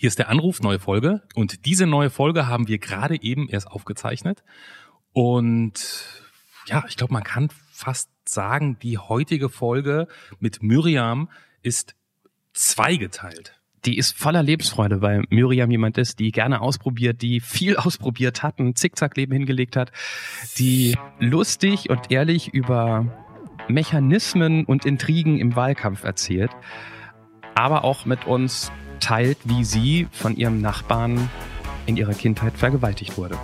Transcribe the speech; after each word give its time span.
Hier 0.00 0.08
ist 0.08 0.18
der 0.18 0.30
Anruf, 0.30 0.62
neue 0.62 0.78
Folge. 0.78 1.20
Und 1.34 1.66
diese 1.66 1.86
neue 1.86 2.08
Folge 2.08 2.46
haben 2.46 2.68
wir 2.68 2.78
gerade 2.78 3.22
eben 3.22 3.50
erst 3.50 3.66
aufgezeichnet. 3.66 4.42
Und 5.12 6.06
ja, 6.64 6.84
ich 6.88 6.96
glaube, 6.96 7.12
man 7.12 7.22
kann 7.22 7.50
fast 7.70 8.08
sagen, 8.24 8.78
die 8.82 8.96
heutige 8.96 9.50
Folge 9.50 10.08
mit 10.38 10.62
Miriam 10.62 11.28
ist 11.60 11.96
zweigeteilt. 12.54 13.60
Die 13.84 13.98
ist 13.98 14.16
voller 14.16 14.42
Lebensfreude, 14.42 15.02
weil 15.02 15.24
Miriam 15.28 15.70
jemand 15.70 15.98
ist, 15.98 16.18
die 16.18 16.32
gerne 16.32 16.62
ausprobiert, 16.62 17.20
die 17.20 17.40
viel 17.40 17.76
ausprobiert 17.76 18.42
hat, 18.42 18.58
ein 18.58 18.74
Zickzackleben 18.74 19.36
hingelegt 19.36 19.76
hat, 19.76 19.92
die 20.56 20.96
lustig 21.18 21.90
und 21.90 22.10
ehrlich 22.10 22.54
über 22.54 23.04
Mechanismen 23.68 24.64
und 24.64 24.86
Intrigen 24.86 25.38
im 25.38 25.56
Wahlkampf 25.56 26.04
erzählt, 26.04 26.52
aber 27.54 27.84
auch 27.84 28.06
mit 28.06 28.26
uns 28.26 28.72
teilt, 29.00 29.38
wie 29.44 29.64
sie 29.64 30.06
von 30.12 30.36
ihrem 30.36 30.60
Nachbarn 30.60 31.28
in 31.86 31.96
ihrer 31.96 32.14
Kindheit 32.14 32.56
vergewaltigt 32.56 33.18
wurde. 33.18 33.38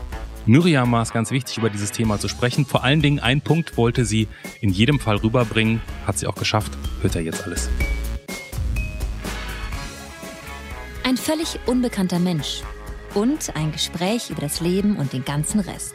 Miriam 0.46 0.92
war 0.92 1.02
es 1.02 1.12
ganz 1.12 1.32
wichtig, 1.32 1.58
über 1.58 1.70
dieses 1.70 1.90
Thema 1.90 2.20
zu 2.20 2.28
sprechen. 2.28 2.64
Vor 2.64 2.84
allen 2.84 3.02
Dingen 3.02 3.18
ein 3.18 3.40
Punkt 3.40 3.76
wollte 3.76 4.04
sie 4.04 4.28
in 4.60 4.70
jedem 4.70 5.00
Fall 5.00 5.16
rüberbringen. 5.16 5.82
Hat 6.06 6.18
sie 6.18 6.28
auch 6.28 6.36
geschafft. 6.36 6.72
Hört 7.02 7.16
er 7.16 7.22
jetzt 7.22 7.45
alles. 7.45 7.68
Ein 11.02 11.16
völlig 11.16 11.59
unbekannter 11.66 12.20
Mensch 12.20 12.62
und 13.14 13.56
ein 13.56 13.73
Gespräch 13.73 14.30
über 14.30 14.40
das 14.40 14.60
Leben 14.60 14.96
und 14.96 15.12
den 15.12 15.24
ganzen 15.24 15.60
Rest. 15.60 15.95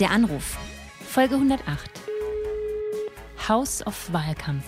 Der 0.00 0.10
Anruf. 0.10 0.58
Folge 1.08 1.36
108. 1.36 1.90
House 3.48 3.86
of 3.86 4.12
Wahlkampf. 4.12 4.64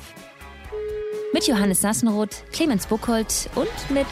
Mit 1.34 1.46
Johannes 1.46 1.82
Sassenroth, 1.82 2.42
Clemens 2.52 2.86
Buchholz 2.86 3.50
und 3.54 3.68
mit. 3.90 4.06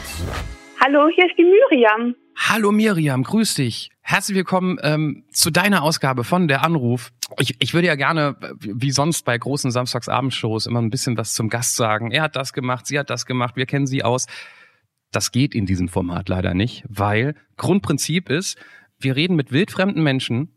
Hallo, 0.79 1.09
hier 1.15 1.25
ist 1.25 1.35
die 1.35 1.43
Miriam. 1.43 2.15
Hallo 2.35 2.71
Miriam, 2.71 3.23
grüß 3.23 3.55
dich. 3.55 3.89
Herzlich 4.01 4.37
willkommen 4.37 4.77
ähm, 4.83 5.25
zu 5.31 5.49
deiner 5.49 5.81
Ausgabe 5.81 6.23
von 6.23 6.47
Der 6.47 6.63
Anruf. 6.63 7.11
Ich, 7.39 7.55
ich 7.59 7.73
würde 7.73 7.87
ja 7.87 7.95
gerne, 7.95 8.35
wie 8.59 8.91
sonst 8.91 9.25
bei 9.25 9.35
großen 9.35 9.71
Samstagsabendshows, 9.71 10.67
immer 10.67 10.79
ein 10.79 10.91
bisschen 10.91 11.17
was 11.17 11.33
zum 11.33 11.49
Gast 11.49 11.75
sagen. 11.75 12.11
Er 12.11 12.21
hat 12.21 12.35
das 12.35 12.53
gemacht, 12.53 12.85
sie 12.85 12.99
hat 12.99 13.09
das 13.09 13.25
gemacht, 13.25 13.55
wir 13.55 13.65
kennen 13.65 13.87
sie 13.87 14.03
aus. 14.03 14.27
Das 15.11 15.31
geht 15.31 15.55
in 15.55 15.65
diesem 15.65 15.87
Format 15.87 16.29
leider 16.29 16.53
nicht, 16.53 16.83
weil 16.87 17.33
Grundprinzip 17.57 18.29
ist, 18.29 18.59
wir 18.99 19.15
reden 19.15 19.35
mit 19.35 19.51
wildfremden 19.51 20.03
Menschen, 20.03 20.53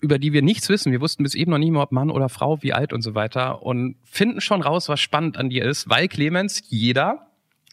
über 0.00 0.18
die 0.18 0.32
wir 0.32 0.42
nichts 0.42 0.68
wissen. 0.68 0.92
Wir 0.92 1.00
wussten 1.00 1.22
bis 1.22 1.34
eben 1.34 1.50
noch 1.50 1.58
nicht 1.58 1.70
mal, 1.70 1.82
ob 1.82 1.92
Mann 1.92 2.10
oder 2.10 2.28
Frau, 2.28 2.62
wie 2.62 2.72
alt 2.72 2.92
und 2.92 3.02
so 3.02 3.14
weiter 3.14 3.62
und 3.62 3.96
finden 4.04 4.40
schon 4.40 4.62
raus, 4.62 4.88
was 4.88 5.00
spannend 5.00 5.36
an 5.36 5.50
dir 5.50 5.64
ist, 5.64 5.88
weil 5.88 6.08
Clemens, 6.08 6.62
jeder 6.68 7.26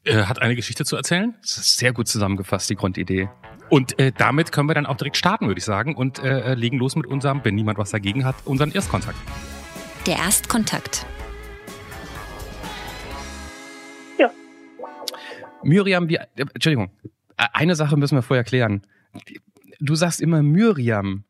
äh, 0.04 0.24
hat 0.24 0.42
eine 0.42 0.56
Geschichte 0.56 0.86
zu 0.86 0.96
erzählen. 0.96 1.36
Das 1.42 1.58
ist 1.58 1.78
sehr 1.78 1.94
gut 1.94 2.08
zusammengefasst, 2.08 2.70
die 2.70 2.76
Grundidee. 2.76 3.30
Und 3.70 4.00
äh, 4.00 4.14
damit 4.18 4.52
können 4.52 4.70
wir 4.70 4.76
dann 4.76 4.86
auch 4.86 4.96
direkt 4.96 5.18
starten, 5.18 5.48
würde 5.48 5.60
ich 5.60 5.66
sagen, 5.66 5.96
und 5.96 6.20
äh, 6.20 6.54
legen 6.54 6.78
los 6.78 6.96
mit 6.96 7.06
unserem, 7.06 7.42
wenn 7.44 7.56
niemand 7.56 7.78
was 7.78 7.92
dagegen 7.92 8.24
hat, 8.24 8.36
unseren 8.46 8.72
Erstkontakt. 8.72 9.18
Der 10.06 10.16
Erstkontakt. 10.18 11.06
Ja. 14.18 14.32
Miriam, 15.64 16.08
wie, 16.08 16.16
äh, 16.16 16.28
Entschuldigung, 16.54 16.92
eine 17.36 17.76
Sache 17.76 17.98
müssen 17.98 18.16
wir 18.16 18.22
vorher 18.22 18.46
klären. 18.46 18.84
Du 19.80 19.96
sagst 19.96 20.22
immer 20.22 20.42
Miriam. 20.42 21.26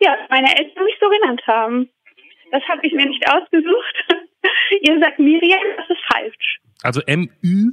Ja, 0.00 0.16
meine 0.30 0.56
Eltern 0.56 0.84
mich 0.84 0.96
so 1.00 1.08
genannt 1.08 1.42
haben. 1.46 1.88
Das 2.50 2.62
habe 2.68 2.86
ich 2.86 2.92
mir 2.92 3.06
nicht 3.06 3.24
ausgesucht. 3.30 4.04
Ihr 4.80 4.98
sagt 5.00 5.18
Miriam, 5.18 5.60
das 5.76 5.90
ist 5.90 6.02
falsch. 6.10 6.60
Also 6.82 7.00
M-Ü? 7.02 7.72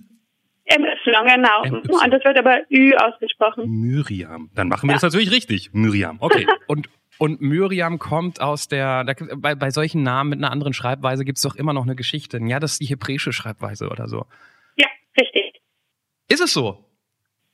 M-Y, 0.65 1.27
genau. 1.27 1.63
MY. 1.63 2.03
Und 2.03 2.11
das 2.11 2.23
wird 2.25 2.37
aber 2.37 2.61
Ü 2.71 2.93
ausgesprochen. 2.95 3.69
Miriam. 3.69 4.49
Dann 4.55 4.67
machen 4.67 4.87
wir 4.87 4.93
ja. 4.93 4.95
das 4.95 5.03
natürlich 5.03 5.31
richtig. 5.31 5.73
Miriam, 5.73 6.17
okay. 6.19 6.47
und 6.67 6.89
und 7.17 7.39
Miriam 7.39 7.97
kommt 7.97 8.41
aus 8.41 8.67
der, 8.67 9.05
da, 9.05 9.13
bei, 9.37 9.55
bei 9.55 9.71
solchen 9.71 10.03
Namen 10.03 10.31
mit 10.31 10.39
einer 10.39 10.51
anderen 10.51 10.73
Schreibweise 10.73 11.23
gibt's 11.23 11.41
doch 11.41 11.55
immer 11.55 11.71
noch 11.71 11.83
eine 11.83 11.95
Geschichte. 11.95 12.39
Ja, 12.43 12.59
das 12.59 12.73
ist 12.73 12.81
die 12.81 12.87
hebräische 12.87 13.31
Schreibweise 13.31 13.87
oder 13.89 14.09
so. 14.09 14.25
Ja, 14.75 14.87
richtig. 15.19 15.61
Ist 16.27 16.41
es 16.41 16.51
so? 16.51 16.83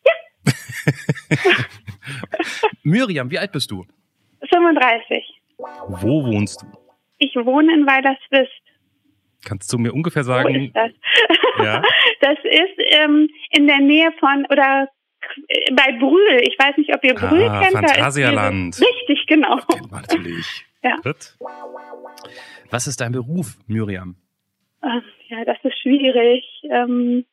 Ja. 0.03 0.53
Miriam, 2.83 3.29
wie 3.29 3.37
alt 3.37 3.51
bist 3.51 3.69
du? 3.69 3.85
35. 4.53 5.41
Wo 5.57 6.25
wohnst 6.25 6.61
du? 6.61 6.67
Ich 7.17 7.35
wohne 7.35 7.73
in 7.73 7.85
Weilerswist. 7.85 8.51
Kannst 9.45 9.71
du 9.73 9.77
mir 9.77 9.93
ungefähr 9.93 10.23
sagen? 10.23 10.53
Wo 10.53 10.59
ist 10.59 10.75
das? 10.75 10.91
Ja. 11.63 11.83
Das 12.21 12.37
ist 12.43 12.97
ähm, 12.97 13.29
in 13.51 13.67
der 13.67 13.79
Nähe 13.79 14.11
von 14.19 14.45
oder 14.49 14.87
bei 15.73 15.91
Brühl. 15.99 16.41
Ich 16.43 16.57
weiß 16.57 16.77
nicht, 16.77 16.93
ob 16.95 17.03
ihr 17.03 17.13
Brühl 17.13 17.43
ah, 17.43 17.61
kennt. 17.61 17.73
Phantasialand. 17.73 18.79
Richtig, 18.79 19.27
genau. 19.27 19.57
Das 19.57 19.67
kennt 19.67 19.91
man 19.91 20.01
natürlich. 20.01 20.65
Ja. 20.81 20.97
Was 22.71 22.87
ist 22.87 23.01
dein 23.01 23.11
Beruf, 23.11 23.57
Miriam? 23.67 24.15
Ja, 25.27 25.45
das 25.45 25.57
ist 25.63 25.77
schwierig. 25.79 26.43
Ähm, 26.69 27.25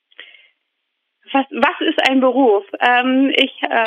was, 1.33 1.47
was 1.51 1.89
ist 1.89 1.99
ein 2.09 2.21
Beruf? 2.21 2.65
Ähm, 2.81 3.33
ich 3.35 3.53
ähm, 3.63 3.85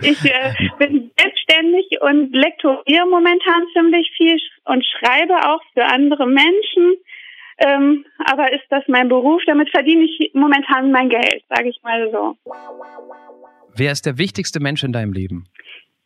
ich 0.02 0.24
äh, 0.24 0.52
bin 0.78 1.10
selbstständig 1.18 2.00
und 2.00 2.32
lektoriere 2.34 3.06
momentan 3.06 3.62
ziemlich 3.72 4.10
viel 4.16 4.38
und 4.64 4.84
schreibe 4.84 5.34
auch 5.48 5.60
für 5.72 5.84
andere 5.84 6.26
Menschen. 6.26 6.96
Ähm, 7.58 8.04
aber 8.24 8.52
ist 8.52 8.64
das 8.70 8.82
mein 8.88 9.08
Beruf? 9.08 9.42
Damit 9.46 9.70
verdiene 9.70 10.04
ich 10.04 10.32
momentan 10.34 10.90
mein 10.90 11.08
Geld, 11.08 11.42
sage 11.48 11.68
ich 11.68 11.80
mal 11.82 12.10
so. 12.10 12.36
Wer 13.76 13.92
ist 13.92 14.06
der 14.06 14.18
wichtigste 14.18 14.60
Mensch 14.60 14.82
in 14.82 14.92
deinem 14.92 15.12
Leben? 15.12 15.46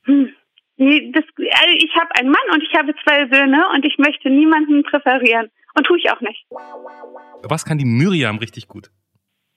Hm. 0.04 0.32
Nee, 0.76 1.10
das, 1.12 1.24
also 1.36 1.74
ich 1.76 1.94
habe 1.96 2.14
einen 2.18 2.30
Mann 2.30 2.54
und 2.54 2.62
ich 2.62 2.72
habe 2.74 2.94
zwei 3.02 3.26
Söhne 3.28 3.64
und 3.74 3.84
ich 3.84 3.98
möchte 3.98 4.30
niemanden 4.30 4.84
präferieren. 4.84 5.50
Und 5.74 5.86
tue 5.86 5.98
ich 5.98 6.10
auch 6.10 6.20
nicht. 6.20 6.44
Was 7.42 7.64
kann 7.64 7.78
die 7.78 7.84
Miriam 7.84 8.38
richtig 8.38 8.68
gut? 8.68 8.90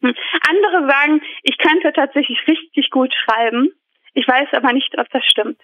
Andere 0.02 0.88
sagen, 0.90 1.22
ich 1.44 1.58
könnte 1.58 1.94
tatsächlich 1.94 2.38
richtig 2.48 2.90
gut 2.90 3.14
schreiben. 3.26 3.70
Ich 4.14 4.28
weiß 4.28 4.50
aber 4.54 4.74
nicht, 4.74 4.98
ob 4.98 5.10
das 5.10 5.24
stimmt. 5.26 5.60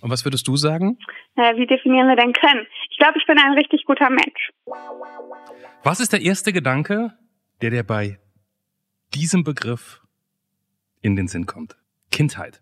Und 0.00 0.10
was 0.10 0.24
würdest 0.24 0.46
du 0.46 0.56
sagen? 0.56 0.98
Naja, 1.36 1.56
wie 1.56 1.66
definieren 1.66 2.08
wir 2.08 2.16
denn 2.16 2.32
können? 2.32 2.66
Ich 2.90 2.98
glaube, 2.98 3.18
ich 3.18 3.26
bin 3.26 3.38
ein 3.38 3.54
richtig 3.54 3.84
guter 3.84 4.10
Mensch. 4.10 4.50
Was 5.82 6.00
ist 6.00 6.12
der 6.12 6.20
erste 6.20 6.52
Gedanke, 6.52 7.12
der 7.62 7.70
dir 7.70 7.82
bei 7.82 8.18
diesem 9.14 9.42
Begriff 9.42 10.02
in 11.00 11.16
den 11.16 11.28
Sinn 11.28 11.46
kommt? 11.46 11.76
Kindheit. 12.12 12.60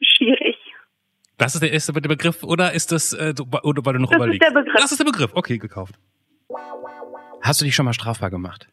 Schwierig. 0.00 0.56
Das 1.36 1.54
ist 1.54 1.62
der 1.62 1.72
erste 1.72 1.92
Begriff 1.92 2.42
oder 2.44 2.72
ist 2.72 2.92
das, 2.92 3.12
äh, 3.12 3.34
oder 3.62 3.84
weil 3.84 3.94
du 3.94 3.98
noch 3.98 4.10
das 4.10 4.16
überlegst? 4.16 4.42
Das 4.42 4.48
ist 4.48 4.54
der 4.54 4.60
Begriff. 4.62 4.80
Das 4.80 4.92
ist 4.92 4.98
der 4.98 5.04
Begriff. 5.04 5.30
Okay, 5.34 5.58
gekauft. 5.58 5.96
Hast 7.42 7.60
du 7.60 7.64
dich 7.64 7.74
schon 7.74 7.84
mal 7.84 7.92
strafbar 7.92 8.30
gemacht? 8.30 8.68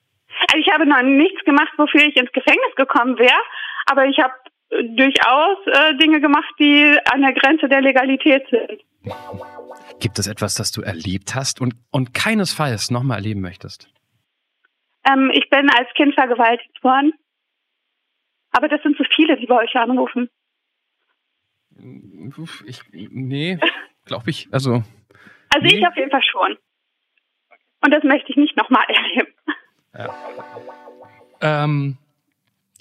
Also 0.52 0.58
ich 0.58 0.74
habe 0.74 0.86
noch 0.86 1.02
nichts 1.02 1.44
gemacht, 1.46 1.72
wofür 1.78 2.02
ich 2.02 2.16
ins 2.16 2.32
Gefängnis 2.32 2.76
gekommen 2.76 3.18
wäre, 3.18 3.40
aber 3.86 4.06
ich 4.06 4.20
habe 4.20 4.34
durchaus 4.70 5.58
äh, 5.68 5.96
Dinge 5.96 6.20
gemacht, 6.20 6.54
die 6.60 6.98
an 7.12 7.22
der 7.22 7.34
Grenze 7.34 7.68
der 7.70 7.82
Legalität 7.82 8.46
sind. 8.50 8.82
Gibt 10.00 10.20
es 10.20 10.28
etwas, 10.28 10.56
das 10.56 10.72
du 10.72 10.82
erlebt 10.82 11.36
hast 11.36 11.62
und, 11.62 11.76
und 11.92 12.14
keinesfalls 12.14 12.92
nochmal 12.92 13.18
erleben 13.18 13.42
möchtest? 13.42 13.90
Ähm, 15.06 15.32
ich 15.34 15.50
bin 15.50 15.70
als 15.70 15.90
Kind 15.96 16.14
vergewaltigt 16.14 16.84
worden. 16.84 17.14
Aber 18.52 18.68
das 18.68 18.82
sind 18.84 18.98
so 18.98 19.04
viele, 19.16 19.38
die 19.38 19.46
bei 19.46 19.64
euch 19.64 19.76
anrufen. 19.76 20.30
Ich, 22.66 22.82
nee, 22.92 23.58
glaube 24.06 24.30
ich. 24.30 24.50
Also, 24.52 24.84
also 25.54 25.66
nee. 25.66 25.78
ich 25.78 25.88
auf 25.88 25.96
jeden 25.96 26.12
Fall 26.12 26.24
schon. 26.24 26.58
Und 27.84 27.92
das 27.92 28.04
möchte 28.04 28.32
ich 28.32 28.36
nicht 28.36 28.58
nochmal 28.58 28.86
erleben. 28.88 29.34
Ja. 29.94 30.10
Ähm, 31.42 31.98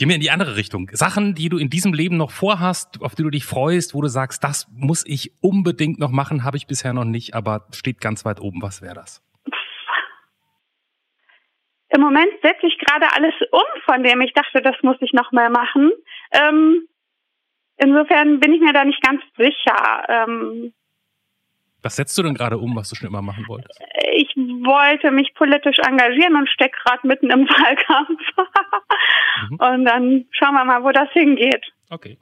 Gehen 0.00 0.08
wir 0.08 0.14
in 0.14 0.22
die 0.22 0.30
andere 0.30 0.56
Richtung. 0.56 0.88
Sachen, 0.94 1.34
die 1.34 1.50
du 1.50 1.58
in 1.58 1.68
diesem 1.68 1.92
Leben 1.92 2.16
noch 2.16 2.30
vorhast, 2.30 3.02
auf 3.02 3.14
die 3.14 3.22
du 3.22 3.28
dich 3.28 3.44
freust, 3.44 3.92
wo 3.92 4.00
du 4.00 4.08
sagst, 4.08 4.42
das 4.42 4.66
muss 4.74 5.04
ich 5.06 5.30
unbedingt 5.42 5.98
noch 5.98 6.10
machen, 6.10 6.42
habe 6.42 6.56
ich 6.56 6.66
bisher 6.66 6.94
noch 6.94 7.04
nicht, 7.04 7.34
aber 7.34 7.66
steht 7.74 8.00
ganz 8.00 8.24
weit 8.24 8.40
oben. 8.40 8.62
Was 8.62 8.80
wäre 8.80 8.94
das? 8.94 9.22
Im 11.90 12.00
Moment 12.00 12.30
setze 12.42 12.66
ich 12.66 12.78
gerade 12.78 13.12
alles 13.12 13.34
um, 13.50 13.60
von 13.84 14.02
dem 14.02 14.22
ich 14.22 14.32
dachte, 14.32 14.62
das 14.62 14.76
muss 14.82 14.96
ich 15.00 15.12
noch 15.12 15.32
mal 15.32 15.50
machen. 15.50 15.90
Ähm, 16.32 16.88
insofern 17.76 18.40
bin 18.40 18.54
ich 18.54 18.62
mir 18.62 18.72
da 18.72 18.86
nicht 18.86 19.02
ganz 19.02 19.20
sicher. 19.36 20.06
Ähm, 20.08 20.72
was 21.82 21.96
setzt 21.96 22.16
du 22.18 22.22
denn 22.22 22.34
gerade 22.34 22.58
um, 22.58 22.76
was 22.76 22.88
du 22.88 22.96
schon 22.96 23.08
immer 23.08 23.22
machen 23.22 23.46
wolltest? 23.48 23.80
Ich 24.14 24.34
wollte 24.36 25.10
mich 25.10 25.32
politisch 25.34 25.78
engagieren 25.78 26.36
und 26.36 26.48
stecke 26.48 26.76
gerade 26.84 27.06
mitten 27.06 27.30
im 27.30 27.40
Wahlkampf. 27.48 28.20
mhm. 29.50 29.56
Und 29.56 29.84
dann 29.84 30.26
schauen 30.32 30.54
wir 30.54 30.64
mal, 30.64 30.82
wo 30.84 30.90
das 30.92 31.10
hingeht. 31.12 31.64
Okay. 31.90 32.18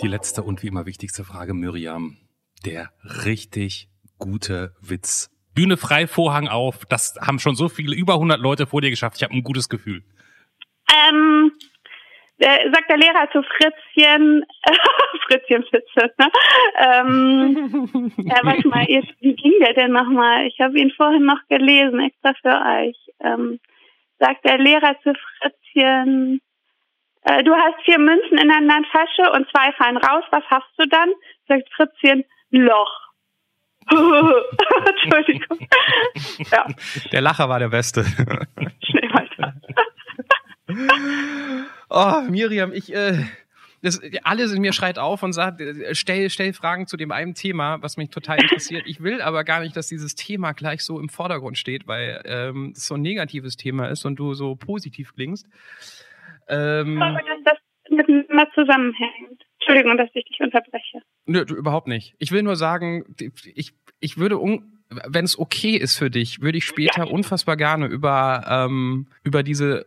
Die 0.00 0.08
letzte 0.08 0.42
und 0.42 0.62
wie 0.62 0.68
immer 0.68 0.86
wichtigste 0.86 1.24
Frage, 1.24 1.54
Miriam. 1.54 2.16
Der 2.64 2.90
richtig 3.24 3.88
gute 4.18 4.74
Witz. 4.80 5.30
Bühne 5.54 5.76
frei, 5.76 6.06
Vorhang 6.06 6.48
auf. 6.48 6.84
Das 6.86 7.16
haben 7.20 7.38
schon 7.38 7.54
so 7.54 7.68
viele, 7.68 7.94
über 7.94 8.14
100 8.14 8.40
Leute 8.40 8.66
vor 8.66 8.80
dir 8.80 8.90
geschafft. 8.90 9.16
Ich 9.16 9.22
habe 9.22 9.34
ein 9.34 9.42
gutes 9.42 9.68
Gefühl. 9.68 10.02
Ähm, 11.08 11.52
äh, 12.44 12.70
sagt 12.70 12.90
der 12.90 12.98
Lehrer 12.98 13.30
zu 13.32 13.42
Fritzchen, 13.42 14.44
Fritzchen 15.26 15.64
Fitze, 15.64 16.12
ne? 16.18 16.28
ähm, 16.78 18.12
ja, 18.18 18.36
warte 18.42 18.68
mal, 18.68 18.84
jetzt, 18.86 19.12
wie 19.20 19.34
ging 19.34 19.54
der 19.60 19.72
denn 19.72 19.92
nochmal? 19.92 20.46
Ich 20.46 20.60
habe 20.60 20.78
ihn 20.78 20.90
vorhin 20.90 21.24
noch 21.24 21.40
gelesen, 21.48 22.00
extra 22.00 22.34
für 22.42 22.60
euch. 22.82 22.96
Ähm, 23.20 23.60
sagt 24.18 24.44
der 24.44 24.58
Lehrer 24.58 24.94
zu 25.02 25.14
Fritzchen, 25.38 26.40
äh, 27.22 27.42
du 27.42 27.54
hast 27.54 27.82
vier 27.84 27.98
Münzen 27.98 28.36
in 28.36 28.48
deiner 28.48 28.82
Tasche 28.92 29.32
und 29.32 29.48
zwei 29.50 29.72
fallen 29.72 29.96
raus, 29.96 30.24
was 30.30 30.44
hast 30.50 30.70
du 30.76 30.86
dann? 30.86 31.10
Sagt 31.48 31.68
Fritzchen, 31.74 32.24
Loch. 32.50 33.00
Entschuldigung. 33.90 35.58
ja. 36.50 36.66
Der 37.12 37.20
Lacher 37.20 37.48
war 37.48 37.58
der 37.58 37.68
Beste. 37.68 38.04
Schnell 38.04 39.10
weiter. 39.12 39.54
Oh, 41.90 42.20
Miriam, 42.28 42.72
ich, 42.72 42.94
äh, 42.94 43.24
das, 43.84 44.00
alles 44.22 44.52
in 44.52 44.62
mir 44.62 44.72
schreit 44.72 44.98
auf 44.98 45.22
und 45.22 45.32
sagt, 45.32 45.60
äh, 45.60 45.94
stell, 45.94 46.30
stell 46.30 46.52
Fragen 46.52 46.86
zu 46.86 46.96
dem 46.96 47.12
einen 47.12 47.34
Thema, 47.34 47.82
was 47.82 47.96
mich 47.96 48.10
total 48.10 48.40
interessiert. 48.40 48.84
Ich 48.86 49.02
will 49.02 49.20
aber 49.20 49.44
gar 49.44 49.60
nicht, 49.60 49.76
dass 49.76 49.88
dieses 49.88 50.14
Thema 50.14 50.52
gleich 50.52 50.82
so 50.82 50.98
im 50.98 51.08
Vordergrund 51.08 51.58
steht, 51.58 51.86
weil 51.86 52.22
ähm, 52.24 52.72
es 52.74 52.86
so 52.86 52.94
ein 52.94 53.02
negatives 53.02 53.56
Thema 53.56 53.88
ist 53.88 54.04
und 54.04 54.16
du 54.16 54.34
so 54.34 54.56
positiv 54.56 55.14
klingst. 55.14 55.46
Ähm, 56.48 56.92
ich 56.92 56.96
glaube, 56.96 57.20
dass 57.44 57.44
das 57.44 57.58
miteinander 57.90 58.48
zusammenhängt. 58.54 59.44
Entschuldigung, 59.60 59.96
dass 59.96 60.08
ich 60.14 60.24
dich 60.24 60.40
unterbreche. 60.40 61.00
Nö, 61.26 61.40
überhaupt 61.42 61.86
nicht. 61.86 62.14
Ich 62.18 62.32
will 62.32 62.42
nur 62.42 62.56
sagen, 62.56 63.04
ich, 63.54 63.72
ich 64.00 64.18
würde, 64.18 64.38
wenn 64.88 65.24
es 65.24 65.38
okay 65.38 65.76
ist 65.76 65.96
für 65.96 66.10
dich, 66.10 66.40
würde 66.40 66.58
ich 66.58 66.64
später 66.64 67.10
unfassbar 67.10 67.56
gerne 67.56 67.86
über, 67.86 68.44
ähm, 68.48 69.08
über 69.24 69.42
diese 69.42 69.86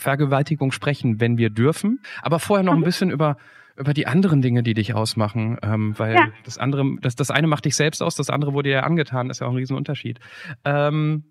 Vergewaltigung 0.00 0.72
sprechen, 0.72 1.20
wenn 1.20 1.38
wir 1.38 1.50
dürfen. 1.50 2.00
Aber 2.22 2.38
vorher 2.38 2.64
noch 2.64 2.72
ein 2.72 2.80
mhm. 2.80 2.84
bisschen 2.84 3.10
über 3.10 3.36
über 3.76 3.94
die 3.94 4.06
anderen 4.06 4.42
Dinge, 4.42 4.62
die 4.62 4.74
dich 4.74 4.92
ausmachen, 4.92 5.56
ähm, 5.62 5.98
weil 5.98 6.14
ja. 6.14 6.28
das 6.44 6.58
andere, 6.58 6.84
das, 7.00 7.16
das 7.16 7.30
eine 7.30 7.46
macht 7.46 7.64
dich 7.64 7.76
selbst 7.76 8.02
aus, 8.02 8.14
das 8.14 8.28
andere 8.28 8.52
wurde 8.52 8.68
dir 8.68 8.84
angetan, 8.84 9.28
das 9.28 9.38
ist 9.38 9.40
ja 9.40 9.46
auch 9.46 9.52
ein 9.52 9.56
Riesenunterschied. 9.56 10.20
Ähm, 10.66 11.24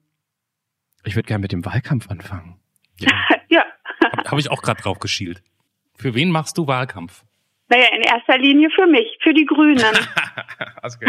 ich 1.04 1.16
würde 1.16 1.28
gerne 1.28 1.44
mit 1.44 1.52
dem 1.52 1.64
Wahlkampf 1.66 2.10
anfangen. 2.10 2.60
Ja. 3.02 3.12
ja. 3.48 3.64
Habe 4.04 4.32
hab 4.32 4.40
ich 4.40 4.52
auch 4.52 4.62
gerade 4.62 4.82
drauf 4.82 5.00
geschielt. 5.00 5.42
Für 5.96 6.16
wen 6.16 6.32
machst 6.32 6.58
du 6.58 6.68
Wahlkampf? 6.68 7.24
Naja, 7.70 7.86
in 7.96 8.02
erster 8.02 8.38
Linie 8.38 8.70
für 8.72 8.88
mich, 8.88 9.18
für 9.22 9.34
die 9.34 9.46
Grünen. 9.46 9.80
okay. 10.84 11.08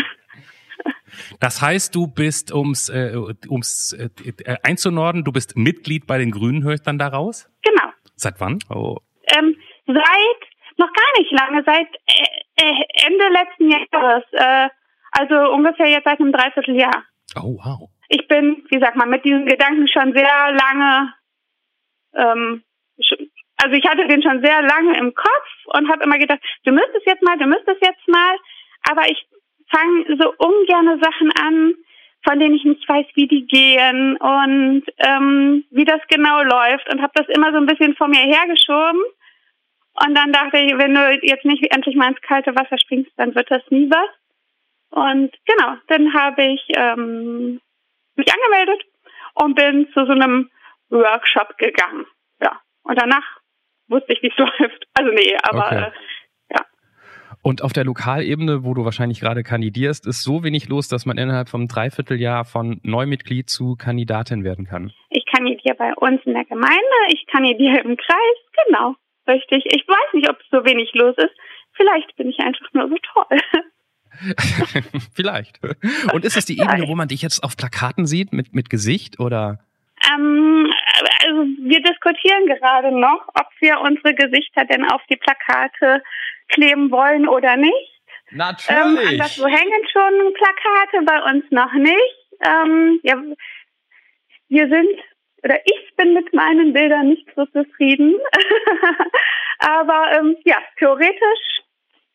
Das 1.40 1.60
heißt, 1.62 1.94
du 1.94 2.06
bist, 2.06 2.52
ums, 2.52 2.88
äh, 2.88 3.14
ums 3.48 3.92
äh, 3.92 4.08
äh, 4.44 4.56
einzunorden, 4.62 5.24
du 5.24 5.32
bist 5.32 5.56
Mitglied 5.56 6.06
bei 6.06 6.18
den 6.18 6.30
Grünen, 6.30 6.62
höre 6.62 6.74
ich 6.74 6.82
dann 6.82 6.98
daraus? 6.98 7.48
Genau. 7.62 7.90
Seit 8.16 8.40
wann? 8.40 8.58
Oh. 8.68 8.98
Ähm, 9.36 9.56
seit, 9.86 10.40
noch 10.76 10.92
gar 10.92 11.18
nicht 11.18 11.30
lange, 11.32 11.62
seit 11.64 11.88
äh, 12.06 12.62
äh, 12.62 13.06
Ende 13.06 13.28
letzten 13.28 13.70
Jahres. 13.70 14.24
Äh, 14.32 14.68
also 15.12 15.52
ungefähr 15.52 15.86
jetzt 15.86 16.04
seit 16.04 16.20
einem 16.20 16.32
Dreivierteljahr. 16.32 17.04
Oh, 17.36 17.56
wow. 17.62 17.90
Ich 18.08 18.26
bin, 18.28 18.64
wie 18.70 18.80
sagt 18.80 18.96
man, 18.96 19.10
mit 19.10 19.24
diesen 19.24 19.46
Gedanken 19.46 19.86
schon 19.88 20.12
sehr 20.12 20.52
lange 20.52 21.12
ähm, 22.14 22.64
also 23.62 23.76
ich 23.76 23.84
hatte 23.84 24.06
den 24.08 24.22
schon 24.22 24.42
sehr 24.42 24.62
lange 24.62 24.96
im 24.98 25.14
Kopf 25.14 25.48
und 25.66 25.90
habe 25.90 26.04
immer 26.04 26.18
gedacht, 26.18 26.40
du 26.64 26.72
müsstest 26.72 27.06
jetzt 27.06 27.22
mal, 27.22 27.36
du 27.36 27.46
müsstest 27.46 27.84
jetzt 27.84 28.08
mal. 28.08 28.36
Aber 28.88 29.08
ich 29.10 29.26
fange 29.70 30.17
so 30.19 30.34
ungerne 30.38 30.99
Sachen 31.02 31.32
an, 31.40 31.75
von 32.22 32.38
denen 32.38 32.55
ich 32.55 32.64
nicht 32.64 32.87
weiß, 32.88 33.06
wie 33.14 33.26
die 33.26 33.46
gehen 33.46 34.17
und 34.19 34.82
ähm, 34.99 35.64
wie 35.70 35.84
das 35.84 36.00
genau 36.08 36.43
läuft 36.43 36.93
und 36.93 37.00
habe 37.00 37.12
das 37.14 37.26
immer 37.28 37.50
so 37.52 37.58
ein 37.58 37.67
bisschen 37.67 37.94
vor 37.96 38.08
mir 38.08 38.20
hergeschoben. 38.20 39.02
Und 39.94 40.14
dann 40.14 40.32
dachte 40.32 40.58
ich, 40.58 40.76
wenn 40.76 40.94
du 40.94 41.19
jetzt 41.22 41.44
nicht 41.44 41.75
endlich 41.75 41.96
mal 41.96 42.11
ins 42.11 42.20
kalte 42.20 42.55
Wasser 42.55 42.78
springst, 42.78 43.11
dann 43.17 43.34
wird 43.34 43.50
das 43.50 43.62
nie 43.70 43.90
was. 43.90 44.08
Und 44.90 45.32
genau, 45.46 45.76
dann 45.88 46.12
habe 46.14 46.43
ich 46.44 46.62
ähm, 46.75 47.61
mich 48.16 48.26
angemeldet 48.32 48.84
und 49.34 49.55
bin 49.55 49.88
zu 49.93 50.05
so 50.05 50.12
einem 50.12 50.50
Workshop 50.90 51.56
gegangen. 51.58 52.06
Ja, 52.43 52.61
und 52.82 53.00
danach 53.00 53.40
wusste 53.88 54.12
ich, 54.12 54.23
wie 54.23 54.28
es 54.28 54.37
läuft. 54.61 54.87
Also 54.94 55.12
nee, 55.12 55.37
aber 55.43 55.66
okay. 55.66 55.93
Und 57.42 57.62
auf 57.62 57.72
der 57.72 57.84
Lokalebene, 57.84 58.64
wo 58.64 58.75
du 58.75 58.84
wahrscheinlich 58.84 59.20
gerade 59.20 59.42
kandidierst, 59.42 60.06
ist 60.06 60.22
so 60.22 60.44
wenig 60.44 60.69
los, 60.69 60.88
dass 60.88 61.06
man 61.06 61.16
innerhalb 61.16 61.48
vom 61.48 61.69
Dreivierteljahr 61.69 62.44
von 62.44 62.81
Neumitglied 62.82 63.48
zu 63.48 63.76
Kandidatin 63.76 64.44
werden 64.44 64.66
kann. 64.66 64.92
Ich 65.08 65.25
kandidiere 65.25 65.75
bei 65.75 65.94
uns 65.94 66.20
in 66.26 66.34
der 66.34 66.44
Gemeinde, 66.44 66.76
ich 67.08 67.26
kandidiere 67.26 67.78
im 67.78 67.96
Kreis, 67.96 68.66
genau, 68.66 68.94
richtig. 69.26 69.64
Ich 69.66 69.88
weiß 69.88 70.14
nicht, 70.14 70.28
ob 70.28 70.38
es 70.38 70.46
so 70.50 70.64
wenig 70.64 70.90
los 70.92 71.16
ist. 71.16 71.34
Vielleicht 71.72 72.14
bin 72.16 72.28
ich 72.28 72.38
einfach 72.40 72.66
nur 72.75 72.88
so 72.88 72.96
toll. 73.14 73.40
Vielleicht. 75.14 75.60
Und 76.12 76.25
ist 76.26 76.37
das 76.37 76.44
die 76.44 76.58
Ebene, 76.58 76.88
wo 76.88 76.94
man 76.94 77.08
dich 77.08 77.22
jetzt 77.22 77.42
auf 77.42 77.56
Plakaten 77.56 78.06
sieht, 78.06 78.34
mit, 78.34 78.54
mit 78.54 78.69
Gesicht 78.69 79.19
oder? 79.19 79.60
Ähm, 80.12 80.69
wir 81.44 81.82
diskutieren 81.82 82.46
gerade 82.46 82.92
noch, 82.92 83.28
ob 83.28 83.46
wir 83.60 83.81
unsere 83.81 84.14
Gesichter 84.14 84.64
denn 84.64 84.84
auf 84.90 85.02
die 85.08 85.16
Plakate 85.16 86.02
kleben 86.48 86.90
wollen 86.90 87.28
oder 87.28 87.56
nicht. 87.56 88.02
Natürlich. 88.31 89.12
Ähm, 89.12 89.19
das 89.19 89.37
hängen 89.38 89.88
schon 89.90 90.34
Plakate, 90.34 91.04
bei 91.04 91.32
uns 91.32 91.44
noch 91.50 91.72
nicht. 91.72 92.16
Ähm, 92.42 93.00
ja, 93.02 93.22
wir 94.48 94.69
sind 94.69 95.00
oder 95.42 95.58
ich 95.64 95.96
bin 95.96 96.14
mit 96.14 96.32
meinen 96.32 96.72
Bildern 96.72 97.08
nicht 97.08 97.26
so 97.34 97.46
zufrieden. 97.46 98.14
Aber 99.58 100.12
ähm, 100.12 100.37
ja, 100.44 100.56
theoretisch, 100.78 101.62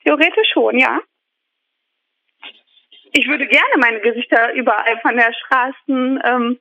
theoretisch 0.04 0.50
schon, 0.52 0.78
ja. 0.78 1.00
Ich 3.14 3.28
würde 3.28 3.48
gerne 3.48 3.78
meine 3.78 4.02
Gesichter 4.02 4.54
überall 4.54 5.00
von 5.02 5.16
der 5.16 5.34
Straßenlampe 5.34 6.60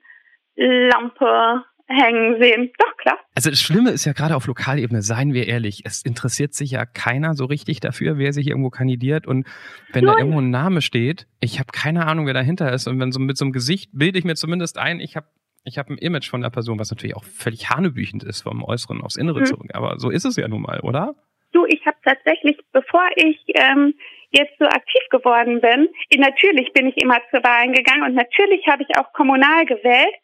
ähm, 0.56 1.64
hängen 1.86 2.40
sehen. 2.40 2.72
Doch, 2.78 2.96
klar. 2.96 3.19
Also 3.34 3.50
das 3.50 3.60
Schlimme 3.60 3.90
ist 3.90 4.04
ja 4.04 4.12
gerade 4.12 4.36
auf 4.36 4.46
Lokalebene, 4.46 5.02
seien 5.02 5.34
wir 5.34 5.46
ehrlich, 5.46 5.82
es 5.84 6.02
interessiert 6.02 6.54
sich 6.54 6.72
ja 6.72 6.86
keiner 6.86 7.34
so 7.34 7.44
richtig 7.44 7.81
dafür, 7.81 8.19
wer 8.19 8.32
sich 8.32 8.48
irgendwo 8.48 8.70
kandidiert. 8.70 9.26
Und 9.26 9.46
wenn 9.92 10.04
Nein. 10.04 10.14
da 10.14 10.19
irgendwo 10.19 10.40
ein 10.40 10.50
Name 10.50 10.82
steht, 10.82 11.26
ich 11.40 11.58
habe 11.58 11.72
keine 11.72 12.06
Ahnung, 12.06 12.26
wer 12.26 12.34
dahinter 12.34 12.72
ist. 12.72 12.86
Und 12.86 13.00
wenn 13.00 13.12
so 13.12 13.20
mit 13.20 13.36
so 13.36 13.44
einem 13.44 13.52
Gesicht 13.52 13.90
bilde 13.92 14.19
ich 14.19 14.25
mir 14.25 14.34
zumindest 14.34 14.78
ein, 14.78 15.00
ich 15.00 15.16
habe 15.16 15.26
ich 15.64 15.78
hab 15.78 15.88
ein 15.88 15.98
Image 15.98 16.28
von 16.28 16.42
der 16.42 16.50
Person, 16.50 16.78
was 16.78 16.90
natürlich 16.90 17.16
auch 17.16 17.25
völlig 17.25 17.70
hanebüchend 17.70 18.22
ist, 18.22 18.42
vom 18.42 18.62
Äußeren 18.62 19.00
aufs 19.00 19.16
Innere 19.16 19.40
mhm. 19.40 19.44
zurück. 19.46 19.70
Aber 19.72 19.98
so 19.98 20.10
ist 20.10 20.25
es 20.25 20.37
ja 20.37 20.46
nun 20.46 20.62
mal, 20.62 20.80
oder? 20.80 21.14
Du, 21.52 21.64
ich 21.66 21.85
habe 21.87 21.97
tatsächlich, 22.04 22.59
bevor 22.73 23.06
ich 23.16 23.38
ähm, 23.54 23.94
jetzt 24.30 24.59
so 24.59 24.66
aktiv 24.66 25.02
geworden 25.11 25.61
bin, 25.61 25.88
natürlich 26.18 26.73
bin 26.73 26.88
ich 26.88 26.97
immer 26.99 27.18
zur 27.30 27.42
Wahlen 27.42 27.73
gegangen 27.73 28.02
und 28.02 28.14
natürlich 28.14 28.66
habe 28.66 28.82
ich 28.82 28.99
auch 28.99 29.12
kommunal 29.12 29.64
gewählt. 29.64 30.14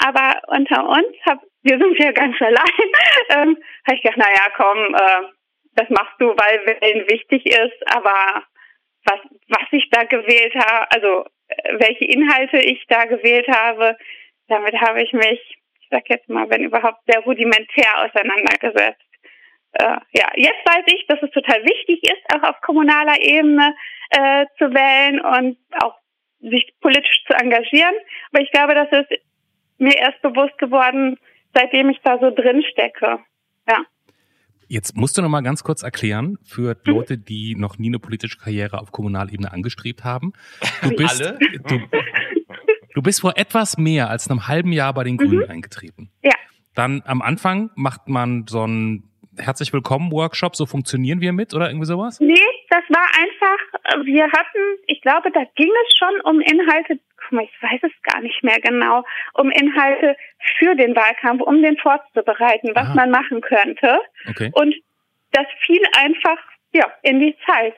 Aber 0.00 0.40
unter 0.48 0.88
uns, 0.88 1.16
hab, 1.26 1.40
wir 1.62 1.78
sind 1.78 1.98
ja 1.98 2.12
ganz 2.12 2.40
allein, 2.40 2.88
ähm, 3.30 3.58
habe 3.86 3.96
ich 3.96 4.02
gedacht, 4.02 4.18
naja, 4.18 4.50
komm, 4.56 4.94
äh, 4.94 5.32
das 5.74 5.88
machst 5.90 6.14
du, 6.18 6.28
weil 6.28 6.66
Wählen 6.66 7.08
wichtig 7.08 7.46
ist, 7.46 7.94
aber 7.94 8.44
was, 9.04 9.20
was 9.48 9.68
ich 9.72 9.88
da 9.90 10.04
gewählt 10.04 10.54
habe, 10.54 10.90
also 10.90 11.24
äh, 11.48 11.78
welche 11.78 12.04
Inhalte 12.04 12.58
ich 12.58 12.84
da 12.88 13.04
gewählt 13.04 13.48
habe, 13.48 13.96
damit 14.48 14.74
habe 14.80 15.02
ich 15.02 15.12
mich, 15.12 15.58
ich 15.80 15.88
sag 15.90 16.08
jetzt 16.08 16.28
mal, 16.28 16.48
wenn 16.50 16.64
überhaupt, 16.64 17.00
sehr 17.06 17.20
rudimentär 17.20 18.04
auseinandergesetzt. 18.04 19.02
Äh, 19.72 19.96
ja, 20.12 20.30
jetzt 20.36 20.66
weiß 20.66 20.84
ich, 20.86 21.06
dass 21.06 21.22
es 21.22 21.30
total 21.30 21.64
wichtig 21.64 22.02
ist, 22.02 22.22
auch 22.34 22.48
auf 22.48 22.60
kommunaler 22.60 23.20
Ebene 23.20 23.74
äh, 24.10 24.46
zu 24.58 24.72
wählen 24.72 25.20
und 25.20 25.58
auch 25.82 25.96
sich 26.40 26.74
politisch 26.80 27.24
zu 27.26 27.34
engagieren. 27.34 27.94
Aber 28.32 28.42
ich 28.42 28.50
glaube, 28.50 28.74
dass 28.74 28.88
es 28.90 29.18
mir 29.82 29.96
erst 29.96 30.22
bewusst 30.22 30.56
geworden, 30.58 31.18
seitdem 31.54 31.90
ich 31.90 31.98
da 32.02 32.18
so 32.18 32.30
drin 32.30 32.62
stecke. 32.72 33.18
Ja. 33.68 33.84
Jetzt 34.68 34.96
musst 34.96 35.18
du 35.18 35.22
noch 35.22 35.28
mal 35.28 35.42
ganz 35.42 35.62
kurz 35.64 35.82
erklären 35.82 36.38
für 36.42 36.76
mhm. 36.86 36.92
Leute, 36.92 37.18
die 37.18 37.54
noch 37.56 37.76
nie 37.76 37.88
eine 37.88 37.98
politische 37.98 38.38
Karriere 38.38 38.80
auf 38.80 38.90
Kommunalebene 38.90 39.52
angestrebt 39.52 40.04
haben. 40.04 40.32
Du 40.82 40.96
bist, 40.96 41.22
Alle? 41.22 41.38
Du, 41.68 41.80
du 42.94 43.02
bist 43.02 43.20
vor 43.20 43.36
etwas 43.36 43.76
mehr 43.76 44.08
als 44.08 44.30
einem 44.30 44.48
halben 44.48 44.72
Jahr 44.72 44.94
bei 44.94 45.04
den 45.04 45.18
Grünen 45.18 45.44
mhm. 45.44 45.50
eingetreten. 45.50 46.10
Ja. 46.22 46.32
Dann 46.74 47.02
am 47.04 47.20
Anfang 47.20 47.70
macht 47.74 48.08
man 48.08 48.46
so 48.48 48.62
einen 48.62 49.12
Herzlich 49.38 49.72
Willkommen 49.72 50.12
Workshop, 50.12 50.56
so 50.56 50.66
funktionieren 50.66 51.22
wir 51.22 51.32
mit 51.32 51.54
oder 51.54 51.68
irgendwie 51.68 51.86
sowas? 51.86 52.20
Nee, 52.20 52.34
das 52.68 52.82
war 52.90 53.06
einfach, 53.18 54.04
wir 54.04 54.24
hatten, 54.24 54.78
ich 54.86 55.00
glaube, 55.00 55.30
da 55.32 55.40
ging 55.54 55.70
es 55.86 55.96
schon 55.96 56.20
um 56.30 56.40
Inhalte 56.40 57.00
mal, 57.32 57.44
ich 57.44 57.62
weiß 57.62 57.80
es 57.82 58.12
gar 58.12 58.20
nicht 58.20 58.42
mehr 58.42 58.60
genau, 58.60 59.04
um 59.34 59.50
Inhalte 59.50 60.16
für 60.58 60.74
den 60.74 60.94
Wahlkampf, 60.94 61.42
um 61.42 61.62
den 61.62 61.76
vorzubereiten, 61.78 62.70
was 62.74 62.88
ah. 62.88 62.94
man 62.94 63.10
machen 63.10 63.40
könnte. 63.40 63.98
Okay. 64.28 64.50
Und 64.54 64.74
das 65.32 65.46
fiel 65.64 65.82
einfach 65.98 66.38
ja 66.72 66.86
in 67.02 67.20
die 67.20 67.36
Zeit. 67.46 67.74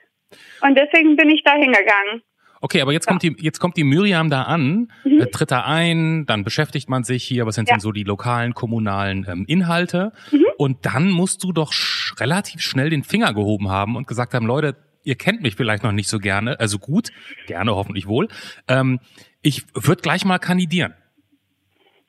Und 0.60 0.76
deswegen 0.76 1.16
bin 1.16 1.30
ich 1.30 1.42
da 1.44 1.52
hingegangen. 1.52 2.22
Okay, 2.60 2.80
aber 2.80 2.92
jetzt 2.92 3.04
ja. 3.04 3.10
kommt 3.10 3.22
die 3.22 3.36
jetzt 3.40 3.60
kommt 3.60 3.76
die 3.76 3.84
Miriam 3.84 4.30
da 4.30 4.44
an, 4.44 4.90
mhm. 5.04 5.20
äh, 5.20 5.26
tritt 5.26 5.50
da 5.50 5.64
ein, 5.64 6.24
dann 6.24 6.44
beschäftigt 6.44 6.88
man 6.88 7.04
sich 7.04 7.22
hier, 7.22 7.44
was 7.44 7.56
sind 7.56 7.68
ja. 7.68 7.74
denn 7.74 7.80
so 7.80 7.92
die 7.92 8.04
lokalen 8.04 8.54
kommunalen 8.54 9.26
ähm, 9.28 9.44
Inhalte? 9.46 10.12
Mhm. 10.32 10.46
Und 10.56 10.86
dann 10.86 11.10
musst 11.10 11.44
du 11.44 11.52
doch 11.52 11.74
relativ 12.18 12.62
schnell 12.62 12.88
den 12.88 13.02
Finger 13.02 13.34
gehoben 13.34 13.68
haben 13.68 13.96
und 13.96 14.06
gesagt 14.06 14.32
haben, 14.32 14.46
Leute, 14.46 14.76
ihr 15.02 15.16
kennt 15.16 15.42
mich 15.42 15.56
vielleicht 15.56 15.84
noch 15.84 15.92
nicht 15.92 16.08
so 16.08 16.18
gerne, 16.18 16.58
also 16.58 16.78
gut, 16.78 17.10
gerne 17.46 17.74
hoffentlich 17.74 18.06
wohl. 18.06 18.28
Ähm, 18.66 18.98
ich 19.44 19.62
würde 19.74 20.02
gleich 20.02 20.24
mal 20.24 20.38
kandidieren. 20.38 20.94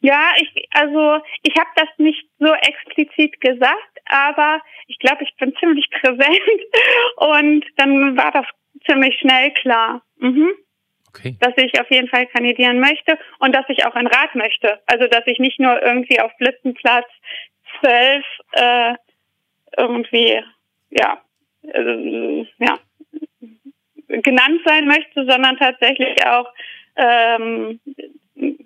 Ja, 0.01 0.31
ich 0.37 0.67
also 0.71 1.19
ich 1.43 1.55
habe 1.57 1.69
das 1.75 1.89
nicht 1.97 2.27
so 2.39 2.53
explizit 2.53 3.39
gesagt, 3.41 3.99
aber 4.05 4.61
ich 4.87 4.99
glaube, 4.99 5.23
ich 5.23 5.35
bin 5.37 5.53
ziemlich 5.59 5.89
präsent 6.01 6.61
und 7.17 7.65
dann 7.77 8.17
war 8.17 8.31
das 8.31 8.45
ziemlich 8.85 9.17
schnell 9.19 9.51
klar. 9.53 10.01
Mhm. 10.17 10.51
Okay. 11.09 11.37
Dass 11.39 11.53
ich 11.57 11.79
auf 11.79 11.89
jeden 11.89 12.09
Fall 12.09 12.27
kandidieren 12.27 12.79
möchte 12.79 13.17
und 13.39 13.55
dass 13.55 13.65
ich 13.69 13.85
auch 13.85 13.95
ein 13.95 14.07
Rat 14.07 14.35
möchte. 14.35 14.81
Also 14.85 15.07
dass 15.07 15.25
ich 15.27 15.39
nicht 15.39 15.59
nur 15.59 15.81
irgendwie 15.81 16.19
auf 16.19 16.31
Listenplatz 16.39 17.07
zwölf 17.79 18.25
äh, 18.51 18.95
irgendwie 19.77 20.41
ja 20.91 21.21
äh, 21.63 22.45
ja 22.59 22.77
genannt 24.07 24.61
sein 24.65 24.85
möchte, 24.85 25.25
sondern 25.25 25.57
tatsächlich 25.57 26.25
auch 26.25 26.47
ähm, 26.95 27.79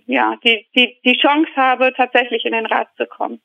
ja 0.06 0.36
die 0.44 0.66
die 0.76 0.98
die 1.06 1.18
Chance 1.18 1.52
habe, 1.56 1.94
tatsächlich 1.96 2.46
in 2.46 2.54
den 2.54 2.66
Rat 2.66 2.90
zu 2.98 3.06
kommen. 3.06 3.42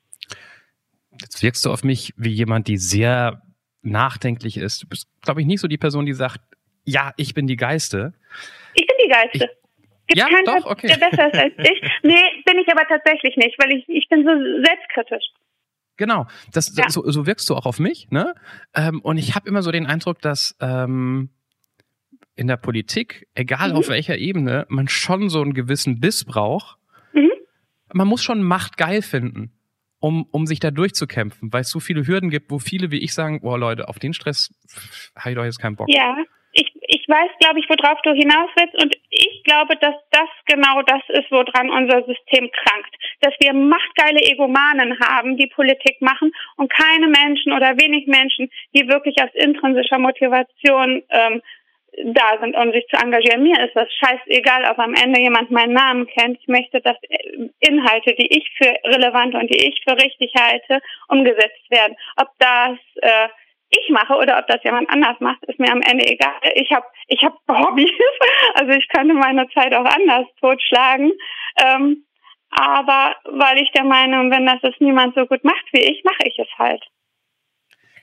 Jetzt 1.20 1.42
wirkst 1.42 1.64
du 1.64 1.70
auf 1.70 1.84
mich 1.84 2.12
wie 2.16 2.30
jemand, 2.30 2.68
die 2.68 2.76
sehr 2.76 3.42
nachdenklich 3.82 4.56
ist. 4.56 4.82
Du 4.82 4.88
bist, 4.88 5.08
glaube 5.22 5.40
ich, 5.40 5.46
nicht 5.46 5.60
so 5.60 5.68
die 5.68 5.78
Person, 5.78 6.06
die 6.06 6.12
sagt, 6.12 6.40
ja, 6.84 7.12
ich 7.16 7.34
bin 7.34 7.46
die 7.46 7.56
Geiste. 7.56 8.14
Ich 8.74 8.86
bin 8.86 8.96
die 9.04 9.08
Geiste. 9.08 9.50
Gibt 10.06 10.18
ja, 10.18 10.28
keinen, 10.28 10.44
doch, 10.44 10.66
okay. 10.66 10.88
der 10.88 10.96
besser 10.96 11.32
ist 11.32 11.38
als 11.38 11.54
ich. 11.58 11.80
Nee, 12.02 12.20
bin 12.44 12.58
ich 12.58 12.68
aber 12.70 12.86
tatsächlich 12.86 13.36
nicht, 13.36 13.58
weil 13.58 13.72
ich, 13.72 13.88
ich 13.88 14.08
bin 14.08 14.24
so 14.24 14.30
selbstkritisch. 14.64 15.24
Genau, 15.96 16.26
das, 16.52 16.76
ja. 16.76 16.90
so, 16.90 17.08
so 17.08 17.26
wirkst 17.26 17.48
du 17.48 17.54
auch 17.54 17.66
auf 17.66 17.78
mich, 17.78 18.10
ne? 18.10 18.34
Ähm, 18.74 19.00
und 19.00 19.16
ich 19.16 19.34
habe 19.34 19.48
immer 19.48 19.62
so 19.62 19.70
den 19.70 19.86
Eindruck, 19.86 20.20
dass 20.20 20.56
ähm, 20.60 21.30
in 22.36 22.46
der 22.46 22.56
Politik, 22.56 23.26
egal 23.34 23.70
mhm. 23.70 23.76
auf 23.76 23.88
welcher 23.88 24.18
Ebene, 24.18 24.66
man 24.68 24.88
schon 24.88 25.28
so 25.28 25.40
einen 25.40 25.54
gewissen 25.54 26.00
Biss 26.00 26.24
braucht. 26.24 26.76
Mhm. 27.12 27.30
Man 27.92 28.08
muss 28.08 28.22
schon 28.22 28.42
Macht 28.42 28.76
geil 28.76 29.02
finden, 29.02 29.52
um, 30.00 30.26
um 30.32 30.46
sich 30.46 30.60
da 30.60 30.70
durchzukämpfen, 30.70 31.52
weil 31.52 31.62
es 31.62 31.70
so 31.70 31.80
viele 31.80 32.06
Hürden 32.06 32.30
gibt, 32.30 32.50
wo 32.50 32.58
viele 32.58 32.90
wie 32.90 32.98
ich 32.98 33.14
sagen, 33.14 33.40
boah 33.40 33.58
Leute, 33.58 33.88
auf 33.88 33.98
den 33.98 34.12
Stress 34.12 34.52
habe 35.16 35.30
ich 35.30 35.36
doch 35.36 35.44
jetzt 35.44 35.60
keinen 35.60 35.76
Bock. 35.76 35.88
Ja, 35.88 36.16
ich, 36.54 36.72
ich 36.86 37.04
weiß, 37.08 37.30
glaube 37.40 37.58
ich, 37.58 37.68
worauf 37.68 38.00
du 38.02 38.12
hinaus 38.12 38.48
willst 38.56 38.80
und 38.82 38.96
ich 39.10 39.42
glaube, 39.44 39.76
dass 39.76 39.94
das 40.10 40.28
genau 40.46 40.82
das 40.82 41.02
ist, 41.08 41.30
woran 41.30 41.70
unser 41.70 42.04
System 42.04 42.50
krankt. 42.50 42.94
Dass 43.20 43.34
wir 43.40 43.52
machtgeile 43.52 44.20
Egomanen 44.22 44.98
haben, 45.00 45.36
die 45.36 45.48
Politik 45.48 46.00
machen 46.00 46.32
und 46.56 46.72
keine 46.72 47.08
Menschen 47.08 47.52
oder 47.52 47.76
wenig 47.78 48.06
Menschen, 48.06 48.50
die 48.74 48.88
wirklich 48.88 49.16
aus 49.22 49.30
intrinsischer 49.34 49.98
Motivation 49.98 51.02
ähm, 51.10 51.42
da 52.04 52.38
sind, 52.40 52.56
um 52.56 52.72
sich 52.72 52.86
zu 52.88 52.96
engagieren. 52.96 53.42
Mir 53.42 53.58
ist 53.64 53.74
das 53.74 53.88
scheißegal, 53.94 54.70
ob 54.70 54.78
am 54.78 54.94
Ende 54.94 55.20
jemand 55.20 55.50
meinen 55.50 55.72
Namen 55.72 56.06
kennt. 56.06 56.38
Ich 56.40 56.48
möchte, 56.48 56.80
dass 56.80 56.96
Inhalte, 57.60 58.14
die 58.14 58.36
ich 58.36 58.50
für 58.56 58.74
relevant 58.88 59.34
und 59.34 59.48
die 59.52 59.68
ich 59.68 59.80
für 59.86 59.96
richtig 59.96 60.32
halte, 60.38 60.80
umgesetzt 61.08 61.70
werden. 61.70 61.96
Ob 62.16 62.28
das 62.38 62.78
äh, 63.02 63.28
ich 63.70 63.88
mache 63.90 64.14
oder 64.14 64.38
ob 64.38 64.46
das 64.46 64.62
jemand 64.62 64.88
anders 64.90 65.18
macht, 65.20 65.42
ist 65.44 65.58
mir 65.58 65.72
am 65.72 65.82
Ende 65.82 66.06
egal. 66.06 66.34
Ich 66.54 66.70
habe 66.70 66.86
ich 67.08 67.22
hab 67.24 67.34
Hobbys, 67.48 67.90
also 68.54 68.72
ich 68.72 68.88
könnte 68.88 69.14
meine 69.14 69.48
Zeit 69.50 69.74
auch 69.74 69.84
anders 69.86 70.26
totschlagen. 70.40 71.12
Ähm, 71.64 72.04
aber 72.50 73.16
weil 73.24 73.58
ich 73.60 73.70
der 73.72 73.84
Meinung 73.84 74.30
bin, 74.30 74.46
dass 74.46 74.62
es 74.62 74.74
niemand 74.78 75.14
so 75.16 75.26
gut 75.26 75.42
macht 75.42 75.66
wie 75.72 75.82
ich, 75.82 76.04
mache 76.04 76.24
ich 76.24 76.38
es 76.38 76.48
halt. 76.58 76.84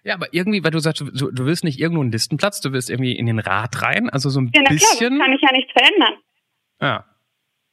Ja, 0.03 0.15
aber 0.15 0.27
irgendwie, 0.31 0.63
weil 0.63 0.72
du 0.72 0.79
sagst, 0.79 1.01
du, 1.01 1.31
du 1.31 1.46
willst 1.46 1.63
nicht 1.63 1.79
irgendwo 1.79 2.01
einen 2.01 2.12
Listenplatz, 2.12 2.62
du 2.62 2.72
willst 2.74 2.89
irgendwie 2.89 3.15
in 3.15 3.27
den 3.27 3.39
Rat 3.39 3.81
rein, 3.81 4.10
also 4.10 4.29
so 4.29 4.41
ein 4.41 4.51
ja, 4.53 4.63
bisschen. 4.63 5.17
Das 5.17 5.27
kann 5.27 5.36
ich 5.36 5.41
ja 5.41 5.51
nicht 5.51 5.72
verändern. 5.72 6.13
Ja. 6.81 7.05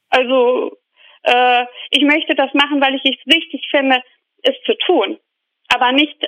Also 0.09 0.77
äh, 1.23 1.65
ich 1.89 2.03
möchte 2.03 2.35
das 2.35 2.53
machen, 2.53 2.81
weil 2.81 2.95
ich 2.95 3.03
es 3.03 3.33
wichtig 3.33 3.67
finde, 3.71 4.01
es 4.43 4.55
zu 4.65 4.75
tun. 4.85 5.17
Aber 5.69 5.91
nicht 5.91 6.23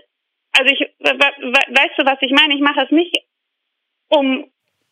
also 0.52 0.74
ich, 0.74 0.82
weißt 1.00 1.98
du, 1.98 2.06
was 2.06 2.18
ich 2.22 2.32
meine? 2.32 2.56
Ich 2.56 2.62
mache 2.62 2.82
es 2.82 2.92
nicht 2.92 3.18
um 4.10 4.52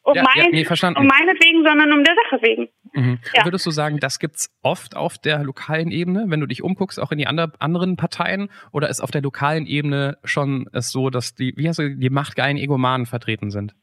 um, 0.10 0.16
ja, 0.16 0.24
mein, 0.24 0.44
ja, 0.44 0.50
nee, 0.52 0.98
um 0.98 1.08
meinetwegen, 1.08 1.64
sondern 1.64 1.94
um 1.94 2.04
der 2.04 2.16
Sache 2.16 2.42
wegen. 2.42 2.70
Mhm. 2.94 3.20
Ja. 3.34 3.46
Würdest 3.46 3.66
du 3.66 3.72
sagen, 3.72 4.00
das 4.00 4.20
gibt's 4.20 4.50
oft 4.62 4.96
auf 4.96 5.18
der 5.18 5.44
lokalen 5.44 5.92
Ebene, 5.92 6.26
wenn 6.28 6.40
du 6.40 6.46
dich 6.46 6.64
umguckst, 6.64 7.00
auch 7.00 7.12
in 7.12 7.18
die 7.18 7.28
andre, 7.28 7.52
anderen 7.60 7.98
Parteien? 7.98 8.50
Oder 8.72 8.90
ist 8.90 9.02
auf 9.02 9.12
der 9.12 9.22
lokalen 9.22 9.66
Ebene 9.66 10.18
schon 10.24 10.70
es 10.74 10.92
so, 10.92 11.10
dass 11.10 11.36
die, 11.36 11.54
wie 11.56 11.68
hast 11.68 11.80
du, 11.80 11.96
die 11.96 12.10
machtgeilen 12.10 12.58
Egomanen 12.58 13.06
vertreten 13.06 13.52
sind? 13.52 13.76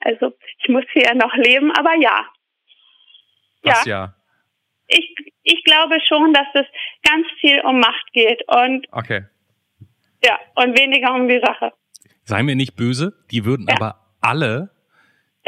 Also, 0.00 0.32
ich 0.58 0.68
muss 0.68 0.84
hier 0.92 1.04
ja 1.04 1.14
noch 1.14 1.34
leben, 1.34 1.72
aber 1.72 1.94
ja. 2.00 2.26
Was 3.62 3.84
ja? 3.86 4.04
ja? 4.04 4.14
Ich, 4.88 5.14
ich 5.42 5.64
glaube 5.64 5.98
schon, 6.06 6.32
dass 6.32 6.46
es 6.54 6.66
ganz 7.02 7.26
viel 7.40 7.60
um 7.62 7.80
Macht 7.80 8.12
geht 8.12 8.42
und 8.46 8.86
okay. 8.92 9.24
Ja, 10.24 10.38
und 10.54 10.78
weniger 10.78 11.14
um 11.14 11.28
die 11.28 11.40
Sache. 11.40 11.72
Sei 12.24 12.42
mir 12.42 12.56
nicht 12.56 12.76
böse, 12.76 13.14
die 13.30 13.44
würden 13.44 13.66
ja. 13.68 13.76
aber 13.76 14.00
alle 14.20 14.75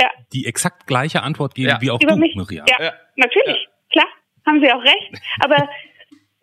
ja. 0.00 0.10
die 0.32 0.46
exakt 0.46 0.86
gleiche 0.86 1.22
Antwort 1.22 1.54
geben 1.54 1.68
ja. 1.68 1.80
wie 1.80 1.90
auch 1.90 2.00
Über 2.00 2.12
du, 2.12 2.18
mich. 2.18 2.34
Miriam. 2.34 2.66
Ja, 2.68 2.82
ja. 2.82 2.92
natürlich, 3.16 3.68
klar, 3.90 4.06
haben 4.46 4.60
sie 4.62 4.72
auch 4.72 4.82
recht. 4.82 5.12
Aber 5.40 5.68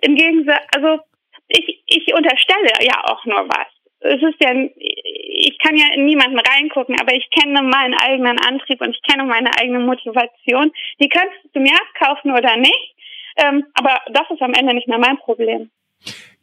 im 0.02 0.16
Gegensatz, 0.16 0.64
also 0.76 1.02
ich, 1.48 1.84
ich 1.86 2.14
unterstelle 2.14 2.72
ja 2.82 3.04
auch 3.06 3.24
nur 3.26 3.48
was. 3.48 3.68
Es 4.00 4.22
ist 4.22 4.40
ja, 4.40 4.52
ich 4.54 5.58
kann 5.64 5.76
ja 5.76 5.86
in 5.96 6.06
niemanden 6.06 6.40
reingucken, 6.40 6.96
aber 7.00 7.14
ich 7.14 7.28
kenne 7.32 7.62
meinen 7.64 7.96
eigenen 7.96 8.38
Antrieb 8.40 8.82
und 8.82 8.92
ich 8.92 9.02
kenne 9.02 9.24
meine 9.24 9.50
eigene 9.60 9.80
Motivation. 9.80 10.72
Die 11.00 11.10
kannst 11.10 11.36
du 11.54 11.60
mir 11.60 11.74
abkaufen 11.74 12.32
oder 12.32 12.56
nicht, 12.58 12.96
ähm, 13.38 13.66
aber 13.74 14.02
das 14.12 14.30
ist 14.30 14.42
am 14.42 14.54
Ende 14.54 14.76
nicht 14.76 14.88
mehr 14.88 15.00
mein 15.00 15.18
Problem. 15.18 15.72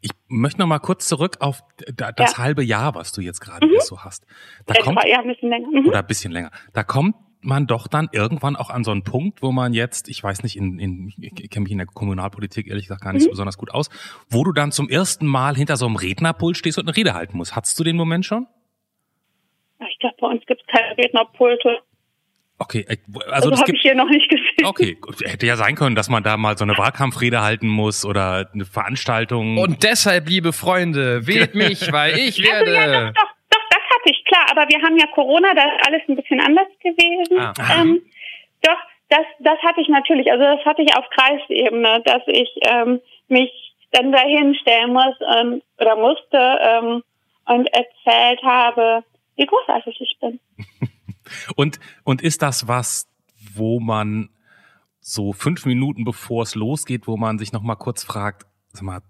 Ich 0.02 0.10
möchte 0.28 0.60
noch 0.60 0.66
mal 0.66 0.80
kurz 0.80 1.08
zurück 1.08 1.36
auf 1.40 1.62
das 1.96 2.32
ja. 2.32 2.38
halbe 2.38 2.64
Jahr, 2.64 2.94
was 2.94 3.12
du 3.12 3.20
jetzt 3.20 3.40
gerade 3.40 3.66
mhm. 3.66 3.76
so 3.80 4.00
hast. 4.00 4.26
Da 4.66 4.74
kommt, 4.74 4.98
ja, 5.06 5.20
ein 5.20 5.28
bisschen 5.28 5.48
länger. 5.48 5.68
Mhm. 5.68 5.86
Oder 5.86 6.00
ein 6.00 6.06
bisschen 6.06 6.32
länger. 6.32 6.50
Da 6.72 6.82
kommt 6.82 7.14
man 7.40 7.66
doch 7.66 7.88
dann 7.88 8.08
irgendwann 8.12 8.56
auch 8.56 8.70
an 8.70 8.84
so 8.84 8.90
einen 8.90 9.04
Punkt, 9.04 9.42
wo 9.42 9.52
man 9.52 9.74
jetzt, 9.74 10.08
ich 10.08 10.22
weiß 10.22 10.42
nicht, 10.42 10.56
in, 10.56 10.78
in 10.78 11.12
ich 11.20 11.50
kenne 11.50 11.64
mich 11.64 11.72
in 11.72 11.78
der 11.78 11.86
Kommunalpolitik 11.86 12.68
ehrlich 12.68 12.86
gesagt 12.86 13.02
gar 13.02 13.12
nicht 13.12 13.22
mhm. 13.22 13.26
so 13.26 13.30
besonders 13.30 13.58
gut 13.58 13.72
aus, 13.72 13.90
wo 14.28 14.44
du 14.44 14.52
dann 14.52 14.72
zum 14.72 14.88
ersten 14.88 15.26
Mal 15.26 15.56
hinter 15.56 15.76
so 15.76 15.86
einem 15.86 15.96
Rednerpult 15.96 16.56
stehst 16.56 16.78
und 16.78 16.86
eine 16.86 16.96
Rede 16.96 17.14
halten 17.14 17.36
musst. 17.36 17.54
Hattest 17.56 17.78
du 17.78 17.84
den 17.84 17.96
Moment 17.96 18.24
schon? 18.24 18.46
Ich 19.90 19.98
glaube, 19.98 20.16
bei 20.20 20.28
uns 20.28 20.44
gibt 20.46 20.60
es 20.60 20.66
keine 20.66 20.96
Rednerpulte. 20.96 21.78
Okay, 22.58 22.84
äh, 22.88 22.96
also, 23.16 23.30
also 23.30 23.50
das 23.50 23.60
habe 23.60 23.72
ich 23.74 23.82
hier 23.82 23.94
noch 23.94 24.08
nicht 24.08 24.28
gesehen. 24.28 24.64
Okay, 24.64 24.96
hätte 25.24 25.46
ja 25.46 25.56
sein 25.56 25.74
können, 25.74 25.96
dass 25.96 26.08
man 26.08 26.22
da 26.22 26.36
mal 26.36 26.56
so 26.56 26.64
eine 26.64 26.76
Wahlkampfrede 26.78 27.42
halten 27.42 27.68
muss 27.68 28.04
oder 28.04 28.48
eine 28.52 28.64
Veranstaltung. 28.64 29.58
Und 29.58 29.82
deshalb, 29.82 30.28
liebe 30.28 30.52
Freunde, 30.52 31.26
wählt 31.26 31.54
mich, 31.54 31.80
weil 31.92 32.18
ich 32.18 32.42
werde. 32.42 32.78
Also 32.78 32.94
ja, 32.94 33.06
doch, 33.10 33.14
doch, 33.14 33.30
doch, 33.50 33.68
das 33.70 33.80
hatte 33.80 34.10
ich 34.10 34.24
klar. 34.24 34.46
Aber 34.50 34.68
wir 34.68 34.80
haben 34.82 34.96
ja 34.96 35.06
Corona, 35.08 35.54
da 35.54 35.62
ist 35.62 35.86
alles 35.86 36.02
ein 36.08 36.16
bisschen 36.16 36.40
anders 36.40 36.68
gewesen. 36.82 37.38
Ah. 37.38 37.80
Ähm, 37.80 38.02
doch, 38.62 38.78
das, 39.08 39.26
das 39.40 39.58
hatte 39.62 39.80
ich 39.80 39.88
natürlich. 39.88 40.30
Also 40.30 40.44
das 40.44 40.64
hatte 40.64 40.82
ich 40.82 40.96
auf 40.96 41.04
Kreisebene, 41.10 42.02
dass 42.04 42.22
ich 42.26 42.48
ähm, 42.62 43.00
mich 43.28 43.50
dann 43.90 44.12
dahin 44.12 44.54
stellen 44.54 44.92
muss 44.92 45.14
ähm, 45.36 45.62
oder 45.78 45.96
musste 45.96 46.58
ähm, 46.60 47.02
und 47.46 47.68
erzählt 47.74 48.42
habe, 48.42 49.04
wie 49.36 49.46
großartig 49.46 50.00
ich 50.00 50.16
bin. 50.20 50.40
Und, 51.56 51.80
und 52.04 52.22
ist 52.22 52.42
das 52.42 52.68
was, 52.68 53.08
wo 53.54 53.80
man 53.80 54.30
so 55.00 55.32
fünf 55.32 55.66
Minuten 55.66 56.04
bevor 56.04 56.44
es 56.44 56.54
losgeht, 56.54 57.06
wo 57.06 57.16
man 57.16 57.38
sich 57.38 57.52
nochmal 57.52 57.76
kurz 57.76 58.04
fragt, 58.04 58.46
sag 58.72 58.82
mal, 58.82 59.02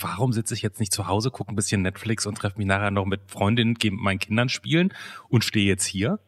warum 0.00 0.32
sitze 0.32 0.54
ich 0.54 0.62
jetzt 0.62 0.80
nicht 0.80 0.92
zu 0.92 1.06
Hause, 1.06 1.30
gucke 1.30 1.52
ein 1.52 1.56
bisschen 1.56 1.82
Netflix 1.82 2.26
und 2.26 2.36
treffe 2.36 2.58
mich 2.58 2.66
nachher 2.66 2.90
noch 2.90 3.04
mit 3.04 3.20
Freundinnen, 3.30 3.74
gehe 3.74 3.90
mit 3.90 4.00
meinen 4.00 4.18
Kindern 4.18 4.48
spielen 4.48 4.92
und 5.28 5.44
stehe 5.44 5.66
jetzt 5.66 5.84
hier? 5.84 6.18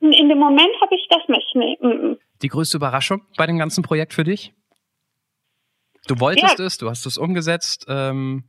In 0.00 0.28
dem 0.28 0.38
Moment 0.38 0.70
habe 0.82 0.94
ich 0.94 1.06
das 1.08 1.22
nicht. 1.28 1.54
Nee. 1.54 2.16
Die 2.42 2.48
größte 2.48 2.76
Überraschung 2.76 3.22
bei 3.36 3.46
dem 3.46 3.58
ganzen 3.58 3.82
Projekt 3.82 4.12
für 4.12 4.24
dich? 4.24 4.52
Du 6.06 6.20
wolltest 6.20 6.58
ja. 6.58 6.64
es, 6.66 6.76
du 6.76 6.90
hast 6.90 7.06
es 7.06 7.16
umgesetzt, 7.16 7.86
ähm, 7.88 8.44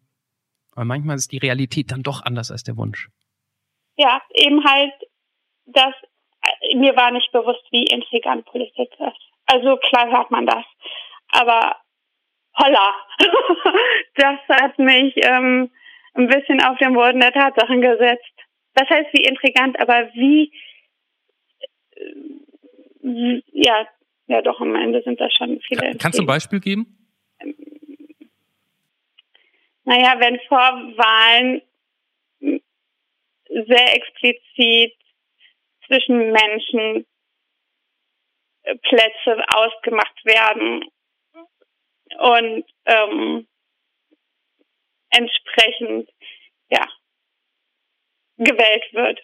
aber 0.73 0.85
manchmal 0.85 1.15
ist 1.15 1.31
die 1.31 1.37
Realität 1.37 1.91
dann 1.91 2.03
doch 2.03 2.21
anders 2.23 2.51
als 2.51 2.63
der 2.63 2.75
Wunsch. 2.75 3.09
Ja, 3.95 4.21
eben 4.33 4.65
halt, 4.65 4.91
dass 5.65 5.93
mir 6.75 6.95
war 6.95 7.11
nicht 7.11 7.31
bewusst, 7.31 7.63
wie 7.71 7.85
intrigant 7.85 8.45
Politik 8.45 8.91
ist. 8.99 9.21
Also 9.45 9.77
klar 9.77 10.11
hört 10.11 10.31
man 10.31 10.45
das. 10.45 10.65
Aber 11.29 11.75
holla, 12.57 12.95
das 14.15 14.39
hat 14.49 14.77
mich 14.79 15.13
ähm, 15.17 15.71
ein 16.13 16.27
bisschen 16.27 16.61
auf 16.63 16.77
den 16.77 16.93
Boden 16.93 17.19
der 17.19 17.33
Tatsachen 17.33 17.81
gesetzt. 17.81 18.33
Das 18.73 18.89
heißt, 18.89 19.09
wie 19.13 19.25
intrigant, 19.25 19.79
aber 19.79 20.09
wie, 20.13 20.51
äh, 21.95 23.41
ja, 23.51 23.87
ja 24.27 24.41
doch, 24.41 24.59
am 24.59 24.75
Ende 24.75 25.01
sind 25.03 25.19
das 25.19 25.33
schon 25.33 25.59
viele. 25.61 25.95
Kannst 25.97 26.19
du 26.19 26.23
ein 26.23 26.27
Beispiel 26.27 26.59
geben? 26.59 27.05
naja, 29.85 30.15
wenn 30.19 30.39
vor 30.47 30.57
Wahlen 30.97 31.61
sehr 33.49 33.95
explizit 33.95 34.93
zwischen 35.87 36.31
Menschen 36.31 37.05
äh, 38.63 38.75
Plätze 38.77 39.43
ausgemacht 39.53 40.25
werden 40.25 40.85
und 42.19 42.65
ähm, 42.85 43.47
entsprechend 45.09 46.09
ja 46.69 46.87
gewählt 48.37 48.85
wird. 48.93 49.19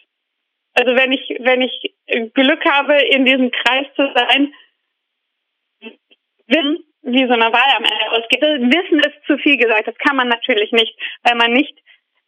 Also 0.74 0.94
wenn 0.96 1.12
ich 1.12 1.28
wenn 1.40 1.60
ich 1.60 1.94
Glück 2.34 2.64
habe 2.64 3.00
in 3.02 3.24
diesem 3.24 3.50
Kreis 3.50 3.86
zu 3.94 4.10
sein, 4.14 4.54
wissen, 6.46 6.84
wie 7.02 7.26
so 7.26 7.32
eine 7.32 7.52
Wahl 7.52 7.76
am 7.76 7.84
Ende 7.84 8.10
ausgeht. 8.10 8.42
Wissen 8.42 9.00
ist 9.00 9.26
zu 9.26 9.36
viel 9.38 9.56
gesagt. 9.56 9.88
Das 9.88 9.98
kann 9.98 10.16
man 10.16 10.28
natürlich 10.28 10.72
nicht, 10.72 10.96
weil 11.22 11.34
man 11.34 11.52
nicht 11.52 11.76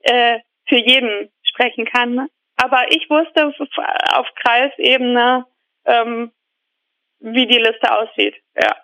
äh, 0.01 0.41
für 0.67 0.79
jeden 0.79 1.31
sprechen 1.43 1.85
kann. 1.87 2.29
Aber 2.65 2.91
ich 2.91 3.11
wusste 3.11 3.47
auf 3.47 4.27
Kreisebene, 4.43 5.45
ähm, 5.85 6.33
wie 7.21 7.47
die 7.47 7.59
Liste 7.59 7.93
aussieht. 7.93 8.35
Ja. 8.59 8.75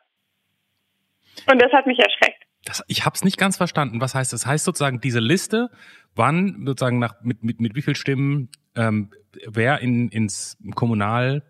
Und 1.51 1.63
das 1.63 1.73
hat 1.73 1.87
mich 1.87 1.99
erschreckt. 1.99 2.43
Das, 2.67 2.85
ich 2.89 3.07
habe 3.07 3.15
es 3.15 3.25
nicht 3.25 3.39
ganz 3.39 3.57
verstanden. 3.57 4.03
Was 4.03 4.15
heißt 4.15 4.35
das? 4.35 4.45
Heißt 4.45 4.67
sozusagen 4.67 5.01
diese 5.01 5.21
Liste, 5.21 5.71
wann 6.15 6.63
sozusagen 6.67 6.99
nach 6.99 7.23
mit 7.23 7.43
mit 7.43 7.59
mit 7.63 7.75
wie 7.75 7.81
viel 7.81 7.97
Stimmen 7.97 8.51
ähm, 8.77 9.13
wer 9.47 9.81
in 9.81 10.11
ins 10.11 10.59
Kommunal 10.75 11.43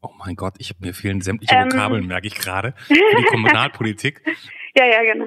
Oh 0.00 0.10
mein 0.18 0.36
Gott, 0.36 0.54
ich 0.58 0.78
mir 0.78 0.94
fehlen 0.94 1.22
sämtliche 1.22 1.54
ähm, 1.56 1.72
Vokabeln, 1.72 2.06
merke 2.06 2.28
ich 2.28 2.36
gerade, 2.36 2.72
für 2.86 2.94
die 2.94 3.24
Kommunalpolitik. 3.24 4.22
ja, 4.76 4.84
ja, 4.84 5.02
genau. 5.02 5.26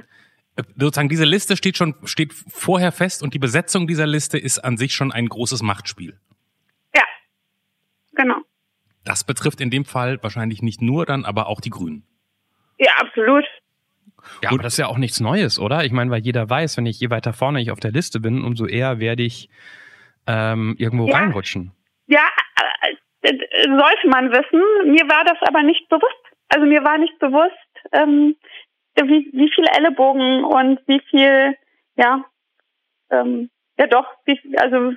Äh, 0.55 0.63
sozusagen 0.77 1.09
diese 1.09 1.25
Liste 1.25 1.57
steht 1.57 1.75
schon 1.75 1.95
steht 2.05 2.33
vorher 2.33 2.91
fest 2.91 3.21
und 3.21 3.33
die 3.33 3.39
Besetzung 3.39 3.87
dieser 3.87 4.07
Liste 4.07 4.37
ist 4.37 4.59
an 4.59 4.77
sich 4.77 4.93
schon 4.93 5.11
ein 5.11 5.27
großes 5.27 5.61
Machtspiel. 5.61 6.19
Genau. 8.13 8.37
Das 9.03 9.23
betrifft 9.23 9.61
in 9.61 9.69
dem 9.69 9.85
Fall 9.85 10.21
wahrscheinlich 10.21 10.61
nicht 10.61 10.81
nur 10.81 11.05
dann, 11.05 11.25
aber 11.25 11.47
auch 11.47 11.61
die 11.61 11.69
Grünen. 11.69 12.05
Ja, 12.77 12.91
absolut. 12.97 13.45
Ja, 14.41 14.49
aber 14.49 14.61
das 14.61 14.73
ist 14.73 14.79
ja 14.79 14.87
auch 14.87 14.97
nichts 14.97 15.19
Neues, 15.19 15.59
oder? 15.59 15.83
Ich 15.83 15.91
meine, 15.91 16.11
weil 16.11 16.21
jeder 16.21 16.49
weiß, 16.49 16.77
wenn 16.77 16.85
ich 16.85 16.99
je 16.99 17.09
weiter 17.09 17.33
vorne 17.33 17.61
ich 17.61 17.71
auf 17.71 17.79
der 17.79 17.91
Liste 17.91 18.19
bin, 18.19 18.43
umso 18.43 18.67
eher 18.67 18.99
werde 18.99 19.23
ich 19.23 19.49
ähm, 20.27 20.75
irgendwo 20.77 21.07
ja. 21.07 21.17
reinrutschen. 21.17 21.71
Ja, 22.07 22.27
äh, 23.21 23.29
äh, 23.29 23.37
sollte 23.63 24.07
man 24.07 24.31
wissen. 24.31 24.91
Mir 24.91 25.07
war 25.09 25.23
das 25.25 25.37
aber 25.47 25.63
nicht 25.63 25.87
bewusst. 25.89 26.21
Also 26.49 26.65
mir 26.65 26.83
war 26.83 26.97
nicht 26.97 27.17
bewusst, 27.19 27.53
ähm, 27.91 28.35
wie, 28.95 29.29
wie 29.33 29.51
viele 29.53 29.67
Ellenbogen 29.75 30.43
und 30.43 30.79
wie 30.87 31.01
viel, 31.09 31.55
ja, 31.95 32.25
ähm, 33.09 33.49
ja 33.79 33.87
doch, 33.87 34.05
wie, 34.25 34.39
also 34.57 34.93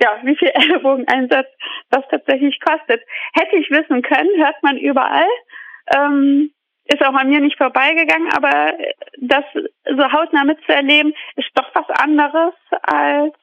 ja, 0.00 0.18
wie 0.22 0.36
viel 0.36 0.48
Ellbogeneinsatz 0.54 1.48
das 1.90 2.04
tatsächlich 2.10 2.58
kostet. 2.60 3.02
Hätte 3.32 3.56
ich 3.56 3.70
wissen 3.70 4.02
können, 4.02 4.30
hört 4.36 4.62
man 4.62 4.76
überall. 4.76 5.28
Ähm, 5.94 6.50
ist 6.84 7.04
auch 7.04 7.14
an 7.14 7.28
mir 7.28 7.40
nicht 7.40 7.58
vorbeigegangen, 7.58 8.30
aber 8.32 8.72
das 9.18 9.44
so 9.54 10.12
hautnah 10.12 10.44
mitzuerleben, 10.44 11.12
ist 11.36 11.50
doch 11.54 11.70
was 11.74 11.88
anderes, 12.00 12.54
als 12.82 13.34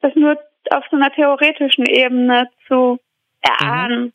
das 0.00 0.14
nur 0.14 0.38
auf 0.70 0.84
so 0.90 0.96
einer 0.96 1.12
theoretischen 1.12 1.86
Ebene 1.86 2.48
zu 2.68 3.00
erahnen. 3.40 4.04
Mhm. 4.04 4.12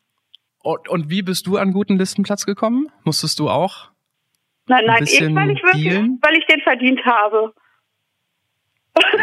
Und, 0.62 0.88
und 0.88 1.10
wie 1.10 1.22
bist 1.22 1.46
du 1.46 1.58
an 1.58 1.72
guten 1.72 1.98
Listenplatz 1.98 2.46
gekommen? 2.46 2.90
Musstest 3.04 3.38
du 3.40 3.50
auch 3.50 3.92
Nein, 4.66 4.84
nein, 4.86 5.02
ich, 5.02 5.20
weil 5.20 5.50
ich 5.50 5.62
wirklich, 5.62 5.82
dealen? 5.82 6.18
weil 6.22 6.36
ich 6.36 6.46
den 6.46 6.60
verdient 6.60 7.04
habe. 7.04 7.52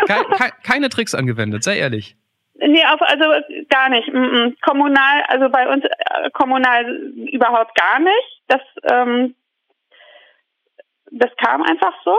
Keine, 0.08 0.52
keine 0.64 0.90
Tricks 0.90 1.16
angewendet, 1.16 1.64
sei 1.64 1.78
ehrlich. 1.78 2.18
Nee, 2.62 2.84
auf, 2.86 3.02
also 3.02 3.26
gar 3.70 3.90
nicht. 3.90 4.08
Mm 4.12 4.18
-mm. 4.18 4.62
Kommunal, 4.62 5.24
also 5.28 5.50
bei 5.50 5.68
uns 5.70 5.86
äh, 5.86 6.30
kommunal 6.32 6.86
überhaupt 7.32 7.74
gar 7.76 8.00
nicht. 8.00 8.42
Das, 8.48 8.62
ähm, 8.92 9.36
das 11.12 11.36
kam 11.38 11.64
einfach 11.64 11.94
so. 12.04 12.18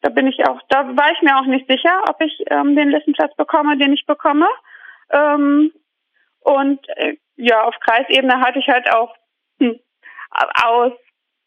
Da 0.00 0.10
bin 0.10 0.26
ich 0.26 0.46
auch, 0.46 0.60
da 0.68 0.96
war 0.96 1.12
ich 1.12 1.22
mir 1.22 1.36
auch 1.38 1.46
nicht 1.46 1.66
sicher, 1.70 2.02
ob 2.08 2.20
ich 2.20 2.44
ähm, 2.50 2.76
den 2.76 2.90
Listenplatz 2.90 3.34
bekomme, 3.36 3.76
den 3.76 3.92
ich 3.92 4.06
bekomme. 4.06 4.48
Ähm, 5.10 5.72
und 6.40 6.88
äh, 6.96 7.16
ja, 7.36 7.62
auf 7.62 7.74
Kreisebene 7.80 8.40
hatte 8.40 8.58
ich 8.58 8.68
halt 8.68 8.90
auch 8.90 9.14
hm, 9.60 9.78
aus 10.64 10.92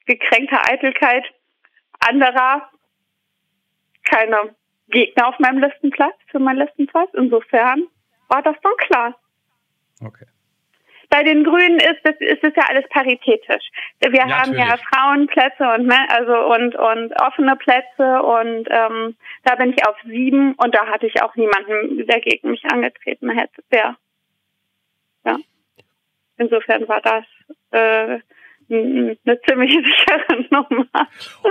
gekränkter 0.05 0.61
Eitelkeit 0.71 1.25
anderer 1.99 2.69
keine 4.03 4.55
Gegner 4.89 5.27
auf 5.27 5.39
meinem 5.39 5.59
Listenplatz, 5.59 6.15
für 6.31 6.39
meinen 6.39 6.59
Listenplatz. 6.59 7.09
Insofern 7.13 7.87
war 8.27 8.41
das 8.41 8.55
dann 8.61 8.75
klar. 8.77 9.19
Okay. 10.03 10.25
Bei 11.09 11.23
den 11.23 11.45
Grünen 11.45 11.79
ist 11.79 12.01
es, 12.03 12.15
ist 12.19 12.43
es 12.43 12.53
ja 12.55 12.63
alles 12.67 12.87
paritätisch. 12.89 13.69
Wir 14.01 14.11
ja, 14.11 14.29
haben 14.29 14.51
natürlich. 14.51 14.67
ja 14.67 14.77
Frauenplätze 14.77 15.63
und 15.63 15.91
also 16.09 16.53
und 16.53 16.75
und 16.75 17.21
offene 17.21 17.55
Plätze 17.55 18.21
und 18.21 18.67
ähm, 18.69 19.15
da 19.43 19.55
bin 19.55 19.73
ich 19.73 19.87
auf 19.87 19.95
sieben 20.03 20.53
und 20.55 20.75
da 20.75 20.85
hatte 20.87 21.07
ich 21.07 21.21
auch 21.21 21.33
niemanden, 21.35 22.05
der 22.05 22.19
gegen 22.19 22.51
mich 22.51 22.65
angetreten 22.65 23.29
hätte. 23.29 23.63
Der, 23.71 23.95
ja. 25.23 25.37
Insofern 26.37 26.87
war 26.89 27.01
das 27.01 27.25
äh, 27.71 28.19
eine 28.69 29.41
ziemlich 29.47 29.71
sichere 29.73 30.45
Nummer. 30.49 31.07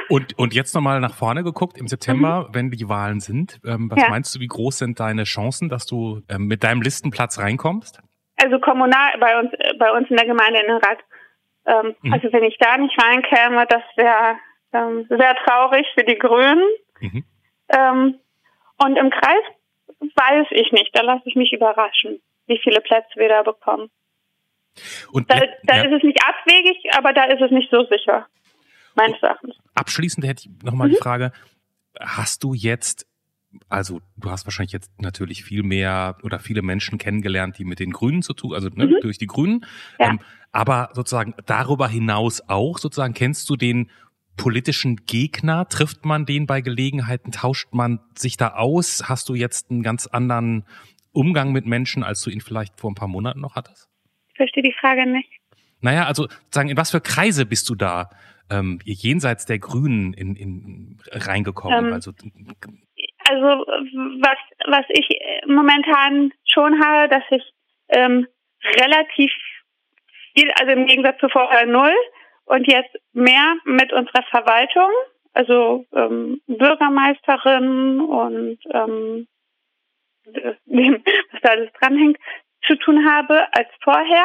Und, 0.08 0.38
und 0.38 0.54
jetzt 0.54 0.74
nochmal 0.74 1.00
nach 1.00 1.14
vorne 1.14 1.42
geguckt, 1.42 1.78
im 1.78 1.88
September, 1.88 2.48
mhm. 2.48 2.54
wenn 2.54 2.70
die 2.70 2.88
Wahlen 2.88 3.20
sind, 3.20 3.60
ähm, 3.64 3.90
was 3.90 4.02
ja. 4.02 4.08
meinst 4.08 4.34
du, 4.34 4.40
wie 4.40 4.46
groß 4.46 4.78
sind 4.78 5.00
deine 5.00 5.24
Chancen, 5.24 5.68
dass 5.68 5.86
du 5.86 6.22
ähm, 6.28 6.46
mit 6.46 6.64
deinem 6.64 6.82
Listenplatz 6.82 7.38
reinkommst? 7.38 8.00
Also 8.36 8.58
kommunal 8.58 9.18
bei 9.18 9.38
uns, 9.38 9.50
bei 9.78 9.90
uns 9.92 10.10
in 10.10 10.16
der 10.16 10.26
Gemeinde 10.26 10.60
in 10.60 10.70
Rad. 10.70 10.98
Ähm, 11.66 11.94
mhm. 12.02 12.12
Also 12.12 12.32
wenn 12.32 12.44
ich 12.44 12.56
da 12.58 12.76
nicht 12.76 12.96
reinkäme, 13.02 13.66
das 13.66 13.82
wäre 13.96 14.36
ähm, 14.72 15.06
sehr 15.08 15.34
traurig 15.44 15.86
für 15.94 16.04
die 16.04 16.18
Grünen. 16.18 16.62
Mhm. 17.00 17.24
Ähm, 17.70 18.18
und 18.78 18.96
im 18.96 19.10
Kreis 19.10 19.42
weiß 20.00 20.46
ich 20.50 20.72
nicht, 20.72 20.90
da 20.94 21.02
lasse 21.02 21.22
ich 21.24 21.34
mich 21.34 21.52
überraschen, 21.52 22.20
wie 22.46 22.60
viele 22.62 22.80
Plätze 22.80 23.16
wir 23.16 23.28
da 23.28 23.42
bekommen. 23.42 23.90
Und 25.12 25.30
da, 25.30 25.40
da 25.64 25.76
ja. 25.76 25.82
ist 25.84 25.92
es 25.92 26.02
nicht 26.02 26.18
abwegig, 26.22 26.76
aber 26.96 27.12
da 27.12 27.24
ist 27.24 27.40
es 27.40 27.50
nicht 27.50 27.70
so 27.70 27.84
sicher, 27.90 28.26
meines 28.94 29.22
Erachtens. 29.22 29.54
Abschließend 29.74 30.26
hätte 30.26 30.48
ich 30.48 30.64
nochmal 30.64 30.88
mhm. 30.88 30.92
die 30.92 30.98
Frage, 30.98 31.32
hast 32.00 32.44
du 32.44 32.54
jetzt, 32.54 33.06
also 33.68 34.00
du 34.16 34.30
hast 34.30 34.46
wahrscheinlich 34.46 34.72
jetzt 34.72 34.90
natürlich 35.00 35.44
viel 35.44 35.62
mehr 35.62 36.16
oder 36.22 36.38
viele 36.38 36.62
Menschen 36.62 36.98
kennengelernt, 36.98 37.58
die 37.58 37.64
mit 37.64 37.78
den 37.78 37.92
Grünen 37.92 38.22
zu 38.22 38.34
tun, 38.34 38.54
also 38.54 38.68
ne, 38.68 38.86
mhm. 38.86 38.96
durch 39.00 39.18
die 39.18 39.26
Grünen, 39.26 39.64
ja. 39.98 40.10
ähm, 40.10 40.20
aber 40.52 40.90
sozusagen 40.94 41.34
darüber 41.46 41.88
hinaus 41.88 42.42
auch, 42.48 42.78
sozusagen 42.78 43.14
kennst 43.14 43.48
du 43.50 43.56
den 43.56 43.90
politischen 44.36 44.96
Gegner? 45.06 45.66
Trifft 45.68 46.04
man 46.04 46.26
den 46.26 46.46
bei 46.46 46.60
Gelegenheiten? 46.60 47.32
Tauscht 47.32 47.68
man 47.72 48.00
sich 48.14 48.36
da 48.36 48.54
aus? 48.54 49.08
Hast 49.08 49.28
du 49.28 49.34
jetzt 49.34 49.70
einen 49.70 49.82
ganz 49.82 50.06
anderen 50.06 50.64
Umgang 51.12 51.52
mit 51.52 51.66
Menschen, 51.66 52.02
als 52.02 52.22
du 52.22 52.30
ihn 52.30 52.40
vielleicht 52.40 52.78
vor 52.78 52.90
ein 52.90 52.94
paar 52.94 53.08
Monaten 53.08 53.40
noch 53.40 53.56
hattest? 53.56 53.88
Ich 54.36 54.38
verstehe 54.38 54.62
die 54.62 54.76
Frage 54.78 55.06
nicht. 55.06 55.30
Naja, 55.80 56.04
also 56.04 56.28
sagen, 56.50 56.68
in 56.68 56.76
was 56.76 56.90
für 56.90 57.00
Kreise 57.00 57.46
bist 57.46 57.70
du 57.70 57.74
da 57.74 58.10
ähm, 58.50 58.80
jenseits 58.84 59.46
der 59.46 59.58
Grünen 59.58 60.12
in, 60.12 60.36
in 60.36 60.98
reingekommen? 61.10 61.86
Ähm, 61.86 61.92
also, 61.94 62.10
also 63.24 63.46
was 64.20 64.36
was 64.66 64.84
ich 64.90 65.08
momentan 65.46 66.32
schon 66.44 66.84
habe, 66.84 67.08
dass 67.08 67.22
ich 67.30 67.42
ähm, 67.88 68.26
relativ 68.62 69.32
viel, 70.34 70.50
also 70.60 70.72
im 70.72 70.86
Gegensatz 70.86 71.18
zu 71.18 71.30
vorher 71.30 71.64
null 71.64 71.94
und 72.44 72.70
jetzt 72.70 72.94
mehr 73.14 73.54
mit 73.64 73.90
unserer 73.90 74.22
Verwaltung, 74.24 74.90
also 75.32 75.86
ähm, 75.94 76.42
Bürgermeisterin 76.46 78.00
und 78.02 78.58
ähm, 78.74 79.26
dem, 80.66 81.02
was 81.32 81.40
da 81.40 81.50
alles 81.50 81.70
dranhängt, 81.80 82.18
zu 82.66 82.76
tun 82.76 83.08
habe 83.08 83.46
als 83.52 83.68
vorher. 83.82 84.24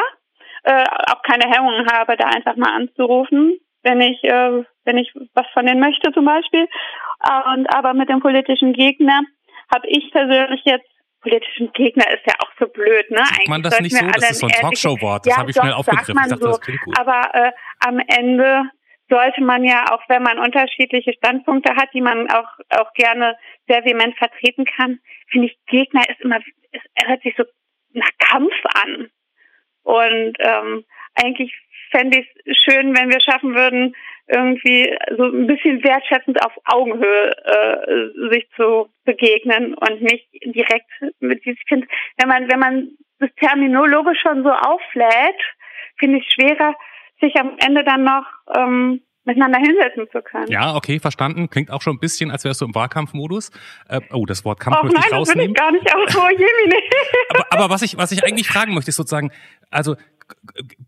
Äh, 0.64 0.86
auch 1.12 1.24
keine 1.24 1.52
Hemmungen 1.52 1.88
habe, 1.92 2.16
da 2.18 2.26
einfach 2.26 2.56
mal 2.56 2.76
anzurufen, 2.76 3.58
wenn 3.82 4.00
ich, 4.00 4.24
äh, 4.24 4.64
wenn 4.86 4.98
ich 4.98 5.12
was 5.34 5.48
von 5.54 5.66
denen 5.66 5.80
möchte 5.80 6.12
zum 6.12 6.26
Beispiel. 6.26 6.68
Und 7.54 7.74
aber 7.74 7.94
mit 7.94 8.10
dem 8.10 8.20
politischen 8.20 8.74
Gegner 8.74 9.22
habe 9.74 9.88
ich 9.88 10.12
persönlich 10.12 10.62
jetzt 10.66 10.86
politischen 11.22 11.72
Gegner 11.74 12.06
ist 12.12 12.26
ja 12.26 12.34
auch 12.40 12.52
so 12.60 12.68
blöd, 12.68 13.10
ne? 13.12 13.20
Sagt 13.20 13.48
man 13.48 13.62
das 13.62 13.80
nicht 13.80 13.96
so? 13.96 14.06
Das 14.08 14.32
ist 14.32 14.40
so 14.40 14.48
ein 14.48 14.54
Talkshow-Wort. 14.54 15.26
Das 15.26 15.34
ja, 15.34 15.40
habe 15.40 15.52
ich 15.52 15.56
schnell 15.56 15.74
aufgegriffen. 15.74 16.16
Ich 16.18 16.30
dachte, 16.30 16.42
so. 16.42 16.48
das 16.48 16.62
klingt 16.62 16.82
gut. 16.82 17.00
Aber 17.00 17.30
äh, 17.34 17.52
am 17.80 18.00
Ende 18.08 18.64
sollte 19.10 19.42
man 19.42 19.64
ja, 19.64 19.86
auch 19.92 20.02
wenn 20.08 20.24
man 20.24 20.40
unterschiedliche 20.40 21.14
Standpunkte 21.14 21.76
hat, 21.76 21.90
die 21.94 22.02
man 22.02 22.30
auch 22.32 22.50
auch 22.70 22.92
gerne 22.94 23.38
sehr 23.68 23.84
vehement 23.86 24.18
vertreten 24.18 24.66
kann, 24.66 25.00
finde 25.30 25.48
ich, 25.48 25.58
Gegner 25.68 26.02
ist 26.10 26.22
immer, 26.22 26.40
es 26.72 26.82
hört 27.06 27.22
sich 27.22 27.36
so 27.38 27.44
nach 27.94 28.10
Kampf 28.20 28.54
an. 28.84 29.10
Und 29.84 30.38
ähm, 30.40 30.86
eigentlich 31.16 31.54
fände 31.92 32.20
ich 32.20 32.28
es 32.46 32.58
schön, 32.58 32.96
wenn 32.96 33.10
wir 33.10 33.20
schaffen 33.22 33.56
würden, 33.56 33.96
irgendwie 34.28 34.96
so 35.18 35.26
ein 35.26 35.48
bisschen 35.48 35.84
wertschätzend 35.84 36.44
auf 36.46 36.54
Augenhöhe 36.66 37.32
äh, 37.44 38.30
sich 38.32 38.48
zu 38.56 38.90
begegnen 39.04 39.74
und 39.74 40.02
nicht 40.02 40.28
direkt 40.46 40.90
mit 41.20 41.46
ich 41.46 41.60
finde, 41.68 41.88
wenn 42.18 42.30
man 42.30 42.50
wenn 42.50 42.60
man 42.60 42.90
das 43.20 43.30
Terminologisch 43.36 44.20
schon 44.22 44.44
so 44.44 44.52
auflädt, 44.52 45.42
finde 46.00 46.20
ich 46.20 46.32
schwerer, 46.32 46.76
sich 47.20 47.36
am 47.36 47.58
Ende 47.66 47.84
dann 47.84 48.04
noch 48.04 48.26
ähm, 48.56 49.02
miteinander 49.24 49.60
hinsetzen 49.60 50.08
zu 50.12 50.22
können. 50.22 50.48
Ja, 50.48 50.76
okay, 50.76 51.00
verstanden. 51.00 51.50
Klingt 51.50 51.72
auch 51.72 51.82
schon 51.82 51.96
ein 51.96 52.00
bisschen, 52.00 52.32
als 52.32 52.44
wärst 52.44 52.62
du 52.62 52.66
im 52.66 52.76
Wahlkampfmodus. 52.76 53.52
Äh, 53.88 54.02
oh, 54.12 54.26
das 54.26 54.44
Wort 54.46 54.60
Kampf 54.60 54.78
oh, 54.80 54.84
möchte 54.86 55.00
nein, 55.00 55.08
ich 55.10 55.16
rausnehmen. 55.16 55.54
Das 55.54 55.64
ich 55.64 55.68
gar 55.68 55.72
nicht, 55.72 55.94
aber, 55.94 56.04
oh, 56.04 57.30
aber, 57.30 57.46
aber 57.52 57.70
was 57.70 57.82
ich, 57.82 57.98
was 57.98 58.12
ich 58.12 58.24
eigentlich 58.24 58.48
fragen 58.48 58.74
möchte, 58.74 58.90
ist 58.90 58.96
sozusagen, 58.96 59.32
also 59.70 59.96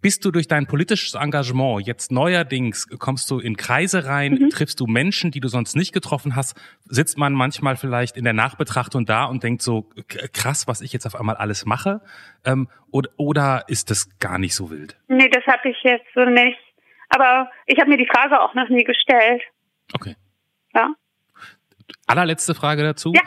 bist 0.01 0.25
du 0.25 0.31
durch 0.31 0.47
dein 0.47 0.67
politisches 0.67 1.15
Engagement 1.15 1.85
jetzt 1.85 2.11
neuerdings, 2.11 2.87
kommst 2.99 3.29
du 3.29 3.39
in 3.39 3.57
Kreise 3.57 4.05
rein, 4.05 4.33
mhm. 4.33 4.49
triffst 4.49 4.79
du 4.79 4.87
Menschen, 4.87 5.31
die 5.31 5.39
du 5.39 5.47
sonst 5.47 5.75
nicht 5.75 5.93
getroffen 5.93 6.35
hast, 6.35 6.59
sitzt 6.85 7.17
man 7.17 7.33
manchmal 7.33 7.75
vielleicht 7.75 8.17
in 8.17 8.23
der 8.23 8.33
Nachbetrachtung 8.33 9.05
da 9.05 9.25
und 9.25 9.43
denkt 9.43 9.61
so, 9.61 9.89
krass, 10.33 10.67
was 10.67 10.81
ich 10.81 10.93
jetzt 10.93 11.05
auf 11.05 11.15
einmal 11.15 11.35
alles 11.35 11.65
mache? 11.65 12.01
Ähm, 12.45 12.67
oder, 12.91 13.09
oder 13.17 13.65
ist 13.67 13.89
das 13.89 14.17
gar 14.19 14.37
nicht 14.37 14.55
so 14.55 14.69
wild? 14.69 14.97
Nee, 15.07 15.29
das 15.29 15.45
habe 15.45 15.69
ich 15.69 15.77
jetzt 15.83 16.05
so 16.13 16.25
nicht. 16.25 16.59
Aber 17.15 17.49
ich 17.65 17.79
habe 17.79 17.89
mir 17.89 17.97
die 17.97 18.07
Frage 18.07 18.41
auch 18.41 18.53
noch 18.53 18.69
nie 18.69 18.83
gestellt. 18.83 19.41
Okay. 19.93 20.15
Ja. 20.73 20.93
Allerletzte 22.07 22.55
Frage 22.55 22.83
dazu. 22.83 23.13
Ja 23.13 23.21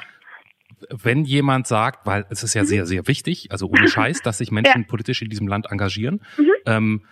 wenn 0.90 1.25
jemand 1.25 1.66
sagt, 1.66 2.07
weil 2.07 2.27
es 2.31 2.42
ist 2.42 2.55
ja 2.55 2.64
sehr, 2.64 2.87
sehr 2.87 3.07
wichtig, 3.09 3.51
also 3.51 3.66
ohne 3.66 3.88
Scheiß, 3.88 4.22
dass 4.22 4.38
sich 4.38 4.51
Menschen 4.51 4.83
ja. 4.83 4.87
politisch 4.88 5.22
in 5.22 5.31
diesem 5.31 5.49
Land 5.49 5.66
engagieren, 5.70 6.20
mhm. 6.37 6.53
ähm, 6.66 7.07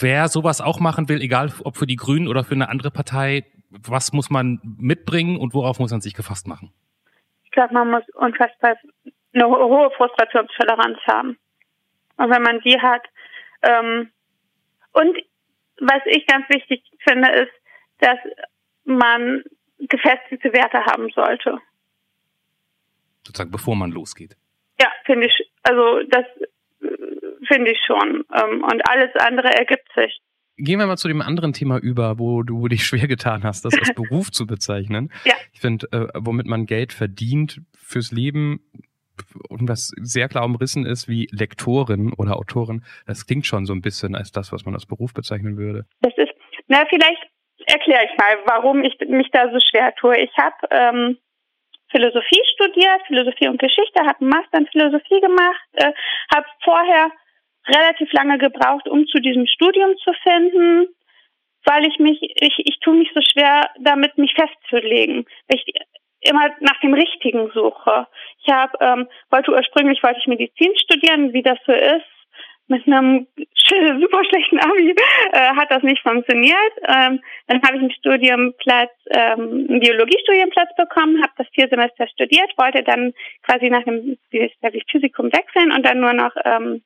wer 0.00 0.28
sowas 0.28 0.60
auch 0.60 0.80
machen 0.80 1.08
will, 1.08 1.20
egal 1.20 1.52
ob 1.64 1.76
für 1.76 1.86
die 1.86 1.96
Grünen 1.96 2.28
oder 2.28 2.44
für 2.44 2.54
eine 2.54 2.68
andere 2.68 2.90
Partei, 2.90 3.44
was 3.70 4.12
muss 4.12 4.30
man 4.30 4.60
mitbringen 4.62 5.36
und 5.36 5.54
worauf 5.54 5.78
muss 5.78 5.90
man 5.90 6.00
sich 6.00 6.14
gefasst 6.14 6.48
machen? 6.48 6.72
Ich 7.44 7.50
glaube, 7.50 7.74
man 7.74 7.90
muss 7.90 8.02
unfassbar 8.14 8.76
eine 9.34 9.46
hohe 9.46 9.90
Frustrationstoleranz 9.96 10.98
haben. 11.06 11.38
Und 12.16 12.30
wenn 12.30 12.42
man 12.42 12.60
die 12.60 12.80
hat, 12.80 13.02
ähm, 13.62 14.10
und 14.92 15.16
was 15.80 16.02
ich 16.06 16.26
ganz 16.26 16.48
wichtig 16.48 16.82
finde, 17.06 17.30
ist, 17.30 17.52
dass 17.98 18.18
man 18.84 19.42
gefestigte 19.78 20.52
Werte 20.52 20.84
haben 20.86 21.08
sollte 21.10 21.58
sozusagen, 23.28 23.50
bevor 23.50 23.76
man 23.76 23.92
losgeht. 23.92 24.36
Ja, 24.80 24.88
finde 25.04 25.26
ich, 25.26 25.50
also 25.62 26.02
das 26.10 26.24
äh, 26.80 27.46
finde 27.46 27.70
ich 27.70 27.78
schon. 27.86 28.24
Ähm, 28.34 28.64
und 28.64 28.88
alles 28.88 29.14
andere 29.16 29.48
ergibt 29.48 29.88
sich. 29.94 30.20
Gehen 30.56 30.80
wir 30.80 30.86
mal 30.86 30.96
zu 30.96 31.06
dem 31.06 31.22
anderen 31.22 31.52
Thema 31.52 31.78
über, 31.78 32.18
wo 32.18 32.42
du 32.42 32.66
dich 32.66 32.84
schwer 32.84 33.06
getan 33.06 33.44
hast, 33.44 33.64
das 33.64 33.74
als 33.78 33.94
Beruf 33.94 34.32
zu 34.32 34.46
bezeichnen. 34.46 35.12
Ja. 35.24 35.34
Ich 35.52 35.60
finde, 35.60 35.86
äh, 35.92 36.08
womit 36.14 36.46
man 36.46 36.66
Geld 36.66 36.92
verdient 36.92 37.60
fürs 37.76 38.10
Leben 38.10 38.60
und 39.48 39.68
was 39.68 39.92
sehr 40.00 40.28
klar 40.28 40.44
umrissen 40.44 40.86
ist 40.86 41.08
wie 41.08 41.28
Lektorin 41.30 42.12
oder 42.16 42.36
Autorin, 42.36 42.84
das 43.06 43.26
klingt 43.26 43.46
schon 43.46 43.66
so 43.66 43.72
ein 43.72 43.82
bisschen 43.82 44.14
als 44.14 44.32
das, 44.32 44.52
was 44.52 44.64
man 44.64 44.74
als 44.74 44.86
Beruf 44.86 45.14
bezeichnen 45.14 45.56
würde. 45.56 45.84
Das 46.00 46.12
ist, 46.16 46.32
na 46.66 46.84
vielleicht 46.88 47.22
erkläre 47.66 48.04
ich 48.04 48.16
mal, 48.18 48.38
warum 48.46 48.82
ich 48.84 48.96
mich 49.08 49.30
da 49.30 49.50
so 49.50 49.58
schwer 49.60 49.94
tue. 49.96 50.16
Ich 50.18 50.30
habe 50.36 50.56
ähm, 50.70 51.18
Philosophie 51.90 52.42
studiert, 52.54 53.00
Philosophie 53.06 53.48
und 53.48 53.58
Geschichte, 53.58 54.00
habe 54.00 54.20
einen 54.20 54.30
Master 54.30 54.58
in 54.58 54.66
Philosophie 54.66 55.20
gemacht, 55.20 55.68
äh, 55.72 55.92
habe 56.34 56.46
vorher 56.62 57.10
relativ 57.66 58.12
lange 58.12 58.38
gebraucht, 58.38 58.88
um 58.88 59.06
zu 59.06 59.20
diesem 59.20 59.46
Studium 59.46 59.96
zu 59.98 60.12
finden, 60.22 60.86
weil 61.64 61.86
ich 61.86 61.98
mich, 61.98 62.18
ich, 62.22 62.54
ich 62.58 62.78
tue 62.80 62.94
mich 62.94 63.10
so 63.14 63.20
schwer 63.20 63.68
damit, 63.80 64.16
mich 64.16 64.34
festzulegen. 64.34 65.26
Ich 65.48 65.64
immer 66.20 66.50
nach 66.60 66.78
dem 66.80 66.94
Richtigen 66.94 67.50
suche. 67.52 68.06
Ich 68.42 68.52
habe 68.52 68.76
ähm, 68.80 69.08
wollte 69.30 69.52
ursprünglich 69.52 70.02
wollte 70.02 70.18
ich 70.20 70.26
Medizin 70.26 70.72
studieren, 70.76 71.32
wie 71.32 71.42
das 71.42 71.58
so 71.66 71.72
ist 71.72 72.04
mit 72.68 72.86
einem 72.86 73.26
super 74.00 74.24
schlechten 74.24 74.58
Abi 74.60 74.94
äh, 75.32 75.54
hat 75.56 75.70
das 75.70 75.82
nicht 75.82 76.02
funktioniert. 76.02 76.72
Ähm, 76.86 77.20
dann 77.46 77.62
habe 77.62 77.76
ich 77.76 77.82
einen 77.82 77.90
Studienplatz, 77.92 78.92
ähm, 79.10 79.66
einen 79.68 79.80
Biologiestudienplatz 79.80 80.74
bekommen, 80.76 81.22
habe 81.22 81.32
das 81.38 81.46
vier 81.54 81.68
Semester 81.68 82.06
studiert, 82.08 82.52
wollte 82.56 82.82
dann 82.82 83.12
quasi 83.42 83.70
nach 83.70 83.84
dem 83.84 84.18
Physikum 84.90 85.32
wechseln 85.32 85.72
und 85.72 85.84
dann 85.84 86.00
nur 86.00 86.12
noch 86.12 86.32
ähm, 86.44 86.82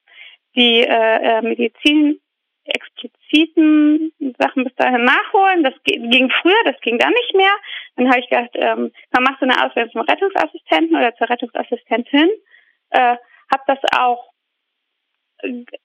die 0.54 0.80
äh, 0.80 1.38
äh, 1.38 1.42
Medizin 1.42 2.20
expliziten 2.64 4.12
Sachen 4.38 4.64
bis 4.64 4.74
dahin 4.76 5.04
nachholen. 5.04 5.64
Das 5.64 5.74
ging 5.84 6.30
früher, 6.40 6.64
das 6.64 6.80
ging 6.80 6.98
dann 6.98 7.12
nicht 7.12 7.34
mehr. 7.34 7.54
Dann 7.96 8.08
habe 8.08 8.20
ich 8.20 8.28
gedacht, 8.28 8.50
ähm, 8.54 8.92
man 9.10 9.22
macht 9.22 9.40
so 9.40 9.46
eine 9.46 9.64
Ausbildung 9.64 9.92
zum 9.92 10.00
Rettungsassistenten 10.02 10.96
oder 10.96 11.14
zur 11.16 11.28
Rettungsassistentin. 11.28 12.30
Äh, 12.90 13.16
habe 13.50 13.62
das 13.66 13.78
auch 13.96 14.32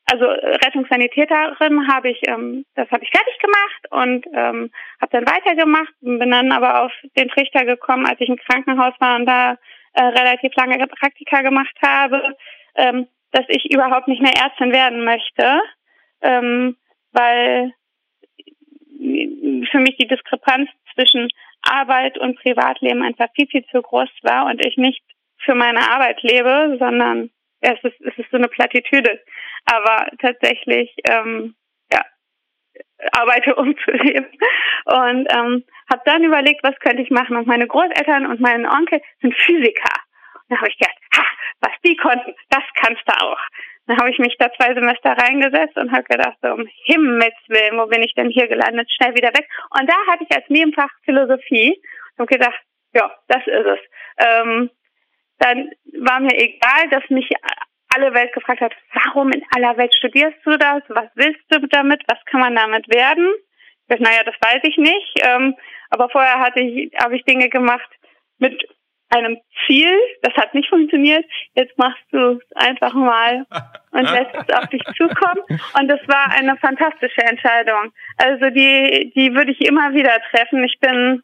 also 0.05 0.25
Rettungssanitäterin 0.25 1.87
habe 1.91 2.09
ich, 2.11 2.19
ähm, 2.27 2.65
das 2.75 2.89
habe 2.91 3.03
ich 3.03 3.09
fertig 3.09 3.37
gemacht 3.39 3.91
und 3.91 4.25
ähm, 4.27 4.71
habe 5.01 5.11
dann 5.11 5.25
weitergemacht, 5.27 5.93
bin 6.01 6.31
dann 6.31 6.51
aber 6.51 6.83
auf 6.83 6.91
den 7.17 7.27
Trichter 7.29 7.65
gekommen, 7.65 8.05
als 8.05 8.19
ich 8.21 8.29
im 8.29 8.37
Krankenhaus 8.37 8.93
war 8.99 9.15
und 9.15 9.25
da 9.25 9.57
äh, 9.93 10.03
relativ 10.03 10.53
lange 10.55 10.77
Praktika 10.87 11.41
gemacht 11.41 11.75
habe, 11.83 12.35
ähm, 12.75 13.07
dass 13.31 13.45
ich 13.49 13.73
überhaupt 13.73 14.07
nicht 14.07 14.21
mehr 14.21 14.33
Ärztin 14.37 14.71
werden 14.71 15.03
möchte, 15.03 15.59
ähm, 16.21 16.77
weil 17.11 17.73
für 19.71 19.79
mich 19.79 19.97
die 19.97 20.07
Diskrepanz 20.07 20.69
zwischen 20.93 21.29
Arbeit 21.61 22.17
und 22.17 22.39
Privatleben 22.39 23.03
einfach 23.03 23.27
viel, 23.35 23.47
viel 23.47 23.65
zu 23.65 23.81
groß 23.81 24.09
war 24.23 24.45
und 24.45 24.65
ich 24.65 24.77
nicht 24.77 25.01
für 25.39 25.55
meine 25.55 25.79
Arbeit 25.91 26.21
lebe, 26.23 26.77
sondern 26.79 27.29
es 27.61 27.83
ist, 27.83 27.99
es 28.01 28.17
ist 28.17 28.31
so 28.31 28.37
eine 28.37 28.47
Plattitüde. 28.47 29.21
Aber 29.65 30.07
tatsächlich, 30.19 30.93
ähm, 31.09 31.55
ja, 31.91 32.01
arbeite 33.11 33.55
um 33.55 33.75
zu 33.77 33.91
leben. 33.91 34.27
Und 34.85 35.27
ähm, 35.33 35.63
habe 35.91 36.01
dann 36.05 36.23
überlegt, 36.23 36.63
was 36.63 36.79
könnte 36.79 37.01
ich 37.01 37.09
machen. 37.09 37.35
Und 37.35 37.47
meine 37.47 37.67
Großeltern 37.67 38.25
und 38.25 38.39
mein 38.39 38.65
Onkel 38.65 39.01
sind 39.21 39.35
Physiker. 39.35 39.93
Und 40.33 40.43
da 40.49 40.57
habe 40.57 40.69
ich 40.69 40.77
gedacht, 40.77 40.97
ha, 41.17 41.25
was 41.61 41.73
die 41.85 41.95
konnten, 41.95 42.33
das 42.49 42.63
kannst 42.75 43.01
du 43.05 43.13
auch. 43.13 43.39
Dann 43.87 43.97
habe 43.97 44.11
ich 44.11 44.19
mich 44.19 44.35
da 44.37 44.51
zwei 44.53 44.73
Semester 44.73 45.11
reingesetzt 45.11 45.77
und 45.77 45.91
habe 45.91 46.03
gedacht, 46.03 46.37
so, 46.41 46.49
um 46.49 46.67
Himmels 46.85 47.35
Willen, 47.47 47.79
wo 47.79 47.87
bin 47.87 48.03
ich 48.03 48.13
denn 48.15 48.29
hier 48.29 48.47
gelandet? 48.47 48.89
Schnell 48.91 49.15
wieder 49.15 49.29
weg. 49.29 49.47
Und 49.79 49.89
da 49.89 49.95
hatte 50.11 50.25
ich 50.29 50.35
als 50.35 50.47
Nebenfach 50.49 50.89
Philosophie 51.05 51.81
und 52.17 52.29
gedacht, 52.29 52.59
ja, 52.93 53.09
das 53.27 53.47
ist 53.47 53.65
es. 53.65 53.79
Ähm, 54.17 54.69
dann 55.39 55.71
war 56.01 56.19
mir 56.19 56.35
egal, 56.37 56.89
dass 56.89 57.09
mich 57.09 57.29
alle 57.95 58.13
Welt 58.13 58.33
gefragt 58.33 58.61
hat, 58.61 58.73
warum 58.93 59.31
in 59.31 59.43
aller 59.55 59.77
Welt 59.77 59.93
studierst 59.95 60.37
du 60.43 60.57
das? 60.57 60.81
Was 60.89 61.09
willst 61.15 61.43
du 61.49 61.65
damit? 61.67 62.03
Was 62.07 62.23
kann 62.25 62.41
man 62.41 62.55
damit 62.55 62.93
werden? 62.93 63.33
Ich 63.81 63.87
dachte, 63.87 64.03
naja, 64.03 64.23
das 64.25 64.35
weiß 64.41 64.61
ich 64.63 64.77
nicht. 64.77 65.13
Ähm, 65.23 65.55
aber 65.89 66.09
vorher 66.09 66.39
hatte 66.39 66.59
ich, 66.59 66.91
habe 66.99 67.15
ich 67.15 67.23
Dinge 67.23 67.49
gemacht 67.49 67.89
mit 68.39 68.61
einem 69.09 69.37
Ziel. 69.65 69.91
Das 70.21 70.33
hat 70.35 70.53
nicht 70.53 70.69
funktioniert. 70.69 71.25
Jetzt 71.55 71.77
machst 71.77 72.03
du 72.11 72.39
es 72.39 72.55
einfach 72.55 72.93
mal 72.93 73.45
und 73.91 74.01
lässt 74.11 74.35
es 74.35 74.55
auf 74.55 74.67
dich 74.67 74.83
zukommen. 74.97 75.43
Und 75.79 75.87
das 75.87 75.99
war 76.07 76.31
eine 76.37 76.57
fantastische 76.57 77.21
Entscheidung. 77.21 77.91
Also 78.17 78.49
die, 78.49 79.11
die 79.15 79.33
würde 79.33 79.51
ich 79.51 79.61
immer 79.61 79.93
wieder 79.93 80.19
treffen. 80.31 80.63
Ich 80.63 80.79
bin 80.79 81.23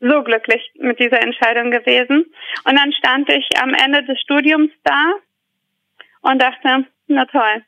so 0.00 0.22
glücklich 0.22 0.70
mit 0.78 0.98
dieser 0.98 1.20
Entscheidung 1.20 1.70
gewesen. 1.70 2.24
Und 2.64 2.78
dann 2.78 2.92
stand 2.92 3.28
ich 3.30 3.46
am 3.60 3.74
Ende 3.74 4.02
des 4.04 4.20
Studiums 4.20 4.72
da 4.84 5.12
und 6.22 6.40
dachte, 6.40 6.86
na 7.06 7.24
toll. 7.26 7.64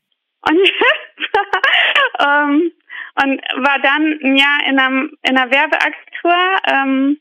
Und, 0.48 0.59
ähm, 2.20 2.72
und 3.22 3.42
war 3.64 3.79
dann 3.81 4.18
ein 4.22 4.37
Jahr 4.37 4.59
in, 4.66 4.79
einem, 4.79 5.16
in 5.22 5.37
einer 5.37 5.51
Werbeagentur 5.51 6.37
ähm, 6.66 7.20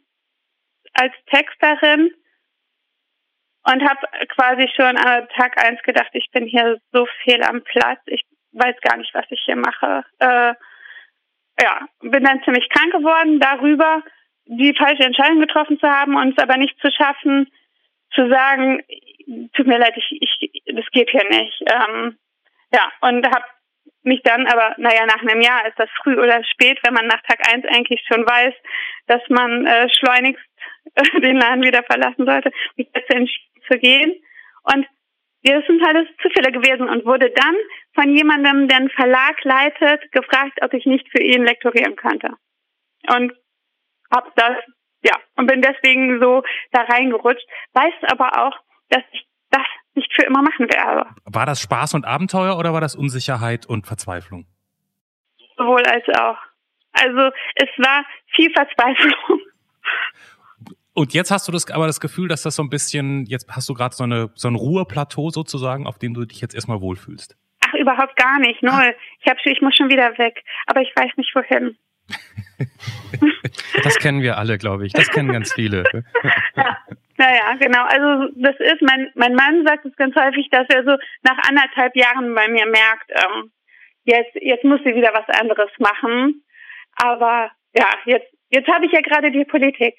als 0.93 1.13
Texterin 1.30 2.12
und 3.63 3.84
habe 3.88 4.08
quasi 4.30 4.67
schon 4.76 4.97
an 4.97 5.28
Tag 5.36 5.63
eins 5.63 5.82
gedacht, 5.84 6.10
ich 6.13 6.30
bin 6.32 6.45
hier 6.45 6.80
so 6.91 7.06
viel 7.24 7.43
am 7.43 7.63
Platz, 7.63 8.00
ich 8.08 8.24
weiß 8.54 8.76
gar 8.82 8.97
nicht, 8.97 9.13
was 9.13 9.26
ich 9.30 9.41
hier 9.45 9.56
mache. 9.56 10.04
Äh, 10.19 10.54
ja, 11.62 11.88
bin 12.02 12.24
dann 12.24 12.43
ziemlich 12.43 12.67
krank 12.69 12.91
geworden 12.91 13.39
darüber, 13.39 14.02
die 14.45 14.74
falsche 14.76 15.04
Entscheidung 15.04 15.39
getroffen 15.39 15.80
zu 15.80 15.88
haben 15.88 16.15
und 16.15 16.38
es 16.38 16.43
aber 16.43 16.58
nicht 16.58 16.78
zu 16.80 16.89
schaffen, 16.91 17.52
zu 18.13 18.28
sagen, 18.30 18.84
tut 19.56 19.67
mir 19.67 19.78
leid, 19.78 19.93
ich, 19.95 20.17
ich 20.19 20.63
das 20.76 20.86
geht 20.91 21.10
hier 21.10 21.28
nicht. 21.30 21.62
Ähm, 21.71 22.17
ja, 22.74 22.91
und 23.02 23.26
habe 23.28 23.45
mich 24.04 24.21
dann 24.24 24.47
aber, 24.47 24.76
naja, 24.78 25.06
nach 25.06 25.21
einem 25.21 25.41
Jahr 25.41 25.67
ist 25.67 25.78
das 25.78 25.89
früh 26.02 26.19
oder 26.19 26.43
spät, 26.43 26.80
wenn 26.84 26.93
man 26.93 27.08
nach 27.08 27.21
Tag 27.21 27.39
eins 27.54 27.65
eigentlich 27.65 28.04
schon 28.12 28.26
weiß, 28.26 28.54
dass 29.08 29.21
man 29.30 29.65
äh, 29.67 29.88
schleunigst 29.89 30.43
den 31.21 31.38
Laden 31.38 31.63
wieder 31.63 31.84
verlassen 31.84 32.26
sollte, 32.26 32.52
mich 32.76 32.89
dazu 32.93 33.13
entschieden 33.13 33.51
zu 33.71 33.79
gehen. 33.79 34.13
Und 34.63 34.86
das 35.43 35.65
sind 35.65 35.84
alles 35.84 36.07
Zufälle 36.21 36.51
gewesen 36.51 36.88
und 36.88 37.05
wurde 37.05 37.31
dann 37.31 37.55
von 37.95 38.15
jemandem, 38.15 38.67
der 38.67 38.77
einen 38.77 38.89
Verlag 38.89 39.43
leitet, 39.43 40.12
gefragt, 40.12 40.60
ob 40.62 40.73
ich 40.73 40.86
nicht 40.86 41.07
für 41.10 41.23
ihn 41.23 41.43
lektorieren 41.43 41.95
könnte. 41.95 42.36
und 43.07 43.34
hab 44.13 44.36
das, 44.36 44.57
ja, 45.03 45.15
und 45.38 45.47
bin 45.47 45.62
deswegen 45.62 46.19
so 46.21 46.43
da 46.71 46.81
reingerutscht, 46.81 47.47
weiß 47.73 47.93
aber 48.12 48.45
auch, 48.45 48.60
dass 48.89 49.03
ich 49.13 49.25
das 49.49 49.65
nicht 49.95 50.12
für 50.13 50.25
immer 50.25 50.41
machen 50.41 50.67
werde. 50.69 51.10
War 51.25 51.45
das 51.45 51.62
Spaß 51.62 51.93
und 51.93 52.05
Abenteuer 52.05 52.57
oder 52.57 52.73
war 52.73 52.81
das 52.81 52.95
Unsicherheit 52.95 53.65
und 53.65 53.88
Verzweiflung? 53.88 54.45
Sowohl 55.57 55.84
als 55.84 56.03
auch. 56.19 56.38
Also 56.91 57.31
es 57.55 57.69
war 57.77 58.05
viel 58.36 58.51
Verzweiflung. 58.51 59.39
Und 60.93 61.13
jetzt 61.13 61.32
hast 61.32 61.47
du 61.47 61.51
das 61.51 61.69
aber 61.71 61.88
das 61.88 62.01
Gefühl, 62.01 62.27
dass 62.27 62.43
das 62.43 62.56
so 62.56 62.63
ein 62.63 62.69
bisschen, 62.69 63.25
jetzt 63.25 63.47
hast 63.49 63.69
du 63.69 63.73
gerade 63.73 63.95
so 63.95 64.04
eine 64.04 64.30
so 64.36 64.49
ein 64.49 64.56
Ruheplateau 64.56 65.30
sozusagen, 65.30 65.88
auf 65.88 65.97
dem 65.99 66.13
du 66.13 66.25
dich 66.25 66.41
jetzt 66.41 66.54
erstmal 66.54 66.82
wohlfühlst. 66.82 67.38
Ach, 67.65 67.73
überhaupt 67.75 68.15
gar 68.17 68.39
nicht, 68.39 68.62
null. 68.62 68.95
Ich 69.21 69.27
hab 69.30 69.38
ich 69.43 69.62
muss 69.62 69.75
schon 69.75 69.89
wieder 69.89 70.17
weg, 70.17 70.43
aber 70.67 70.82
ich 70.82 70.91
weiß 70.95 71.12
nicht 71.15 71.34
wohin. 71.34 71.77
das 73.84 73.97
kennen 73.97 74.21
wir 74.21 74.38
alle, 74.38 74.58
glaube 74.58 74.86
ich. 74.86 74.93
Das 74.93 75.10
kennen 75.10 75.32
ganz 75.32 75.54
viele. 75.54 75.84
ja. 76.56 76.77
Naja, 77.17 77.56
genau. 77.60 77.84
Also 77.84 78.34
das 78.36 78.56
ist, 78.60 78.82
mein, 78.82 79.12
mein 79.15 79.36
Mann 79.36 79.65
sagt 79.65 79.86
es 79.86 79.95
ganz 79.95 80.15
häufig, 80.15 80.49
dass 80.49 80.67
er 80.69 80.84
so 80.84 80.97
nach 81.23 81.38
anderthalb 81.47 81.95
Jahren 81.95 82.34
bei 82.34 82.47
mir 82.47 82.65
merkt, 82.65 83.12
ähm, 83.12 83.51
jetzt, 84.04 84.36
jetzt 84.41 84.63
muss 84.63 84.82
sie 84.84 84.95
wieder 84.95 85.13
was 85.13 85.30
anderes 85.39 85.69
machen. 85.80 86.43
Aber 86.95 87.51
ja, 87.73 87.88
jetzt, 88.06 88.27
jetzt 88.49 88.67
habe 88.67 88.86
ich 88.86 88.91
ja 88.91 89.01
gerade 89.01 89.32
die 89.32 89.45
Politik. 89.45 89.95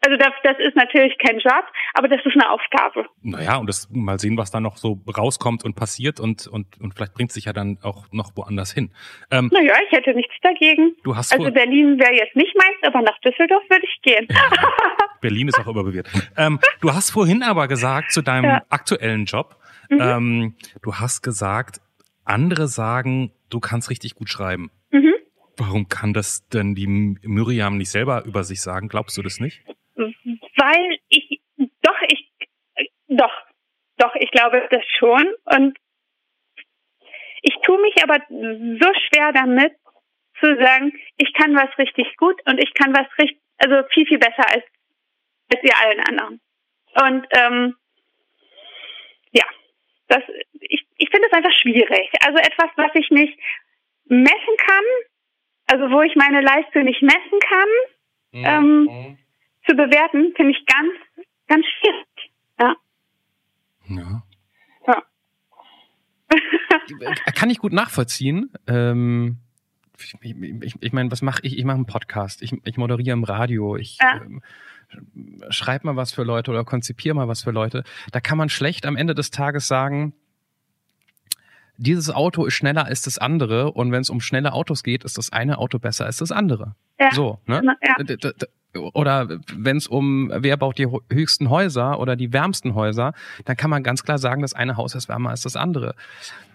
Also 0.00 0.16
das, 0.16 0.30
das 0.42 0.56
ist 0.58 0.76
natürlich 0.76 1.16
kein 1.18 1.38
Job, 1.38 1.64
aber 1.94 2.08
das 2.08 2.20
ist 2.24 2.34
eine 2.34 2.50
Aufgabe. 2.50 3.06
Naja, 3.22 3.56
und 3.56 3.68
das 3.68 3.88
mal 3.90 4.18
sehen, 4.18 4.36
was 4.36 4.50
da 4.50 4.60
noch 4.60 4.76
so 4.76 5.00
rauskommt 5.16 5.64
und 5.64 5.74
passiert 5.74 6.20
und, 6.20 6.46
und, 6.46 6.80
und 6.80 6.94
vielleicht 6.94 7.14
bringt 7.14 7.32
sich 7.32 7.46
ja 7.46 7.52
dann 7.52 7.78
auch 7.82 8.06
noch 8.12 8.32
woanders 8.36 8.72
hin. 8.72 8.92
Ähm, 9.30 9.50
naja, 9.52 9.74
ich 9.86 9.92
hätte 9.92 10.14
nichts 10.14 10.34
dagegen. 10.42 10.94
Du 11.02 11.16
hast 11.16 11.32
also 11.32 11.50
Berlin 11.50 11.98
wäre 11.98 12.14
jetzt 12.14 12.36
nicht 12.36 12.54
meins, 12.56 12.76
aber 12.82 13.02
nach 13.02 13.18
Düsseldorf 13.20 13.62
würde 13.68 13.84
ich 13.84 14.02
gehen. 14.02 14.28
Berlin 15.20 15.48
ist 15.48 15.58
auch 15.58 15.66
überbewertet. 15.66 16.30
Ähm, 16.36 16.60
du 16.80 16.92
hast 16.92 17.10
vorhin 17.10 17.42
aber 17.42 17.68
gesagt 17.68 18.12
zu 18.12 18.22
deinem 18.22 18.44
ja. 18.44 18.62
aktuellen 18.68 19.24
Job, 19.24 19.56
mhm. 19.88 20.00
ähm, 20.00 20.54
du 20.82 20.94
hast 20.94 21.22
gesagt, 21.22 21.80
andere 22.24 22.68
sagen, 22.68 23.32
du 23.50 23.60
kannst 23.60 23.90
richtig 23.90 24.14
gut 24.14 24.28
schreiben. 24.28 24.70
Mhm. 24.90 25.14
Warum 25.56 25.88
kann 25.88 26.12
das 26.12 26.46
denn 26.48 26.74
die 26.74 26.86
Miriam 26.86 27.76
nicht 27.76 27.90
selber 27.90 28.24
über 28.24 28.44
sich 28.44 28.60
sagen? 28.60 28.88
Glaubst 28.88 29.16
du 29.16 29.22
das 29.22 29.40
nicht? 29.40 29.64
Weil 29.98 30.98
ich, 31.08 31.40
doch, 31.56 32.00
ich, 32.08 32.30
doch, 33.08 33.32
doch, 33.96 34.14
ich 34.14 34.30
glaube 34.30 34.66
das 34.70 34.84
schon. 34.98 35.26
Und 35.44 35.76
ich 37.42 37.54
tue 37.62 37.80
mich 37.80 37.94
aber 38.02 38.20
so 38.28 38.92
schwer 39.08 39.32
damit, 39.32 39.74
zu 40.40 40.56
sagen, 40.56 40.92
ich 41.16 41.32
kann 41.34 41.54
was 41.56 41.76
richtig 41.78 42.16
gut 42.16 42.40
und 42.46 42.62
ich 42.62 42.72
kann 42.74 42.94
was 42.94 43.06
richtig, 43.18 43.40
also 43.58 43.82
viel, 43.92 44.06
viel 44.06 44.18
besser 44.18 44.48
als, 44.48 44.64
als 45.52 45.62
ihr 45.64 45.76
allen 45.76 46.00
anderen. 46.00 46.40
Und 46.94 47.26
ähm, 47.36 47.76
ja, 49.32 49.44
das, 50.06 50.22
ich, 50.60 50.86
ich 50.96 51.10
finde 51.10 51.26
es 51.26 51.32
einfach 51.32 51.52
schwierig. 51.60 52.08
Also 52.24 52.38
etwas, 52.38 52.70
was 52.76 52.90
ich 52.94 53.10
nicht 53.10 53.36
messen 54.04 54.56
kann, 54.58 54.84
also 55.66 55.90
wo 55.90 56.02
ich 56.02 56.14
meine 56.14 56.40
Leistung 56.40 56.84
nicht 56.84 57.02
messen 57.02 57.40
kann, 57.40 57.68
mhm. 58.30 58.44
ähm, 58.44 58.82
mhm 58.82 59.18
zu 59.68 59.76
bewerten, 59.76 60.32
finde 60.36 60.52
ich 60.52 60.66
ganz, 60.66 60.92
ganz 61.46 61.64
schwierig. 61.66 62.32
Ja. 62.58 62.76
Ja. 63.88 64.22
ja. 64.86 65.02
Kann 67.34 67.50
ich 67.50 67.58
gut 67.58 67.72
nachvollziehen. 67.72 68.50
Ähm, 68.66 69.38
ich, 69.98 70.14
ich, 70.22 70.74
ich 70.80 70.92
meine, 70.92 71.10
was 71.10 71.22
mache 71.22 71.40
ich? 71.42 71.58
Ich 71.58 71.64
mache 71.64 71.76
einen 71.76 71.86
Podcast. 71.86 72.42
Ich, 72.42 72.54
ich 72.64 72.76
moderiere 72.76 73.12
im 73.12 73.24
Radio. 73.24 73.76
Ich 73.76 73.98
ja. 74.00 74.22
ähm, 74.22 74.42
schreibe 75.50 75.86
mal 75.86 75.96
was 75.96 76.12
für 76.12 76.22
Leute 76.22 76.50
oder 76.50 76.64
konzipiere 76.64 77.14
mal 77.14 77.28
was 77.28 77.42
für 77.42 77.50
Leute. 77.50 77.84
Da 78.12 78.20
kann 78.20 78.38
man 78.38 78.48
schlecht 78.48 78.86
am 78.86 78.96
Ende 78.96 79.14
des 79.14 79.30
Tages 79.30 79.68
sagen, 79.68 80.14
dieses 81.78 82.10
Auto 82.10 82.44
ist 82.44 82.54
schneller 82.54 82.84
als 82.84 83.02
das 83.02 83.18
andere 83.18 83.72
und 83.72 83.92
wenn 83.92 84.02
es 84.02 84.10
um 84.10 84.20
schnelle 84.20 84.52
Autos 84.52 84.82
geht, 84.82 85.04
ist 85.04 85.16
das 85.16 85.32
eine 85.32 85.58
Auto 85.58 85.78
besser 85.78 86.04
als 86.06 86.18
das 86.18 86.32
andere. 86.32 86.74
Ja. 87.00 87.12
So, 87.12 87.38
ne? 87.46 87.62
Ja 87.82 87.96
oder 88.74 89.28
wenn 89.54 89.76
es 89.76 89.86
um 89.86 90.30
wer 90.34 90.56
baut 90.56 90.78
die 90.78 90.86
höchsten 91.10 91.50
Häuser 91.50 91.98
oder 91.98 92.16
die 92.16 92.32
wärmsten 92.32 92.74
Häuser, 92.74 93.14
dann 93.44 93.56
kann 93.56 93.70
man 93.70 93.82
ganz 93.82 94.04
klar 94.04 94.18
sagen, 94.18 94.42
das 94.42 94.54
eine 94.54 94.76
Haus 94.76 94.94
ist 94.94 95.08
wärmer 95.08 95.30
als 95.30 95.42
das 95.42 95.56
andere. 95.56 95.94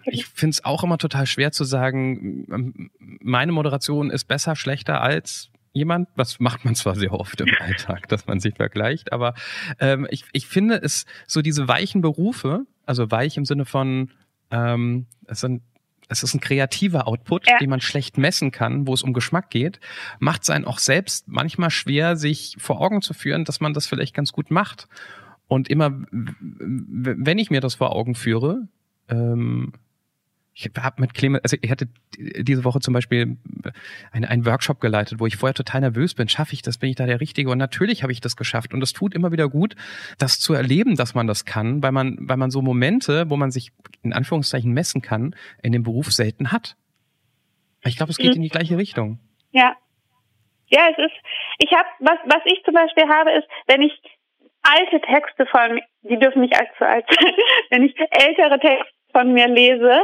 Ich 0.04 0.26
finde 0.26 0.52
es 0.52 0.64
auch 0.64 0.84
immer 0.84 0.98
total 0.98 1.26
schwer 1.26 1.50
zu 1.50 1.64
sagen, 1.64 2.86
meine 2.98 3.52
Moderation 3.52 4.10
ist 4.10 4.24
besser, 4.24 4.54
schlechter 4.54 5.00
als 5.00 5.50
jemand. 5.72 6.08
Was 6.14 6.38
macht 6.40 6.64
man 6.64 6.74
zwar 6.74 6.94
sehr 6.94 7.12
oft 7.12 7.40
im 7.40 7.48
Alltag, 7.58 8.08
dass 8.08 8.26
man 8.26 8.38
sich 8.38 8.54
vergleicht, 8.54 9.12
aber 9.12 9.34
ähm, 9.80 10.06
ich, 10.10 10.24
ich 10.32 10.46
finde 10.46 10.76
es 10.76 11.06
so 11.26 11.42
diese 11.42 11.66
weichen 11.68 12.00
Berufe, 12.00 12.64
also 12.86 13.10
weich 13.10 13.36
im 13.36 13.44
Sinne 13.44 13.64
von 13.64 14.10
ähm, 14.54 15.06
es 15.26 15.40
sind 15.40 15.62
es 16.08 16.22
ist 16.22 16.34
ein 16.34 16.40
kreativer 16.40 17.08
Output, 17.08 17.48
ja. 17.48 17.58
den 17.58 17.70
man 17.70 17.80
schlecht 17.80 18.18
messen 18.18 18.50
kann, 18.50 18.86
wo 18.86 18.92
es 18.92 19.02
um 19.02 19.14
Geschmack 19.14 19.48
geht, 19.48 19.80
macht 20.18 20.42
es 20.42 20.50
einen 20.50 20.66
auch 20.66 20.78
selbst 20.78 21.28
manchmal 21.28 21.70
schwer, 21.70 22.16
sich 22.16 22.56
vor 22.58 22.80
Augen 22.82 23.00
zu 23.00 23.14
führen, 23.14 23.44
dass 23.44 23.60
man 23.60 23.72
das 23.72 23.86
vielleicht 23.86 24.14
ganz 24.14 24.32
gut 24.32 24.50
macht. 24.50 24.86
Und 25.48 25.68
immer, 25.68 25.92
wenn 26.10 27.38
ich 27.38 27.50
mir 27.50 27.62
das 27.62 27.76
vor 27.76 27.96
Augen 27.96 28.14
führe, 28.14 28.68
ähm, 29.08 29.72
ich 30.56 30.70
habe 30.78 31.00
mit 31.00 31.14
Clemens, 31.14 31.42
also 31.42 31.56
ich 31.60 31.70
hatte 31.70 31.88
diese 32.16 32.64
Woche 32.64 32.78
zum 32.78 32.94
Beispiel 32.94 33.36
einen, 34.12 34.24
einen 34.24 34.46
Workshop 34.46 34.80
geleitet, 34.80 35.18
wo 35.18 35.26
ich 35.26 35.36
vorher 35.36 35.54
total 35.54 35.80
nervös 35.80 36.14
bin. 36.14 36.28
Schaffe 36.28 36.52
ich 36.52 36.62
das? 36.62 36.78
Bin 36.78 36.90
ich 36.90 36.96
da 36.96 37.06
der 37.06 37.20
Richtige? 37.20 37.50
Und 37.50 37.58
natürlich 37.58 38.04
habe 38.04 38.12
ich 38.12 38.20
das 38.20 38.36
geschafft. 38.36 38.72
Und 38.72 38.80
es 38.80 38.92
tut 38.92 39.14
immer 39.14 39.32
wieder 39.32 39.48
gut, 39.48 39.74
das 40.18 40.38
zu 40.38 40.54
erleben, 40.54 40.94
dass 40.94 41.14
man 41.14 41.26
das 41.26 41.44
kann, 41.44 41.82
weil 41.82 41.90
man, 41.90 42.16
weil 42.20 42.36
man 42.36 42.52
so 42.52 42.62
Momente, 42.62 43.28
wo 43.30 43.36
man 43.36 43.50
sich 43.50 43.72
in 44.02 44.12
Anführungszeichen 44.12 44.72
messen 44.72 45.02
kann, 45.02 45.34
in 45.60 45.72
dem 45.72 45.82
Beruf 45.82 46.12
selten 46.12 46.52
hat. 46.52 46.76
Ich 47.84 47.96
glaube, 47.96 48.12
es 48.12 48.18
geht 48.18 48.30
mhm. 48.30 48.36
in 48.36 48.42
die 48.42 48.48
gleiche 48.48 48.78
Richtung. 48.78 49.18
Ja. 49.50 49.76
Ja, 50.68 50.88
es 50.90 50.98
ist, 50.98 51.16
ich 51.58 51.70
habe, 51.72 51.88
was, 51.98 52.18
was 52.26 52.42
ich 52.44 52.62
zum 52.64 52.74
Beispiel 52.74 53.08
habe, 53.08 53.32
ist, 53.32 53.46
wenn 53.66 53.82
ich 53.82 53.92
alte 54.62 55.00
Texte 55.00 55.46
von, 55.46 55.80
die 56.02 56.18
dürfen 56.18 56.42
nicht 56.42 56.54
allzu 56.58 56.84
alt 56.84 57.04
sein, 57.10 57.32
wenn 57.70 57.82
ich 57.82 57.94
ältere 58.10 58.58
Texte 58.60 58.94
von 59.12 59.32
mir 59.32 59.48
lese, 59.48 60.00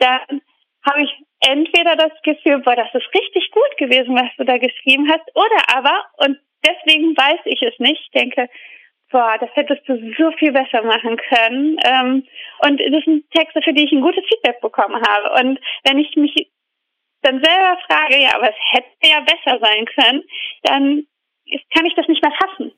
dann 0.00 0.42
habe 0.88 1.02
ich 1.02 1.10
entweder 1.40 1.96
das 1.96 2.12
Gefühl, 2.22 2.58
boah, 2.60 2.76
das 2.76 2.94
ist 2.94 3.14
richtig 3.14 3.50
gut 3.50 3.76
gewesen, 3.78 4.14
was 4.14 4.30
du 4.36 4.44
da 4.44 4.58
geschrieben 4.58 5.10
hast, 5.10 5.24
oder 5.34 5.76
aber, 5.76 6.04
und 6.18 6.38
deswegen 6.66 7.16
weiß 7.16 7.40
ich 7.44 7.62
es 7.62 7.78
nicht, 7.78 8.14
denke, 8.14 8.48
boah, 9.10 9.36
das 9.38 9.50
hättest 9.54 9.88
du 9.88 9.96
so 10.18 10.30
viel 10.32 10.52
besser 10.52 10.82
machen 10.82 11.16
können. 11.16 11.76
Ähm, 11.84 12.26
und 12.60 12.80
das 12.80 13.04
sind 13.04 13.28
Texte, 13.32 13.60
für 13.62 13.72
die 13.72 13.84
ich 13.84 13.92
ein 13.92 14.02
gutes 14.02 14.24
Feedback 14.28 14.60
bekommen 14.60 15.02
habe. 15.02 15.44
Und 15.44 15.58
wenn 15.84 15.98
ich 15.98 16.14
mich 16.16 16.50
dann 17.22 17.42
selber 17.42 17.78
frage, 17.88 18.18
ja, 18.18 18.36
aber 18.36 18.50
es 18.50 18.56
hätte 18.72 18.88
ja 19.02 19.20
besser 19.20 19.58
sein 19.60 19.84
können, 19.86 20.22
dann 20.62 21.06
kann 21.74 21.86
ich 21.86 21.94
das 21.94 22.08
nicht 22.08 22.22
mehr 22.22 22.32
fassen. 22.32 22.72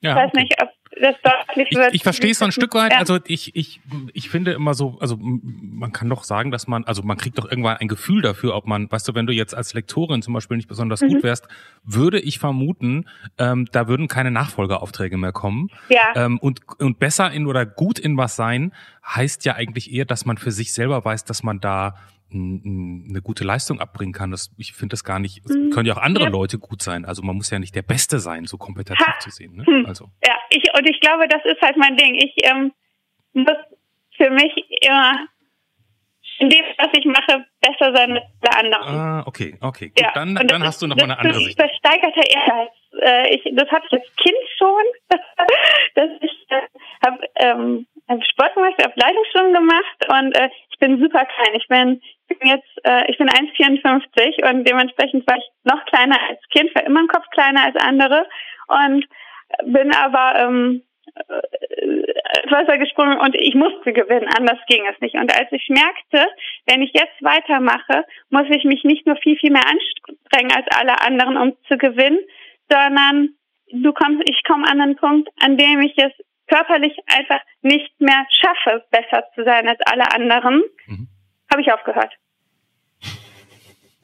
Ja, 0.00 0.12
ich 0.12 0.16
weiß 0.16 0.30
okay. 0.32 0.40
nicht, 0.42 0.62
ob 0.62 0.68
das 1.00 1.14
deutlich 1.22 1.70
wird. 1.72 1.88
Ich, 1.88 1.94
ich 1.96 2.02
verstehe 2.02 2.30
es 2.30 2.38
so 2.38 2.44
ein 2.44 2.52
Stück 2.52 2.74
weit. 2.74 2.92
Ja. 2.92 2.98
Also 2.98 3.18
ich, 3.26 3.54
ich, 3.56 3.80
ich 4.12 4.28
finde 4.28 4.52
immer 4.52 4.74
so, 4.74 4.96
also 5.00 5.16
man 5.20 5.92
kann 5.92 6.08
doch 6.08 6.24
sagen, 6.24 6.50
dass 6.50 6.66
man, 6.66 6.84
also 6.84 7.02
man 7.02 7.16
kriegt 7.16 7.38
doch 7.38 7.48
irgendwann 7.50 7.76
ein 7.78 7.88
Gefühl 7.88 8.22
dafür, 8.22 8.54
ob 8.54 8.66
man, 8.66 8.90
weißt 8.90 9.08
du, 9.08 9.14
wenn 9.14 9.26
du 9.26 9.32
jetzt 9.32 9.54
als 9.54 9.74
Lektorin 9.74 10.22
zum 10.22 10.34
Beispiel 10.34 10.56
nicht 10.56 10.68
besonders 10.68 11.00
mhm. 11.00 11.08
gut 11.08 11.22
wärst, 11.22 11.48
würde 11.84 12.20
ich 12.20 12.38
vermuten, 12.38 13.06
ähm, 13.38 13.66
da 13.72 13.88
würden 13.88 14.08
keine 14.08 14.30
Nachfolgeaufträge 14.30 15.16
mehr 15.16 15.32
kommen. 15.32 15.68
Ja. 15.88 16.12
Ähm, 16.14 16.38
und, 16.38 16.60
und 16.78 16.98
besser 16.98 17.30
in 17.30 17.46
oder 17.46 17.66
gut 17.66 17.98
in 17.98 18.16
was 18.16 18.36
sein, 18.36 18.72
heißt 19.06 19.44
ja 19.44 19.54
eigentlich 19.54 19.92
eher, 19.92 20.04
dass 20.04 20.26
man 20.26 20.38
für 20.38 20.52
sich 20.52 20.72
selber 20.72 21.04
weiß, 21.04 21.24
dass 21.24 21.42
man 21.42 21.60
da 21.60 21.94
eine 22.30 23.20
gute 23.22 23.44
Leistung 23.44 23.80
abbringen 23.80 24.12
kann. 24.12 24.30
Das, 24.30 24.50
ich 24.58 24.72
finde 24.72 24.92
das 24.92 25.04
gar 25.04 25.18
nicht, 25.18 25.44
es 25.44 25.54
mhm. 25.54 25.70
können 25.70 25.86
ja 25.86 25.94
auch 25.94 26.02
andere 26.02 26.24
ja. 26.24 26.30
Leute 26.30 26.58
gut 26.58 26.82
sein. 26.82 27.04
Also 27.04 27.22
man 27.22 27.36
muss 27.36 27.50
ja 27.50 27.58
nicht 27.58 27.74
der 27.74 27.82
Beste 27.82 28.18
sein, 28.18 28.44
so 28.44 28.58
kompetitiv 28.58 29.06
ha. 29.06 29.18
zu 29.18 29.30
sehen. 29.30 29.56
Ne? 29.56 29.66
Hm. 29.66 29.86
Also. 29.86 30.10
Ja, 30.26 30.34
ich, 30.50 30.62
und 30.76 30.88
ich 30.88 31.00
glaube, 31.00 31.26
das 31.28 31.44
ist 31.44 31.60
halt 31.62 31.76
mein 31.76 31.96
Ding. 31.96 32.14
Ich 32.14 32.34
ähm, 32.44 32.72
muss 33.32 33.56
für 34.16 34.30
mich 34.30 34.52
immer 34.82 35.28
in 36.38 36.50
dem, 36.50 36.64
was 36.76 36.88
ich 36.92 37.04
mache, 37.04 37.44
besser 37.60 37.94
sein 37.94 38.12
mit 38.12 38.22
der 38.44 38.58
anderen. 38.58 38.82
Ah, 38.84 39.22
okay, 39.26 39.56
okay. 39.60 39.88
Gut, 39.88 40.00
ja. 40.00 40.12
dann, 40.14 40.34
dann 40.34 40.62
hast 40.62 40.80
du 40.80 40.86
noch 40.86 40.96
mal 40.96 41.04
eine 41.04 41.18
andere 41.18 41.40
Sicht. 41.40 41.58
Versteigerter 41.58 42.22
Ehrgeiz. 42.30 42.72
Äh, 43.02 43.34
ich, 43.34 43.42
das 43.54 43.68
hatte 43.70 43.86
ich 43.86 43.92
als 43.94 44.16
Kind 44.16 44.36
schon, 44.56 44.82
dass 45.94 46.10
ich 46.20 46.46
äh, 46.50 46.60
habe 47.04 47.18
ähm, 47.36 47.86
hab 48.08 48.24
Sport 48.24 48.54
gemacht, 48.54 48.74
habe 48.82 48.94
Leitungsstunden 48.96 49.54
gemacht 49.54 50.06
und 50.08 50.36
äh, 50.36 50.48
ich 50.70 50.78
bin 50.78 51.00
super 51.00 51.24
klein. 51.24 51.54
Ich 51.54 51.66
bin, 51.66 52.00
bin 52.28 52.38
jetzt, 52.48 52.68
äh, 52.84 53.10
ich 53.10 53.18
bin 53.18 53.28
1,54 53.28 54.48
und 54.48 54.68
dementsprechend 54.68 55.26
war 55.26 55.36
ich 55.36 55.48
noch 55.64 55.84
kleiner 55.86 56.18
als 56.28 56.40
Kind, 56.50 56.74
war 56.74 56.84
immer 56.84 57.00
ein 57.00 57.08
Kopf 57.08 57.28
kleiner 57.30 57.64
als 57.64 57.76
andere 57.76 58.26
und 58.68 59.06
bin 59.64 59.94
aber 59.94 60.34
ähm, 60.36 60.82
äh, 61.16 62.08
ins 62.42 62.52
Wasser 62.52 62.78
gesprungen 62.78 63.18
und 63.18 63.34
ich 63.34 63.54
musste 63.54 63.92
gewinnen, 63.92 64.28
anders 64.38 64.58
ging 64.68 64.84
es 64.90 65.00
nicht. 65.00 65.14
Und 65.14 65.32
als 65.32 65.50
ich 65.52 65.68
merkte, 65.68 66.30
wenn 66.66 66.82
ich 66.82 66.92
jetzt 66.92 67.22
weitermache, 67.22 68.04
muss 68.30 68.46
ich 68.50 68.64
mich 68.64 68.84
nicht 68.84 69.06
nur 69.06 69.16
viel, 69.16 69.36
viel 69.36 69.50
mehr 69.50 69.66
anstrengen 69.66 70.52
als 70.52 70.66
alle 70.76 71.00
anderen, 71.00 71.36
um 71.36 71.56
zu 71.68 71.76
gewinnen, 71.78 72.20
sondern 72.70 73.30
du 73.72 73.92
kommst, 73.92 74.28
ich 74.28 74.42
komme 74.44 74.68
an 74.68 74.80
einen 74.80 74.96
Punkt, 74.96 75.28
an 75.40 75.56
dem 75.56 75.80
ich 75.80 75.96
es 75.96 76.12
körperlich 76.48 76.96
einfach 77.06 77.40
nicht 77.62 78.00
mehr 78.00 78.26
schaffe, 78.30 78.84
besser 78.90 79.24
zu 79.34 79.44
sein 79.44 79.68
als 79.68 79.80
alle 79.84 80.10
anderen, 80.12 80.62
mhm. 80.86 81.08
Habe 81.50 81.62
ich 81.62 81.72
aufgehört. 81.72 82.12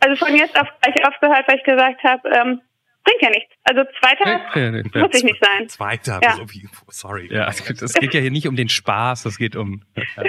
Also 0.00 0.24
von 0.24 0.37
jetzt 0.37 0.59
auf 0.61 0.68
gleich 0.80 1.07
aufgehört, 1.07 1.48
weil 1.48 1.57
ich 1.57 1.64
gesagt 1.64 2.02
habe, 2.04 2.28
ähm, 2.28 2.61
bringt 3.04 3.22
ja 3.22 3.30
nichts. 3.30 3.52
Also 3.64 3.85
zweiter 4.00 4.26
ja, 4.28 4.70
ja, 4.70 5.00
muss 5.00 5.14
ich 5.14 5.24
nicht 5.24 5.42
sein. 5.42 5.68
Zweiter, 5.68 6.20
ja. 6.22 6.33
so 6.33 6.50
wie, 6.50 6.68
sorry. 6.88 7.28
Ja, 7.33 7.48
es 7.48 7.64
geht 7.64 8.14
ja 8.14 8.20
hier 8.20 8.30
nicht 8.30 8.48
um 8.48 8.57
den 8.57 8.68
Spaß, 8.68 9.26
es 9.26 9.38
geht 9.38 9.57
um. 9.57 9.83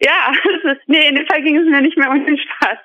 Ja, 0.00 0.32
ist, 0.70 0.82
nee, 0.86 1.08
in 1.08 1.14
dem 1.14 1.26
Fall 1.26 1.40
ging 1.42 1.56
es 1.56 1.64
mir 1.64 1.80
nicht 1.80 1.96
mehr 1.96 2.10
um 2.10 2.26
den 2.26 2.36
Spaß. 2.36 2.78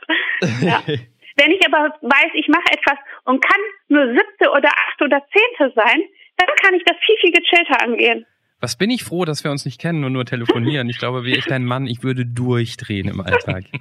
Ja. 0.62 0.84
Wenn 1.38 1.52
ich 1.52 1.66
aber 1.66 1.94
weiß, 2.02 2.32
ich 2.34 2.48
mache 2.48 2.72
etwas 2.72 2.98
und 3.24 3.44
kann 3.44 3.60
nur 3.88 4.08
siebte 4.14 4.50
oder 4.52 4.70
achte 4.70 5.06
oder 5.06 5.26
zehnte 5.34 5.74
sein, 5.76 6.02
dann 6.38 6.48
kann 6.62 6.76
ich 6.76 6.84
das 6.86 6.96
viel, 7.06 7.16
viel 7.20 7.32
gechillter 7.32 7.82
angehen. 7.82 8.26
Was 8.62 8.78
bin 8.78 8.90
ich 8.90 9.04
froh, 9.04 9.26
dass 9.26 9.44
wir 9.44 9.52
uns 9.52 9.66
nicht 9.66 9.80
kennen 9.80 10.04
und 10.04 10.14
nur 10.14 10.26
telefonieren. 10.26 10.90
Ich 10.90 10.98
glaube, 10.98 11.24
wie 11.24 11.36
ich 11.36 11.46
dein 11.46 11.64
Mann, 11.66 11.88
ich 11.88 12.04
würde 12.04 12.26
durchdrehen 12.26 13.08
im 13.08 13.22
Alltag. 13.22 13.66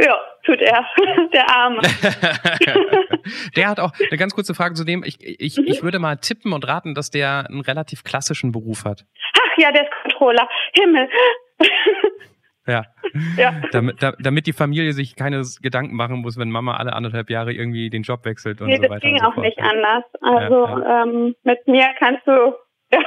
Ja, 0.00 0.16
tut 0.44 0.60
er, 0.60 0.86
der 1.32 1.50
Arme. 1.50 1.80
der 3.56 3.68
hat 3.68 3.80
auch 3.80 3.90
eine 3.98 4.16
ganz 4.16 4.32
kurze 4.32 4.54
Frage 4.54 4.74
zu 4.74 4.84
dem. 4.84 5.02
Ich, 5.02 5.18
ich, 5.20 5.56
mhm. 5.56 5.64
ich 5.66 5.82
würde 5.82 5.98
mal 5.98 6.16
tippen 6.16 6.52
und 6.52 6.68
raten, 6.68 6.94
dass 6.94 7.10
der 7.10 7.46
einen 7.48 7.62
relativ 7.62 8.04
klassischen 8.04 8.52
Beruf 8.52 8.84
hat. 8.84 9.04
Ach 9.34 9.58
ja, 9.58 9.72
der 9.72 9.82
ist 9.82 9.90
Controller. 10.02 10.48
Himmel. 10.72 11.08
Ja. 12.68 12.84
ja. 13.36 13.54
Damit, 13.72 13.96
damit 14.20 14.46
die 14.46 14.52
Familie 14.52 14.92
sich 14.92 15.16
keine 15.16 15.42
Gedanken 15.62 15.96
machen 15.96 16.20
muss, 16.20 16.38
wenn 16.38 16.50
Mama 16.50 16.76
alle 16.76 16.92
anderthalb 16.92 17.30
Jahre 17.30 17.52
irgendwie 17.52 17.90
den 17.90 18.02
Job 18.02 18.24
wechselt 18.24 18.60
und 18.60 18.68
nee, 18.68 18.76
so 18.76 18.82
weiter. 18.82 18.94
Das 18.94 19.00
ging 19.00 19.18
so 19.18 19.26
auch 19.26 19.36
nicht 19.36 19.58
anders. 19.58 20.04
Also 20.20 20.66
ja, 20.66 20.78
ja. 20.78 21.02
Ähm, 21.02 21.34
mit 21.42 21.66
mir 21.66 21.88
kannst 21.98 22.26
du 22.26 22.54
ja, 22.92 23.00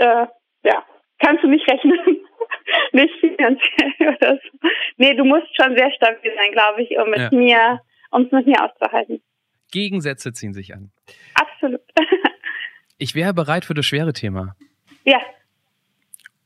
äh, 0.00 0.26
ja, 0.64 0.84
kannst 1.18 1.44
du 1.44 1.48
nicht 1.48 1.68
rechnen. 1.70 1.98
nicht 2.92 3.14
finanziell 3.20 3.94
oder 4.16 4.38
so. 4.42 4.68
Nee, 4.96 5.14
du 5.14 5.24
musst 5.24 5.48
schon 5.56 5.76
sehr 5.76 5.90
stabil 5.92 6.32
sein, 6.36 6.52
glaube 6.52 6.82
ich, 6.82 6.98
um 6.98 7.10
mit 7.10 7.18
ja. 7.18 7.30
mir, 7.32 7.80
um 8.10 8.22
es 8.22 8.32
mit 8.32 8.46
mir 8.46 8.64
auszuhalten. 8.64 9.22
Gegensätze 9.70 10.32
ziehen 10.32 10.52
sich 10.52 10.74
an. 10.74 10.90
Absolut. 11.34 11.82
ich 12.98 13.14
wäre 13.14 13.34
bereit 13.34 13.64
für 13.64 13.74
das 13.74 13.86
schwere 13.86 14.12
Thema. 14.12 14.56
Ja. 15.04 15.20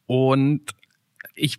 Und 0.06 0.72
ich, 1.34 1.58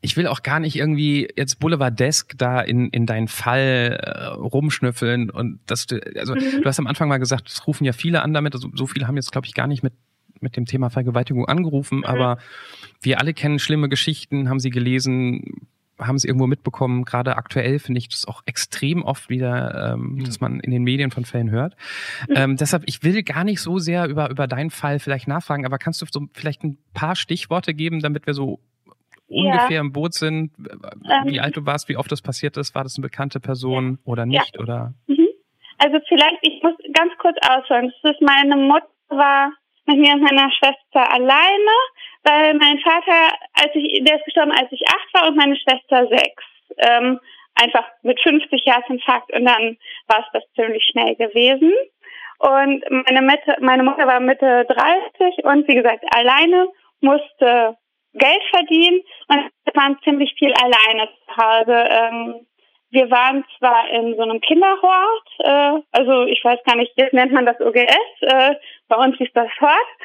ich 0.00 0.16
will 0.16 0.26
auch 0.26 0.42
gar 0.42 0.58
nicht 0.58 0.76
irgendwie 0.76 1.28
jetzt 1.36 1.60
Boulevardesk 1.60 2.36
da 2.36 2.60
in, 2.60 2.90
in 2.90 3.06
deinen 3.06 3.28
Fall 3.28 4.00
äh, 4.02 4.24
rumschnüffeln 4.26 5.30
und 5.30 5.60
dass 5.66 5.86
du, 5.86 6.00
also 6.16 6.34
mhm. 6.34 6.62
du 6.62 6.64
hast 6.64 6.80
am 6.80 6.88
Anfang 6.88 7.08
mal 7.08 7.18
gesagt, 7.18 7.48
es 7.48 7.66
rufen 7.66 7.84
ja 7.84 7.92
viele 7.92 8.22
an 8.22 8.34
damit, 8.34 8.54
also 8.54 8.68
so 8.74 8.86
viele 8.86 9.06
haben 9.06 9.16
jetzt 9.16 9.30
glaube 9.30 9.46
ich 9.46 9.54
gar 9.54 9.68
nicht 9.68 9.84
mit 9.84 9.92
mit 10.40 10.56
dem 10.56 10.66
Thema 10.66 10.90
Vergewaltigung 10.90 11.46
angerufen, 11.46 11.98
mhm. 11.98 12.04
aber 12.04 12.38
wir 13.00 13.20
alle 13.20 13.34
kennen 13.34 13.58
schlimme 13.58 13.88
Geschichten, 13.88 14.48
haben 14.48 14.60
sie 14.60 14.70
gelesen, 14.70 15.68
haben 15.98 16.18
sie 16.18 16.28
irgendwo 16.28 16.46
mitbekommen. 16.46 17.04
Gerade 17.04 17.36
aktuell 17.36 17.78
finde 17.78 17.98
ich 17.98 18.08
das 18.08 18.26
auch 18.26 18.42
extrem 18.46 19.02
oft 19.02 19.30
wieder, 19.30 19.94
ähm, 19.94 20.16
mhm. 20.16 20.24
dass 20.24 20.40
man 20.40 20.60
in 20.60 20.70
den 20.70 20.82
Medien 20.82 21.10
von 21.10 21.24
Fällen 21.24 21.50
hört. 21.50 21.76
Mhm. 22.28 22.36
Ähm, 22.36 22.56
deshalb, 22.56 22.82
ich 22.86 23.02
will 23.02 23.22
gar 23.22 23.44
nicht 23.44 23.60
so 23.60 23.78
sehr 23.78 24.06
über, 24.06 24.30
über 24.30 24.46
deinen 24.46 24.70
Fall 24.70 24.98
vielleicht 24.98 25.28
nachfragen, 25.28 25.64
aber 25.64 25.78
kannst 25.78 26.02
du 26.02 26.06
so 26.10 26.26
vielleicht 26.34 26.64
ein 26.64 26.78
paar 26.94 27.16
Stichworte 27.16 27.74
geben, 27.74 28.00
damit 28.00 28.26
wir 28.26 28.34
so 28.34 28.60
ungefähr 29.28 29.76
ja. 29.76 29.80
im 29.80 29.92
Boot 29.92 30.14
sind, 30.14 30.52
wie 30.56 31.36
ähm, 31.36 31.42
alt 31.42 31.56
du 31.56 31.66
warst, 31.66 31.88
wie 31.88 31.96
oft 31.96 32.10
das 32.12 32.22
passiert 32.22 32.56
ist, 32.56 32.74
war 32.74 32.84
das 32.84 32.96
eine 32.96 33.02
bekannte 33.02 33.40
Person 33.40 33.92
ja. 33.92 33.98
oder 34.04 34.26
nicht, 34.26 34.54
ja. 34.54 34.60
oder? 34.60 34.94
Mhm. 35.06 35.26
Also 35.78 35.98
vielleicht, 36.08 36.38
ich 36.42 36.62
muss 36.62 36.74
ganz 36.94 37.12
kurz 37.18 37.36
ausholen. 37.46 37.92
Das 38.02 38.14
ist 38.14 38.22
meine 38.22 38.56
Mutter 38.56 38.86
war 39.08 39.52
mit 39.86 39.98
mir 39.98 40.14
und 40.14 40.22
meiner 40.22 40.50
Schwester 40.52 41.12
alleine, 41.12 41.76
weil 42.24 42.54
mein 42.54 42.78
Vater, 42.80 43.36
als 43.54 43.70
ich, 43.74 44.04
der 44.04 44.16
ist 44.16 44.24
gestorben, 44.24 44.52
als 44.52 44.70
ich 44.70 44.82
acht 44.88 45.14
war 45.14 45.28
und 45.28 45.36
meine 45.36 45.56
Schwester 45.56 46.06
sechs. 46.08 46.42
Ähm, 46.78 47.20
einfach 47.56 47.86
mit 48.02 48.20
50 48.20 48.64
Herzinfarkt 48.66 49.32
und 49.32 49.44
dann 49.46 49.78
war 50.08 50.20
es 50.20 50.26
das 50.32 50.42
ziemlich 50.54 50.84
schnell 50.84 51.14
gewesen. 51.16 51.72
Und 52.38 52.84
meine, 52.90 53.22
Mitte, 53.22 53.56
meine 53.60 53.82
Mutter 53.82 54.06
war 54.06 54.20
Mitte 54.20 54.66
30 54.68 55.44
und 55.44 55.66
wie 55.66 55.74
gesagt, 55.74 56.04
alleine 56.14 56.68
musste 57.00 57.76
Geld 58.12 58.42
verdienen 58.50 59.00
und 59.28 59.50
wir 59.64 59.74
waren 59.74 59.98
ziemlich 60.04 60.34
viel 60.38 60.52
alleine 60.52 61.08
zu 61.08 61.36
Hause. 61.36 61.84
Ähm, 61.88 62.46
wir 62.90 63.10
waren 63.10 63.44
zwar 63.58 63.88
in 63.90 64.14
so 64.16 64.22
einem 64.22 64.40
Kinderhort, 64.40 65.28
äh, 65.38 65.80
also 65.92 66.24
ich 66.26 66.42
weiß 66.44 66.60
gar 66.64 66.76
nicht, 66.76 66.92
jetzt 66.96 67.12
nennt 67.12 67.32
man 67.32 67.46
das 67.46 67.60
OGS, 67.60 68.20
äh, 68.20 68.54
bei 68.88 68.96
uns 68.96 69.18
ist 69.20 69.34
das 69.34 69.50
Hort. 69.60 69.96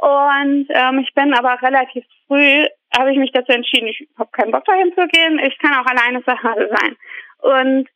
Und 0.00 0.66
ähm, 0.70 1.00
ich 1.00 1.12
bin 1.14 1.34
aber 1.34 1.60
relativ 1.60 2.04
früh, 2.26 2.66
habe 2.96 3.12
ich 3.12 3.18
mich 3.18 3.32
dazu 3.32 3.52
entschieden, 3.52 3.88
ich 3.88 4.08
habe 4.16 4.30
keinen 4.30 4.52
Bock 4.52 4.64
dahin 4.64 4.92
zu 4.94 5.06
gehen, 5.08 5.38
ich 5.40 5.58
kann 5.58 5.74
auch 5.74 5.86
alleine 5.86 6.22
zu 6.22 6.42
Hause 6.42 6.68
sein. 6.70 6.96
Und 7.38 7.88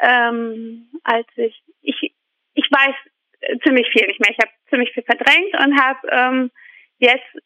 ähm, 0.00 0.88
als 1.02 1.26
ich, 1.36 1.60
ich, 1.82 2.14
ich 2.54 2.70
weiß 2.70 2.94
ziemlich 3.64 3.88
viel 3.90 4.06
nicht 4.06 4.20
mehr, 4.20 4.30
ich 4.30 4.38
habe 4.38 4.52
ziemlich 4.70 4.92
viel 4.92 5.02
verdrängt 5.02 5.54
und 5.58 5.80
habe 5.80 6.08
ähm, 6.10 6.50
jetzt 6.98 7.38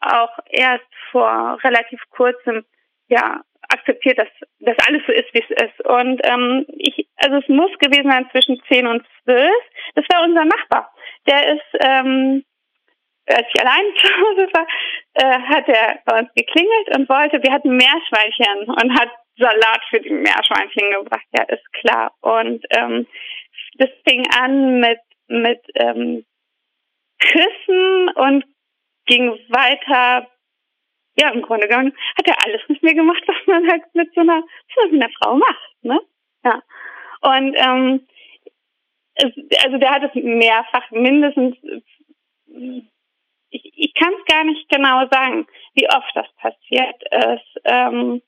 auch 0.00 0.38
erst 0.46 0.86
vor 1.10 1.58
relativ 1.64 2.00
kurzem 2.10 2.64
ja 3.08 3.42
akzeptiert, 3.68 4.18
dass 4.18 4.28
das 4.60 4.76
alles 4.86 5.02
so 5.06 5.12
ist, 5.12 5.32
wie 5.32 5.42
es 5.48 5.50
ist. 5.50 5.86
Und 5.86 6.20
ähm, 6.24 6.66
ich, 6.78 7.08
also 7.16 7.36
es 7.36 7.48
muss 7.48 7.70
gewesen 7.78 8.10
sein 8.10 8.28
zwischen 8.30 8.60
10 8.68 8.86
und 8.86 9.06
12. 9.24 9.50
Das 9.94 10.04
war 10.12 10.24
unser 10.24 10.44
Nachbar. 10.44 10.92
Der 11.26 11.54
ist, 11.54 11.84
ähm, 11.84 12.44
als 13.26 13.46
ich 13.52 13.60
allein 13.60 13.84
zu 13.96 14.08
Hause 14.08 14.48
war, 14.52 14.66
äh, 15.14 15.38
hat 15.40 15.68
er 15.68 15.98
bei 16.04 16.20
uns 16.20 16.30
geklingelt 16.34 16.96
und 16.96 17.08
wollte, 17.08 17.42
wir 17.42 17.52
hatten 17.52 17.76
Meerschweinchen 17.76 18.68
und 18.68 18.98
hat 18.98 19.10
Salat 19.38 19.82
für 19.90 20.00
die 20.00 20.10
Meerschweinchen 20.10 20.90
gebracht, 20.92 21.26
ja, 21.36 21.44
ist 21.44 21.72
klar. 21.74 22.12
Und 22.20 22.64
ähm, 22.70 23.06
das 23.78 23.90
fing 24.08 24.26
an 24.38 24.80
mit, 24.80 25.00
mit 25.28 25.60
ähm, 25.74 26.24
Küssen 27.18 28.08
und 28.14 28.44
ging 29.06 29.30
weiter 29.48 30.28
ja, 31.18 31.30
im 31.30 31.42
Grunde 31.42 31.68
genommen 31.68 31.94
hat 32.18 32.28
er 32.28 32.44
alles 32.44 32.62
mit 32.68 32.82
mir 32.82 32.94
gemacht, 32.94 33.22
was 33.26 33.46
man 33.46 33.68
halt 33.70 33.82
mit 33.94 34.14
so 34.14 34.20
einer, 34.20 34.42
was 34.76 34.92
einer 34.92 35.10
Frau 35.20 35.36
macht, 35.36 35.76
ne? 35.82 36.00
Ja. 36.44 36.62
Und 37.22 37.54
ähm, 37.56 38.06
es, 39.14 39.32
also 39.64 39.78
der 39.78 39.90
hat 39.90 40.02
es 40.02 40.14
mehrfach 40.14 40.90
mindestens 40.90 41.56
ich, 43.50 43.72
ich 43.76 43.94
kann 43.94 44.12
es 44.18 44.24
gar 44.32 44.44
nicht 44.44 44.68
genau 44.68 45.06
sagen, 45.10 45.46
wie 45.74 45.88
oft 45.88 46.10
das 46.14 46.26
passiert 46.36 47.02
ist. 47.10 47.60
Ähm, 47.64 48.22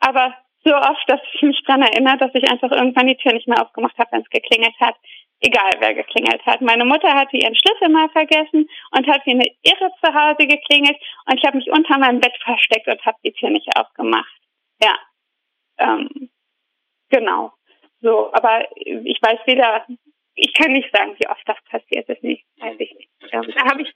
aber 0.00 0.34
so 0.64 0.74
oft, 0.74 1.04
dass 1.08 1.20
ich 1.34 1.42
mich 1.42 1.62
daran 1.66 1.82
erinnere, 1.82 2.18
dass 2.18 2.34
ich 2.34 2.48
einfach 2.50 2.70
irgendwann 2.70 3.06
die 3.06 3.16
Tür 3.16 3.32
nicht 3.32 3.48
mehr 3.48 3.60
aufgemacht 3.62 3.96
habe, 3.98 4.12
wenn 4.12 4.22
es 4.22 4.30
geklingelt 4.30 4.74
hat 4.80 4.96
egal 5.40 5.70
wer 5.78 5.94
geklingelt 5.94 6.44
hat. 6.46 6.60
Meine 6.60 6.84
Mutter 6.84 7.12
hatte 7.12 7.36
ihren 7.36 7.54
Schlüssel 7.54 7.88
mal 7.90 8.08
vergessen 8.10 8.68
und 8.92 9.06
hat 9.06 9.24
wie 9.26 9.32
eine 9.32 9.46
Irre 9.62 9.90
zu 10.02 10.14
Hause 10.14 10.46
geklingelt 10.46 10.96
und 11.26 11.38
ich 11.38 11.44
habe 11.44 11.58
mich 11.58 11.70
unter 11.70 11.98
meinem 11.98 12.20
Bett 12.20 12.36
versteckt 12.42 12.88
und 12.88 13.04
habe 13.04 13.18
die 13.24 13.32
Tür 13.32 13.50
nicht 13.50 13.68
aufgemacht. 13.76 14.40
Ja, 14.82 14.98
ähm, 15.78 16.30
genau. 17.10 17.52
So, 18.00 18.32
aber 18.32 18.68
ich 18.76 19.18
weiß 19.22 19.40
weder, 19.46 19.86
ich 20.34 20.52
kann 20.54 20.72
nicht 20.72 20.94
sagen, 20.94 21.14
wie 21.18 21.28
oft 21.28 21.42
das 21.46 21.56
passiert 21.70 22.08
ist, 22.08 22.22
nicht, 22.22 22.44
weiß 22.58 22.76
ich 22.78 22.94
nicht. 22.94 23.10
Ähm, 23.32 23.52
da 23.54 23.64
habe 23.64 23.82
ich, 23.82 23.94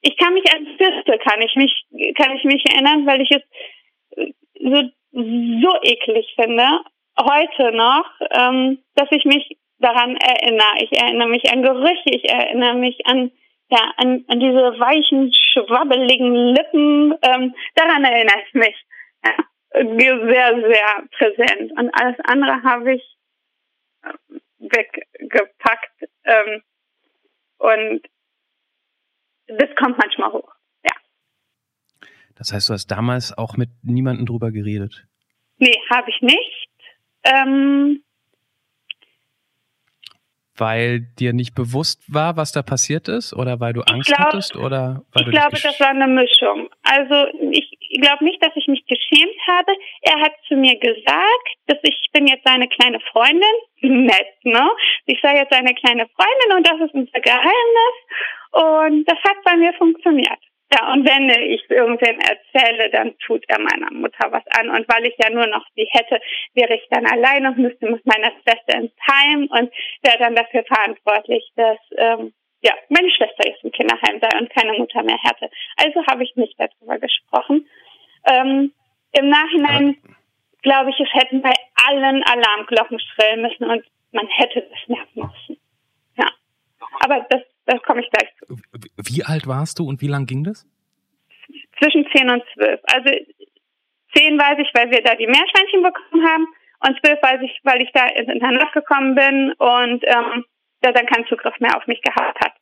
ich 0.00 0.16
kann 0.16 0.34
mich 0.34 0.44
an 0.52 0.66
Fürste, 0.76 1.18
kann 1.18 1.40
ich 1.42 1.54
mich, 1.56 2.14
kann 2.16 2.36
ich 2.36 2.44
mich 2.44 2.64
erinnern, 2.70 3.06
weil 3.06 3.20
ich 3.20 3.30
es 3.30 3.42
so, 4.60 4.90
so 5.12 5.82
eklig 5.82 6.34
finde, 6.34 6.80
heute 7.20 7.72
noch, 7.72 8.10
ähm, 8.30 8.82
dass 8.94 9.08
ich 9.10 9.24
mich 9.24 9.58
daran 9.78 10.16
erinnere. 10.16 10.82
Ich 10.82 10.92
erinnere 10.92 11.28
mich 11.28 11.50
an 11.50 11.62
Gerüche, 11.62 12.10
ich 12.10 12.28
erinnere 12.28 12.74
mich 12.74 13.06
an, 13.06 13.30
ja, 13.70 13.92
an, 13.96 14.24
an 14.28 14.40
diese 14.40 14.78
weichen, 14.78 15.32
schwabbeligen 15.32 16.54
Lippen. 16.54 17.14
Ähm, 17.22 17.54
daran 17.74 18.04
erinnere 18.04 18.42
ich 18.46 18.54
mich. 18.54 18.76
Ja, 19.24 19.34
sehr, 19.72 20.60
sehr 20.60 21.08
präsent. 21.16 21.72
Und 21.78 21.90
alles 21.94 22.16
andere 22.24 22.62
habe 22.62 22.94
ich 22.94 23.16
ähm, 24.04 24.40
weggepackt. 24.58 26.08
Ähm, 26.24 26.62
und 27.58 28.02
das 29.48 29.74
kommt 29.76 29.98
manchmal 29.98 30.32
hoch. 30.32 30.52
Ja. 30.84 30.92
Das 32.36 32.52
heißt, 32.52 32.68
du 32.68 32.74
hast 32.74 32.86
damals 32.88 33.36
auch 33.36 33.56
mit 33.56 33.70
niemandem 33.82 34.26
drüber 34.26 34.50
geredet? 34.50 35.06
Nee, 35.58 35.76
habe 35.90 36.08
ich 36.10 36.20
nicht. 36.22 36.68
Ähm, 37.24 38.02
weil 40.58 41.00
dir 41.18 41.32
nicht 41.32 41.54
bewusst 41.54 42.02
war, 42.12 42.36
was 42.36 42.52
da 42.52 42.62
passiert 42.62 43.08
ist, 43.08 43.32
oder 43.32 43.60
weil 43.60 43.72
du 43.72 43.82
Angst 43.82 44.08
glaub, 44.08 44.20
hattest, 44.20 44.56
oder 44.56 45.02
weil 45.12 45.22
ich 45.22 45.24
du 45.26 45.30
glaube, 45.30 45.58
das 45.62 45.80
war 45.80 45.88
eine 45.88 46.06
Mischung. 46.06 46.68
Also 46.82 47.26
ich 47.50 47.78
glaube 48.00 48.24
nicht, 48.24 48.42
dass 48.42 48.52
ich 48.54 48.66
mich 48.66 48.84
geschämt 48.86 49.38
habe. 49.46 49.72
Er 50.02 50.20
hat 50.20 50.32
zu 50.46 50.56
mir 50.56 50.78
gesagt, 50.78 51.48
dass 51.66 51.78
ich 51.82 52.08
bin 52.12 52.26
jetzt 52.26 52.44
seine 52.44 52.68
kleine 52.68 53.00
Freundin, 53.12 53.42
nett, 53.80 54.34
ne? 54.42 54.68
Ich 55.06 55.20
sei 55.22 55.36
jetzt 55.36 55.52
seine 55.52 55.74
kleine 55.74 56.06
Freundin 56.08 56.56
und 56.56 56.66
das 56.66 56.80
ist 56.80 56.94
unser 56.94 57.20
Geheimnis. 57.20 57.96
Und 58.50 59.04
das 59.04 59.18
hat 59.18 59.36
bei 59.44 59.56
mir 59.56 59.72
funktioniert. 59.74 60.38
Ja, 60.70 60.92
und 60.92 61.08
wenn 61.08 61.30
ich 61.30 61.64
irgendwen 61.70 62.20
erzähle, 62.20 62.90
dann 62.90 63.16
tut 63.18 63.42
er 63.48 63.58
meiner 63.58 63.90
Mutter 63.90 64.30
was 64.30 64.44
an. 64.58 64.68
Und 64.68 64.86
weil 64.88 65.06
ich 65.06 65.14
ja 65.22 65.30
nur 65.30 65.46
noch 65.46 65.64
sie 65.74 65.88
hätte, 65.90 66.20
wäre 66.54 66.74
ich 66.74 66.86
dann 66.90 67.06
alleine 67.06 67.48
und 67.48 67.58
müsste 67.58 67.90
mit 67.90 68.04
meiner 68.04 68.30
Schwester 68.42 68.78
ins 68.78 68.92
Heim 69.10 69.48
und 69.50 69.72
wäre 70.02 70.18
dann 70.18 70.34
dafür 70.34 70.64
verantwortlich, 70.64 71.50
dass 71.56 71.78
ähm, 71.96 72.34
ja 72.60 72.74
meine 72.90 73.10
Schwester 73.10 73.46
jetzt 73.46 73.64
im 73.64 73.72
Kinderheim 73.72 74.20
sei 74.20 74.38
und 74.38 74.50
keine 74.50 74.74
Mutter 74.74 75.02
mehr 75.02 75.18
hätte. 75.22 75.50
Also 75.76 76.04
habe 76.06 76.24
ich 76.24 76.36
nicht 76.36 76.58
darüber 76.58 76.98
gesprochen. 76.98 77.66
Ähm, 78.26 78.72
Im 79.12 79.28
Nachhinein 79.30 79.96
glaube 80.60 80.90
ich, 80.90 81.00
es 81.00 81.12
hätten 81.14 81.40
bei 81.40 81.54
allen 81.86 82.22
Alarmglocken 82.24 83.00
schrillen 83.00 83.40
müssen 83.40 83.64
und 83.64 83.84
man 84.12 84.26
hätte 84.26 84.62
das 84.62 84.88
merken 84.88 85.32
müssen. 85.32 85.60
Ja, 86.18 86.26
aber 87.00 87.26
das 87.30 87.42
da 87.68 87.78
komme 87.78 88.00
ich 88.00 88.10
gleich 88.10 88.30
zu. 88.38 88.56
Wie 88.96 89.24
alt 89.24 89.46
warst 89.46 89.78
du 89.78 89.86
und 89.86 90.00
wie 90.00 90.08
lang 90.08 90.26
ging 90.26 90.42
das? 90.42 90.66
Zwischen 91.78 92.06
10 92.14 92.30
und 92.30 92.42
12. 92.54 92.80
Also 92.84 93.10
10 94.16 94.38
weiß 94.38 94.58
ich, 94.58 94.70
weil 94.74 94.90
wir 94.90 95.02
da 95.02 95.14
die 95.14 95.26
Meerschweinchen 95.26 95.82
bekommen 95.82 96.26
haben 96.26 96.46
und 96.80 96.98
12 97.04 97.22
weiß 97.22 97.40
ich, 97.42 97.60
weil 97.64 97.82
ich 97.82 97.90
da 97.92 98.06
ins 98.06 98.32
Internat 98.32 98.72
gekommen 98.72 99.14
bin 99.14 99.52
und 99.52 100.02
ähm, 100.06 100.44
der 100.82 100.92
dann 100.92 101.06
keinen 101.06 101.26
Zugriff 101.26 101.58
mehr 101.60 101.76
auf 101.76 101.86
mich 101.86 102.00
gehabt 102.00 102.40
hat. 102.40 102.52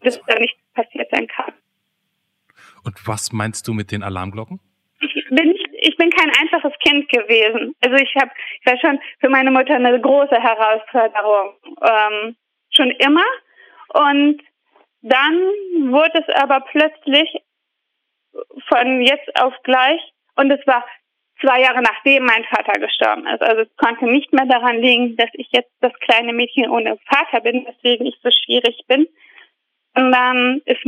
Bis 0.00 0.20
da 0.26 0.38
nichts 0.38 0.58
passiert 0.74 1.08
sein 1.12 1.28
kann. 1.28 1.52
Und 2.84 2.96
was 3.06 3.32
meinst 3.32 3.68
du 3.68 3.74
mit 3.74 3.92
den 3.92 4.02
Alarmglocken? 4.02 4.58
Ich 5.00 5.26
bin, 5.30 5.54
ich 5.82 5.96
bin 5.96 6.10
kein 6.10 6.30
einfaches 6.40 6.72
Kind 6.80 7.08
gewesen. 7.10 7.74
Also 7.84 7.96
ich 7.96 8.14
habe, 8.16 8.30
ich 8.60 8.66
war 8.66 8.78
schon 8.78 8.98
für 9.20 9.28
meine 9.28 9.50
Mutter 9.50 9.74
eine 9.74 10.00
große 10.00 10.34
Herausforderung. 10.34 11.54
Ähm, 11.82 12.36
schon 12.70 12.90
immer. 12.90 13.24
Und 13.92 14.40
dann 15.02 15.34
wurde 15.90 16.24
es 16.26 16.34
aber 16.34 16.60
plötzlich 16.60 17.42
von 18.68 19.02
jetzt 19.02 19.40
auf 19.40 19.54
gleich 19.62 20.00
und 20.36 20.50
es 20.50 20.64
war 20.66 20.84
zwei 21.40 21.60
Jahre 21.60 21.82
nachdem 21.82 22.24
mein 22.24 22.44
Vater 22.44 22.78
gestorben 22.78 23.26
ist. 23.26 23.42
Also 23.42 23.62
es 23.62 23.76
konnte 23.76 24.04
nicht 24.04 24.32
mehr 24.32 24.46
daran 24.46 24.80
liegen, 24.80 25.16
dass 25.16 25.30
ich 25.34 25.48
jetzt 25.52 25.72
das 25.80 25.92
kleine 26.00 26.32
Mädchen 26.32 26.70
ohne 26.70 26.98
Vater 27.06 27.40
bin, 27.40 27.66
weswegen 27.66 28.06
ich 28.06 28.16
so 28.22 28.30
schwierig 28.30 28.78
bin. 28.86 29.08
Und 29.94 30.12
dann 30.12 30.62
ist, 30.66 30.84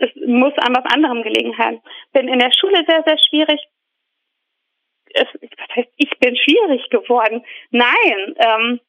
es 0.00 0.10
muss 0.26 0.54
an 0.58 0.74
was 0.74 0.92
anderem 0.92 1.22
gelegen 1.22 1.58
haben. 1.58 1.82
Bin 2.12 2.28
in 2.28 2.38
der 2.38 2.52
Schule 2.52 2.84
sehr, 2.86 3.02
sehr 3.04 3.18
schwierig. 3.18 3.60
Es, 5.14 5.26
was 5.32 5.76
heißt, 5.76 5.88
ich 5.96 6.10
bin 6.18 6.36
schwierig 6.36 6.88
geworden. 6.90 7.44
Nein, 7.70 8.36
ähm, 8.36 8.80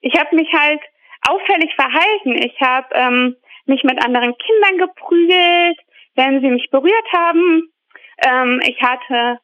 ich 0.00 0.14
habe 0.18 0.34
mich 0.36 0.52
halt 0.52 0.80
auffällig 1.28 1.74
verhalten. 1.74 2.34
Ich 2.36 2.60
habe 2.60 2.88
ähm, 2.94 3.36
mich 3.66 3.82
mit 3.84 4.02
anderen 4.04 4.34
Kindern 4.36 4.88
geprügelt, 4.88 5.78
wenn 6.14 6.40
sie 6.40 6.48
mich 6.48 6.70
berührt 6.70 7.12
haben. 7.12 7.70
Ähm, 8.24 8.60
ich 8.64 8.80
hatte, 8.82 9.38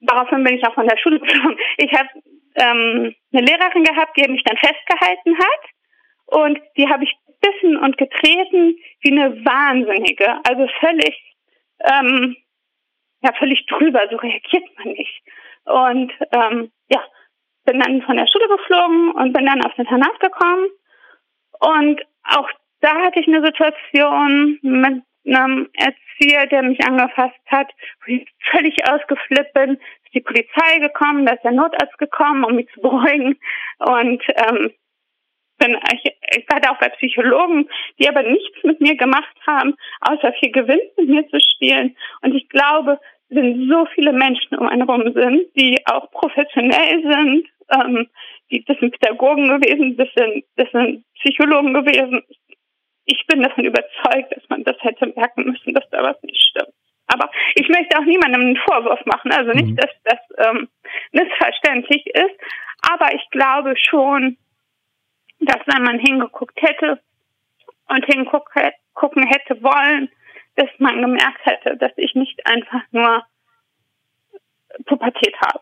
daraufhin 0.00 0.44
bin 0.44 0.56
ich 0.56 0.66
auch 0.66 0.74
von 0.74 0.86
der 0.86 0.96
Schule 0.98 1.20
gekommen, 1.20 1.58
ich 1.78 1.92
habe 1.92 2.08
ähm, 2.56 3.14
eine 3.32 3.46
Lehrerin 3.46 3.84
gehabt, 3.84 4.16
die 4.16 4.28
mich 4.28 4.44
dann 4.44 4.56
festgehalten 4.56 5.38
hat. 5.38 5.60
Und 6.26 6.60
die 6.76 6.88
habe 6.88 7.04
ich 7.04 7.14
gebissen 7.26 7.76
und 7.76 7.98
getreten 7.98 8.76
wie 9.00 9.10
eine 9.10 9.44
Wahnsinnige. 9.44 10.38
Also 10.48 10.66
völlig, 10.80 11.14
ähm, 11.80 12.36
ja, 13.22 13.32
völlig 13.38 13.66
drüber. 13.66 14.06
So 14.10 14.16
reagiert 14.16 14.64
man 14.78 14.94
nicht. 14.94 15.22
Und 15.64 16.12
ähm, 16.32 16.70
ja, 16.88 17.02
bin 17.64 17.80
dann 17.80 18.02
von 18.02 18.16
der 18.16 18.26
Schule 18.26 18.48
geflogen 18.48 19.12
und 19.12 19.32
bin 19.32 19.46
dann 19.46 19.64
aufs 19.64 19.78
Internat 19.78 20.18
gekommen 20.20 20.68
und 21.62 22.02
auch 22.24 22.48
da 22.80 22.94
hatte 23.02 23.20
ich 23.20 23.28
eine 23.28 23.44
Situation 23.44 24.58
mit 24.62 25.02
einem 25.24 25.68
Erzieher, 25.74 26.46
der 26.46 26.62
mich 26.62 26.84
angefasst 26.84 27.38
hat, 27.46 27.68
wo 28.04 28.12
ich 28.12 28.26
völlig 28.50 28.76
ausgeflippt 28.88 29.54
bin. 29.54 29.78
Ist 30.04 30.14
die 30.14 30.20
Polizei 30.20 30.78
gekommen, 30.80 31.24
da 31.24 31.34
ist 31.34 31.44
der 31.44 31.52
Notarzt 31.52 31.96
gekommen, 31.98 32.44
um 32.44 32.56
mich 32.56 32.68
zu 32.74 32.80
beruhigen. 32.80 33.38
Und 33.78 34.22
ähm, 34.34 34.72
bin, 35.58 35.78
ich, 35.92 36.12
ich 36.36 36.46
war 36.48 36.60
da 36.60 36.70
auch 36.70 36.78
bei 36.78 36.88
Psychologen, 36.88 37.68
die 38.00 38.08
aber 38.08 38.22
nichts 38.24 38.64
mit 38.64 38.80
mir 38.80 38.96
gemacht 38.96 39.36
haben, 39.46 39.74
außer 40.00 40.32
viel 40.40 40.50
Gewinn 40.50 40.80
mit 40.96 41.08
mir 41.08 41.28
zu 41.28 41.38
spielen. 41.38 41.96
Und 42.22 42.34
ich 42.34 42.48
glaube, 42.48 42.98
sind 43.32 43.70
so 43.70 43.86
viele 43.94 44.12
Menschen 44.12 44.56
um 44.58 44.68
einen 44.68 44.86
herum 44.86 45.12
sind, 45.12 45.46
die 45.56 45.78
auch 45.86 46.10
professionell 46.10 47.02
sind, 47.02 47.46
ähm, 47.70 48.08
die, 48.50 48.64
das 48.64 48.78
sind 48.78 48.98
Pädagogen 48.98 49.48
gewesen, 49.48 49.96
das 49.96 50.08
sind, 50.14 50.44
das 50.56 50.70
sind 50.72 51.04
Psychologen 51.20 51.72
gewesen. 51.72 52.22
Ich 53.04 53.24
bin 53.26 53.42
davon 53.42 53.64
überzeugt, 53.64 54.32
dass 54.36 54.48
man 54.48 54.64
das 54.64 54.76
hätte 54.80 55.12
merken 55.16 55.44
müssen, 55.44 55.74
dass 55.74 55.88
da 55.90 56.02
was 56.02 56.22
nicht 56.22 56.40
stimmt. 56.40 56.74
Aber 57.08 57.30
ich 57.54 57.68
möchte 57.68 57.98
auch 57.98 58.04
niemandem 58.04 58.40
einen 58.42 58.56
Vorwurf 58.56 59.04
machen, 59.06 59.32
also 59.32 59.52
nicht, 59.52 59.70
mhm. 59.70 59.76
dass 59.76 59.90
das 60.04 60.20
ähm, 60.46 60.68
missverständlich 61.10 62.06
ist. 62.06 62.36
Aber 62.90 63.14
ich 63.14 63.28
glaube 63.30 63.74
schon, 63.76 64.36
dass 65.40 65.58
wenn 65.66 65.82
man 65.82 65.98
hingeguckt 65.98 66.60
hätte 66.62 67.00
und 67.88 68.04
hingucken 68.06 69.26
hätte 69.26 69.62
wollen, 69.62 70.08
dass 70.56 70.68
man 70.78 71.00
gemerkt 71.00 71.44
hätte, 71.44 71.76
dass 71.76 71.92
ich 71.96 72.14
nicht 72.14 72.46
einfach 72.46 72.82
nur 72.90 73.24
Pubertät 74.86 75.34
habe. 75.40 75.60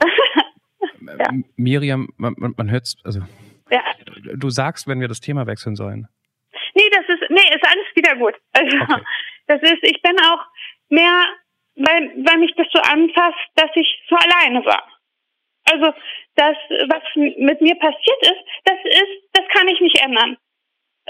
ja. 1.18 1.30
Miriam, 1.56 2.08
man, 2.16 2.34
man, 2.38 2.54
man 2.56 2.70
hört 2.70 2.94
also 3.04 3.20
ja. 3.70 3.82
du 4.34 4.50
sagst, 4.50 4.88
wenn 4.88 5.00
wir 5.00 5.08
das 5.08 5.20
Thema 5.20 5.46
wechseln 5.46 5.76
sollen. 5.76 6.08
Nee, 6.74 6.88
das 6.90 7.08
ist, 7.08 7.30
nee, 7.30 7.54
ist 7.54 7.66
alles 7.66 7.86
wieder 7.94 8.16
gut. 8.16 8.34
Also, 8.52 8.76
okay. 8.76 9.02
das 9.46 9.62
ist, 9.62 9.82
ich 9.82 10.00
bin 10.02 10.16
auch 10.20 10.44
mehr, 10.88 11.24
weil, 11.76 12.12
weil 12.24 12.38
mich 12.38 12.54
das 12.56 12.66
so 12.72 12.80
anfasst, 12.80 13.38
dass 13.56 13.70
ich 13.74 14.02
so 14.08 14.16
alleine 14.16 14.64
war. 14.64 14.86
Also, 15.64 15.92
das, 16.36 16.56
was 16.88 17.02
mit 17.14 17.60
mir 17.60 17.74
passiert 17.76 18.22
ist, 18.22 18.42
das 18.64 18.78
ist, 18.84 19.28
das 19.32 19.46
kann 19.48 19.68
ich 19.68 19.80
nicht 19.80 20.00
ändern. 20.00 20.36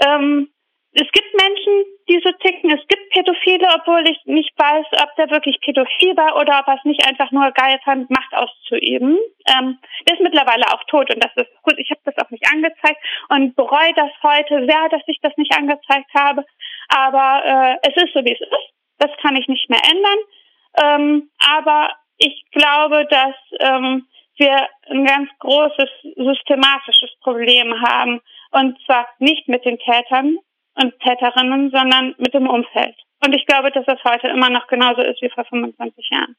Ähm, 0.05 0.49
es 0.93 1.07
gibt 1.13 1.33
Menschen, 1.39 1.85
die 2.09 2.19
so 2.23 2.31
ticken. 2.43 2.69
Es 2.69 2.85
gibt 2.87 3.09
Pädophile, 3.11 3.67
obwohl 3.79 4.05
ich 4.09 4.19
nicht 4.25 4.51
weiß, 4.57 4.85
ob 5.01 5.15
der 5.15 5.29
wirklich 5.29 5.57
pädophil 5.61 6.17
war 6.17 6.35
oder 6.35 6.59
ob 6.59 6.67
er 6.67 6.75
es 6.75 6.83
nicht 6.83 7.05
einfach 7.07 7.31
nur 7.31 7.49
geil 7.51 7.79
fand, 7.85 8.09
Macht 8.09 8.33
auszuüben. 8.33 9.17
Ähm, 9.47 9.79
der 10.05 10.15
ist 10.15 10.21
mittlerweile 10.21 10.67
auch 10.67 10.83
tot 10.87 11.13
und 11.13 11.23
das 11.23 11.31
ist 11.35 11.49
gut. 11.63 11.75
Ich 11.77 11.89
habe 11.91 12.01
das 12.03 12.17
auch 12.17 12.29
nicht 12.29 12.45
angezeigt 12.51 12.99
und 13.29 13.55
bereue 13.55 13.93
das 13.95 14.11
heute 14.21 14.65
sehr, 14.67 14.89
dass 14.89 15.01
ich 15.07 15.19
das 15.21 15.31
nicht 15.37 15.55
angezeigt 15.57 16.11
habe. 16.13 16.43
Aber 16.89 17.41
äh, 17.45 17.89
es 17.89 18.03
ist 18.03 18.13
so, 18.13 18.25
wie 18.25 18.33
es 18.33 18.41
ist. 18.41 18.73
Das 18.97 19.11
kann 19.21 19.37
ich 19.37 19.47
nicht 19.47 19.69
mehr 19.69 19.81
ändern. 19.89 20.19
Ähm, 20.83 21.29
aber 21.57 21.91
ich 22.17 22.43
glaube, 22.51 23.07
dass 23.09 23.35
ähm, 23.59 24.07
wir 24.37 24.67
ein 24.89 25.05
ganz 25.05 25.29
großes 25.39 25.89
systematisches 26.17 27.11
Problem 27.21 27.81
haben. 27.81 28.19
Und 28.51 28.77
zwar 28.85 29.07
nicht 29.19 29.47
mit 29.47 29.63
den 29.63 29.79
Tätern, 29.79 30.37
und 30.75 30.93
Täterinnen, 30.99 31.71
sondern 31.71 32.15
mit 32.17 32.33
dem 32.33 32.47
Umfeld. 32.47 32.95
Und 33.23 33.33
ich 33.35 33.45
glaube, 33.45 33.71
dass 33.71 33.85
das 33.85 34.03
heute 34.03 34.27
immer 34.27 34.49
noch 34.49 34.67
genauso 34.67 35.01
ist 35.01 35.21
wie 35.21 35.29
vor 35.29 35.45
25 35.45 36.09
Jahren. 36.11 36.35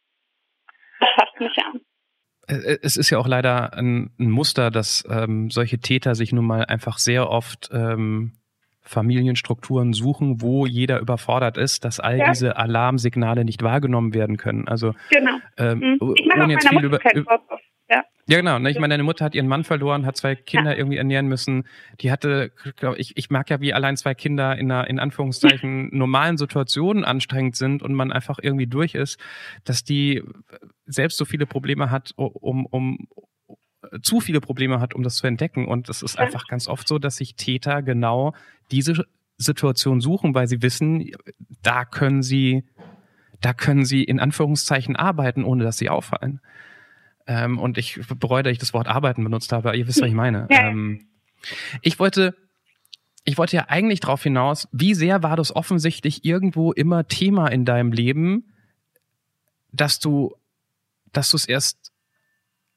Das 1.00 1.08
fasst 1.14 1.40
mich 1.40 1.56
an. 1.58 1.80
Äh, 2.48 2.78
es 2.82 2.96
ist 2.96 3.10
ja 3.10 3.18
auch 3.18 3.26
leider 3.26 3.74
ein, 3.74 4.10
ein 4.18 4.30
Muster, 4.30 4.70
dass 4.70 5.04
ähm, 5.10 5.50
solche 5.50 5.78
Täter 5.78 6.14
sich 6.14 6.32
nun 6.32 6.46
mal 6.46 6.64
einfach 6.64 6.98
sehr 6.98 7.30
oft 7.30 7.70
ähm, 7.72 8.32
Familienstrukturen 8.82 9.92
suchen, 9.92 10.42
wo 10.42 10.66
jeder 10.66 10.98
überfordert 10.98 11.56
ist, 11.56 11.84
dass 11.84 12.00
all 12.00 12.18
ja. 12.18 12.30
diese 12.30 12.56
Alarmsignale 12.56 13.44
nicht 13.44 13.62
wahrgenommen 13.62 14.12
werden 14.12 14.36
können. 14.36 14.66
Also 14.66 14.94
genau. 15.10 15.38
ähm, 15.56 15.78
mhm. 16.00 16.14
ich 16.16 16.34
ohne 16.34 16.52
jetzt 16.52 16.68
viel 16.68 16.84
über, 16.84 16.98
über 17.14 17.40
ja. 17.92 18.04
ja, 18.26 18.36
genau. 18.38 18.58
Ne? 18.58 18.70
Ich 18.70 18.78
meine, 18.78 18.92
deine 18.92 19.02
Mutter 19.02 19.24
hat 19.24 19.34
ihren 19.34 19.48
Mann 19.48 19.64
verloren, 19.64 20.06
hat 20.06 20.16
zwei 20.16 20.34
Kinder 20.34 20.72
ja. 20.72 20.78
irgendwie 20.78 20.96
ernähren 20.96 21.26
müssen. 21.26 21.64
Die 22.00 22.10
hatte, 22.10 22.52
glaub, 22.76 22.96
ich, 22.96 23.16
ich 23.16 23.30
mag 23.30 23.50
ja, 23.50 23.60
wie 23.60 23.74
allein 23.74 23.96
zwei 23.96 24.14
Kinder 24.14 24.56
in 24.56 24.70
einer, 24.70 24.88
in 24.88 24.98
Anführungszeichen, 24.98 25.88
normalen 25.96 26.38
Situationen 26.38 27.04
anstrengend 27.04 27.56
sind 27.56 27.82
und 27.82 27.94
man 27.94 28.12
einfach 28.12 28.38
irgendwie 28.40 28.66
durch 28.66 28.94
ist, 28.94 29.18
dass 29.64 29.84
die 29.84 30.22
selbst 30.86 31.18
so 31.18 31.24
viele 31.24 31.46
Probleme 31.46 31.90
hat, 31.90 32.12
um, 32.16 32.66
um, 32.66 33.08
zu 34.02 34.20
viele 34.20 34.40
Probleme 34.40 34.80
hat, 34.80 34.94
um 34.94 35.02
das 35.02 35.16
zu 35.16 35.26
entdecken. 35.26 35.66
Und 35.66 35.88
es 35.88 36.02
ist 36.02 36.18
einfach 36.18 36.46
ganz 36.46 36.68
oft 36.68 36.88
so, 36.88 36.98
dass 36.98 37.16
sich 37.16 37.34
Täter 37.34 37.82
genau 37.82 38.34
diese 38.70 39.04
Situation 39.36 40.00
suchen, 40.00 40.34
weil 40.34 40.46
sie 40.46 40.62
wissen, 40.62 41.10
da 41.62 41.84
können 41.84 42.22
sie, 42.22 42.64
da 43.40 43.52
können 43.52 43.84
sie 43.84 44.04
in 44.04 44.20
Anführungszeichen 44.20 44.96
arbeiten, 44.96 45.44
ohne 45.44 45.64
dass 45.64 45.78
sie 45.78 45.90
auffallen. 45.90 46.40
Ähm, 47.26 47.58
und 47.58 47.78
ich 47.78 48.00
bereue, 48.18 48.42
dass 48.42 48.52
ich 48.52 48.58
das 48.58 48.74
Wort 48.74 48.88
arbeiten 48.88 49.22
benutzt 49.24 49.52
habe, 49.52 49.68
aber 49.68 49.76
ihr 49.76 49.86
wisst, 49.86 50.00
was 50.00 50.08
ich 50.08 50.14
meine. 50.14 50.48
Ähm, 50.50 51.08
Ich 51.82 51.98
wollte, 51.98 52.36
ich 53.24 53.36
wollte 53.38 53.56
ja 53.56 53.66
eigentlich 53.68 54.00
darauf 54.00 54.22
hinaus, 54.22 54.68
wie 54.72 54.94
sehr 54.94 55.22
war 55.22 55.36
das 55.36 55.54
offensichtlich 55.54 56.24
irgendwo 56.24 56.72
immer 56.72 57.06
Thema 57.08 57.48
in 57.48 57.64
deinem 57.64 57.92
Leben, 57.92 58.54
dass 59.72 59.98
du, 59.98 60.36
dass 61.12 61.30
du 61.30 61.36
es 61.36 61.48
erst 61.48 61.92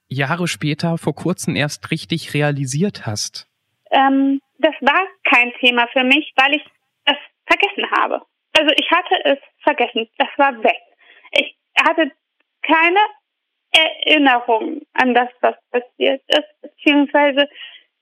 Jahre 0.07 0.47
später, 0.47 0.97
vor 0.97 1.15
kurzem 1.15 1.55
erst 1.55 1.91
richtig 1.91 2.33
realisiert 2.33 3.05
hast? 3.05 3.47
Ähm, 3.91 4.39
das 4.59 4.73
war 4.81 5.01
kein 5.23 5.51
Thema 5.59 5.87
für 5.93 6.03
mich, 6.03 6.31
weil 6.35 6.55
ich 6.55 6.63
es 7.05 7.17
vergessen 7.45 7.89
habe. 7.91 8.21
Also 8.57 8.71
ich 8.77 8.89
hatte 8.89 9.15
es 9.25 9.37
vergessen. 9.63 10.07
Das 10.17 10.29
war 10.37 10.53
weg. 10.63 10.79
Ich 11.31 11.55
hatte 11.83 12.11
keine 12.61 12.99
Erinnerung 13.76 14.82
an 14.93 15.13
das, 15.13 15.30
was 15.41 15.55
passiert 15.71 16.21
ist, 16.28 16.61
beziehungsweise 16.61 17.49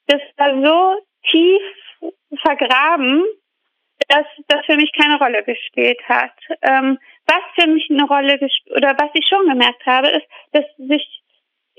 das 0.08 0.22
war 0.38 0.64
so 0.64 1.02
tief 1.30 1.62
vergraben, 2.42 3.24
dass 4.10 4.26
das 4.48 4.66
für 4.66 4.76
mich 4.76 4.92
keine 4.94 5.18
Rolle 5.18 5.44
gespielt 5.44 6.00
hat. 6.08 6.34
Ähm, 6.62 7.00
was 7.26 7.42
für 7.56 7.70
mich 7.70 7.90
eine 7.90 8.06
Rolle 8.06 8.38
gespielt 8.38 8.78
oder 8.78 8.96
was 8.98 9.10
ich 9.14 9.26
schon 9.28 9.48
gemerkt 9.48 9.86
habe, 9.86 10.10
ist, 10.10 10.28
dass 10.52 10.66
sich, 10.78 11.22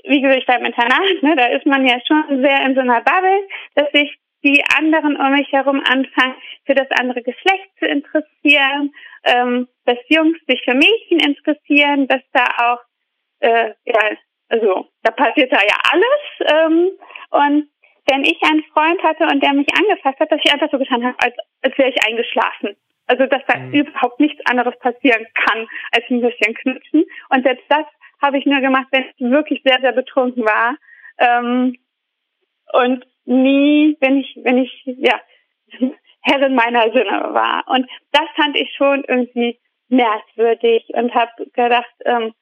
wie 0.03 0.21
gesagt, 0.21 0.41
ich 0.41 0.47
war 0.47 0.59
im 0.59 0.65
Internat, 0.65 1.21
ne, 1.21 1.35
da 1.35 1.45
ist 1.47 1.65
man 1.65 1.85
ja 1.85 1.97
schon 2.07 2.41
sehr 2.41 2.65
in 2.65 2.75
so 2.75 2.81
einer 2.81 3.01
Bubble, 3.01 3.47
dass 3.75 3.91
sich 3.91 4.17
die 4.43 4.63
anderen 4.77 5.17
um 5.17 5.31
mich 5.31 5.51
herum 5.51 5.81
anfangen, 5.85 6.35
für 6.65 6.75
das 6.75 6.87
andere 6.99 7.23
Geschlecht 7.23 7.69
zu 7.79 7.85
interessieren, 7.85 8.93
ähm, 9.23 9.67
dass 9.85 9.97
Jungs 10.07 10.37
sich 10.47 10.61
für 10.63 10.75
Mädchen 10.75 11.19
interessieren, 11.19 12.07
dass 12.07 12.21
da 12.31 12.45
auch, 12.57 12.79
äh, 13.39 13.73
ja, 13.85 13.99
also 14.49 14.87
da 15.03 15.11
passiert 15.11 15.51
da 15.51 15.59
ja 15.59 15.77
alles. 15.91 16.53
Ähm, 16.53 16.91
und 17.31 17.69
wenn 18.07 18.23
ich 18.23 18.41
einen 18.43 18.63
Freund 18.73 19.01
hatte 19.03 19.25
und 19.25 19.41
der 19.41 19.53
mich 19.53 19.67
angefasst 19.75 20.19
hat, 20.19 20.31
dass 20.31 20.39
ich 20.43 20.53
einfach 20.53 20.69
so 20.71 20.77
getan 20.77 21.03
habe, 21.03 21.15
als, 21.19 21.35
als 21.63 21.77
wäre 21.77 21.89
ich 21.89 22.07
eingeschlafen. 22.07 22.75
Also 23.07 23.25
dass 23.25 23.41
da 23.47 23.57
mhm. 23.57 23.73
überhaupt 23.73 24.19
nichts 24.19 24.39
anderes 24.45 24.77
passieren 24.79 25.25
kann, 25.33 25.67
als 25.91 26.03
ein 26.09 26.21
bisschen 26.21 26.53
knutschen. 26.55 27.05
Und 27.29 27.43
selbst 27.43 27.65
das 27.69 27.85
habe 28.21 28.37
ich 28.37 28.45
nur 28.45 28.61
gemacht, 28.61 28.87
wenn 28.91 29.03
ich 29.03 29.13
wirklich 29.19 29.61
sehr, 29.63 29.79
sehr 29.81 29.91
betrunken 29.91 30.43
war. 30.43 30.75
Ähm, 31.17 31.75
und 32.73 33.05
nie, 33.25 33.97
wenn 33.99 34.17
ich, 34.17 34.39
wenn 34.43 34.57
ich, 34.57 34.83
ja, 34.85 35.19
Herrin 36.21 36.55
meiner 36.55 36.91
Sinne 36.91 37.33
war. 37.33 37.63
Und 37.67 37.87
das 38.11 38.25
fand 38.35 38.57
ich 38.57 38.73
schon 38.75 39.03
irgendwie 39.07 39.59
merkwürdig 39.89 40.89
und 40.95 41.13
habe 41.13 41.31
gedacht, 41.53 41.93
ähm, 42.05 42.33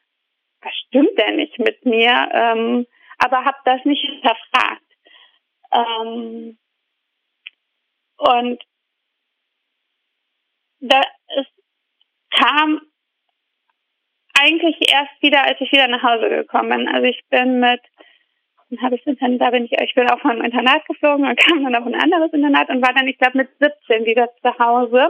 was 0.64 0.74
stimmt 0.88 1.18
denn 1.18 1.38
nicht 1.38 1.58
mit 1.60 1.86
mir? 1.86 2.30
Ähm, 2.32 2.88
aber 3.18 3.46
habe 3.46 3.58
das 3.66 3.84
nicht 3.86 4.04
hinterfragt. 4.04 4.82
Ähm, 5.72 6.58
und 8.18 8.64
da, 10.80 11.02
es 11.38 11.46
kam 12.32 12.82
eigentlich 14.40 14.92
erst 14.92 15.22
wieder, 15.22 15.44
als 15.44 15.60
ich 15.62 15.72
wieder 15.72 15.88
nach 15.88 16.04
Hause 16.04 16.30
gekommen 16.30 16.70
bin. 16.70 16.88
Also 16.88 17.08
ich 17.08 17.22
bin 17.30 17.60
mit 17.60 17.82
habe 18.82 18.96
ich 18.96 19.04
dann, 19.04 19.38
da 19.38 19.52
bin 19.52 19.66
ich, 19.66 19.72
ich 19.72 19.94
bin 19.94 20.10
auch 20.10 20.24
einem 20.24 20.42
Internat 20.42 20.86
geflogen 20.88 21.28
und 21.28 21.38
kam 21.48 21.64
dann 21.64 21.76
auf 21.76 21.86
ein 21.86 21.96
anderes 21.96 22.34
Internat 22.34 22.70
und 22.70 22.82
war 22.82 22.94
dann, 22.94 23.08
ich 23.08 23.18
glaube, 23.18 23.38
mit 23.38 23.50
17 23.60 24.06
wieder 24.06 24.30
zu 24.42 24.58
Hause. 24.58 25.10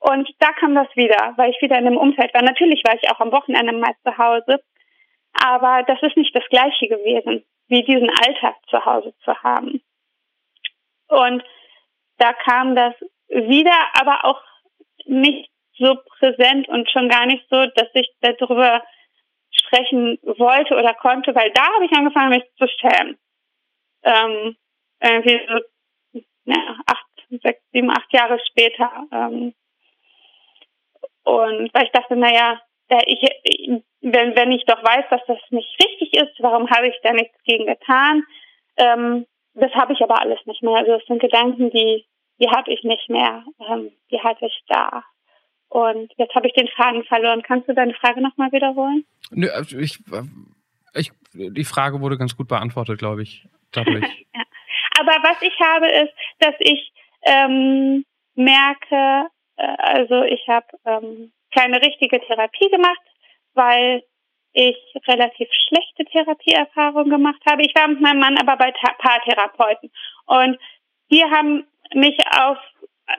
Und 0.00 0.28
da 0.38 0.52
kam 0.52 0.74
das 0.74 0.88
wieder, 0.94 1.34
weil 1.36 1.50
ich 1.50 1.60
wieder 1.60 1.78
in 1.78 1.86
einem 1.86 1.96
Umfeld 1.96 2.32
war. 2.34 2.42
Natürlich 2.42 2.82
war 2.86 2.94
ich 2.94 3.10
auch 3.10 3.20
am 3.20 3.32
Wochenende 3.32 3.72
mal 3.72 3.94
zu 4.04 4.16
Hause, 4.16 4.62
aber 5.32 5.82
das 5.84 6.00
ist 6.02 6.16
nicht 6.16 6.34
das 6.34 6.46
Gleiche 6.50 6.88
gewesen, 6.88 7.44
wie 7.68 7.82
diesen 7.82 8.10
Alltag 8.10 8.54
zu 8.68 8.84
Hause 8.84 9.14
zu 9.24 9.34
haben. 9.42 9.82
Und 11.08 11.42
da 12.18 12.32
kam 12.32 12.76
das 12.76 12.94
wieder, 13.28 13.76
aber 13.94 14.24
auch 14.24 14.40
nicht 15.04 15.50
so 15.78 15.96
präsent 16.18 16.68
und 16.68 16.90
schon 16.90 17.08
gar 17.08 17.26
nicht 17.26 17.44
so, 17.50 17.66
dass 17.74 17.88
ich 17.94 18.08
darüber 18.20 18.82
sprechen 19.50 20.18
wollte 20.22 20.74
oder 20.74 20.94
konnte, 20.94 21.34
weil 21.34 21.50
da 21.52 21.62
habe 21.74 21.84
ich 21.84 21.92
angefangen, 21.92 22.30
mich 22.30 22.44
zu 22.56 22.66
schämen. 22.68 23.18
Ähm, 24.02 24.56
irgendwie 25.00 25.40
so 25.48 26.20
ja, 26.44 26.76
acht, 26.86 27.06
sechs, 27.42 27.60
sieben, 27.72 27.90
acht 27.90 28.12
Jahre 28.12 28.38
später. 28.50 28.90
Ähm, 29.12 29.54
und 31.28 31.68
weil 31.74 31.84
ich 31.84 31.92
dachte, 31.92 32.16
naja, 32.16 32.58
ich, 33.04 33.20
wenn, 34.00 34.34
wenn 34.34 34.50
ich 34.50 34.64
doch 34.64 34.82
weiß, 34.82 35.04
dass 35.10 35.20
das 35.26 35.38
nicht 35.50 35.68
richtig 35.84 36.14
ist, 36.14 36.32
warum 36.38 36.70
habe 36.70 36.88
ich 36.88 36.94
da 37.02 37.12
nichts 37.12 37.36
gegen 37.44 37.66
getan? 37.66 38.22
Ähm, 38.78 39.26
das 39.52 39.70
habe 39.74 39.92
ich 39.92 40.00
aber 40.00 40.22
alles 40.22 40.38
nicht 40.46 40.62
mehr. 40.62 40.76
Also 40.76 40.92
das 40.92 41.04
sind 41.04 41.20
Gedanken, 41.20 41.70
die, 41.70 42.06
die 42.40 42.48
habe 42.48 42.72
ich 42.72 42.82
nicht 42.82 43.10
mehr. 43.10 43.44
Ähm, 43.68 43.92
die 44.10 44.20
hatte 44.20 44.46
ich 44.46 44.58
da. 44.68 45.04
Und 45.68 46.10
jetzt 46.16 46.34
habe 46.34 46.46
ich 46.46 46.54
den 46.54 46.68
Faden 46.68 47.04
verloren. 47.04 47.42
Kannst 47.42 47.68
du 47.68 47.74
deine 47.74 47.92
Frage 47.92 48.22
nochmal 48.22 48.50
wiederholen? 48.52 49.04
Nö, 49.30 49.50
also 49.50 49.76
ich, 49.76 49.98
ich, 50.94 51.10
die 51.34 51.64
Frage 51.64 52.00
wurde 52.00 52.16
ganz 52.16 52.38
gut 52.38 52.48
beantwortet, 52.48 52.98
glaube 52.98 53.22
ich. 53.22 53.44
Ich. 53.76 53.76
ja. 54.34 54.42
Aber 54.98 55.12
was 55.22 55.42
ich 55.42 55.60
habe, 55.60 55.88
ist, 55.88 56.14
dass 56.38 56.54
ich 56.60 56.90
ähm, 57.26 58.06
merke, 58.34 59.26
äh, 59.26 59.37
also 59.58 60.22
ich 60.22 60.46
habe 60.48 60.66
ähm, 60.84 61.32
keine 61.54 61.80
richtige 61.82 62.20
Therapie 62.20 62.68
gemacht, 62.70 63.00
weil 63.54 64.02
ich 64.52 64.76
relativ 65.06 65.48
schlechte 65.52 66.04
Therapieerfahrungen 66.06 67.10
gemacht 67.10 67.40
habe. 67.48 67.62
Ich 67.62 67.74
war 67.74 67.88
mit 67.88 68.00
meinem 68.00 68.20
Mann 68.20 68.38
aber 68.38 68.56
bei 68.56 68.72
Paartherapeuten 68.98 69.90
und 70.26 70.58
die 71.10 71.24
haben 71.24 71.66
mich 71.94 72.16
auf, 72.38 72.58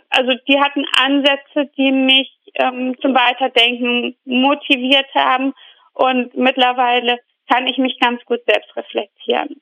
also 0.09 0.33
die 0.47 0.59
hatten 0.59 0.85
Ansätze, 0.99 1.71
die 1.77 1.91
mich 1.91 2.31
ähm, 2.55 2.95
zum 3.01 3.15
Weiterdenken 3.15 4.15
motiviert 4.25 5.07
haben. 5.15 5.53
Und 5.93 6.35
mittlerweile 6.35 7.19
kann 7.49 7.67
ich 7.67 7.77
mich 7.77 7.99
ganz 7.99 8.23
gut 8.25 8.41
selbst 8.45 8.75
reflektieren. 8.75 9.61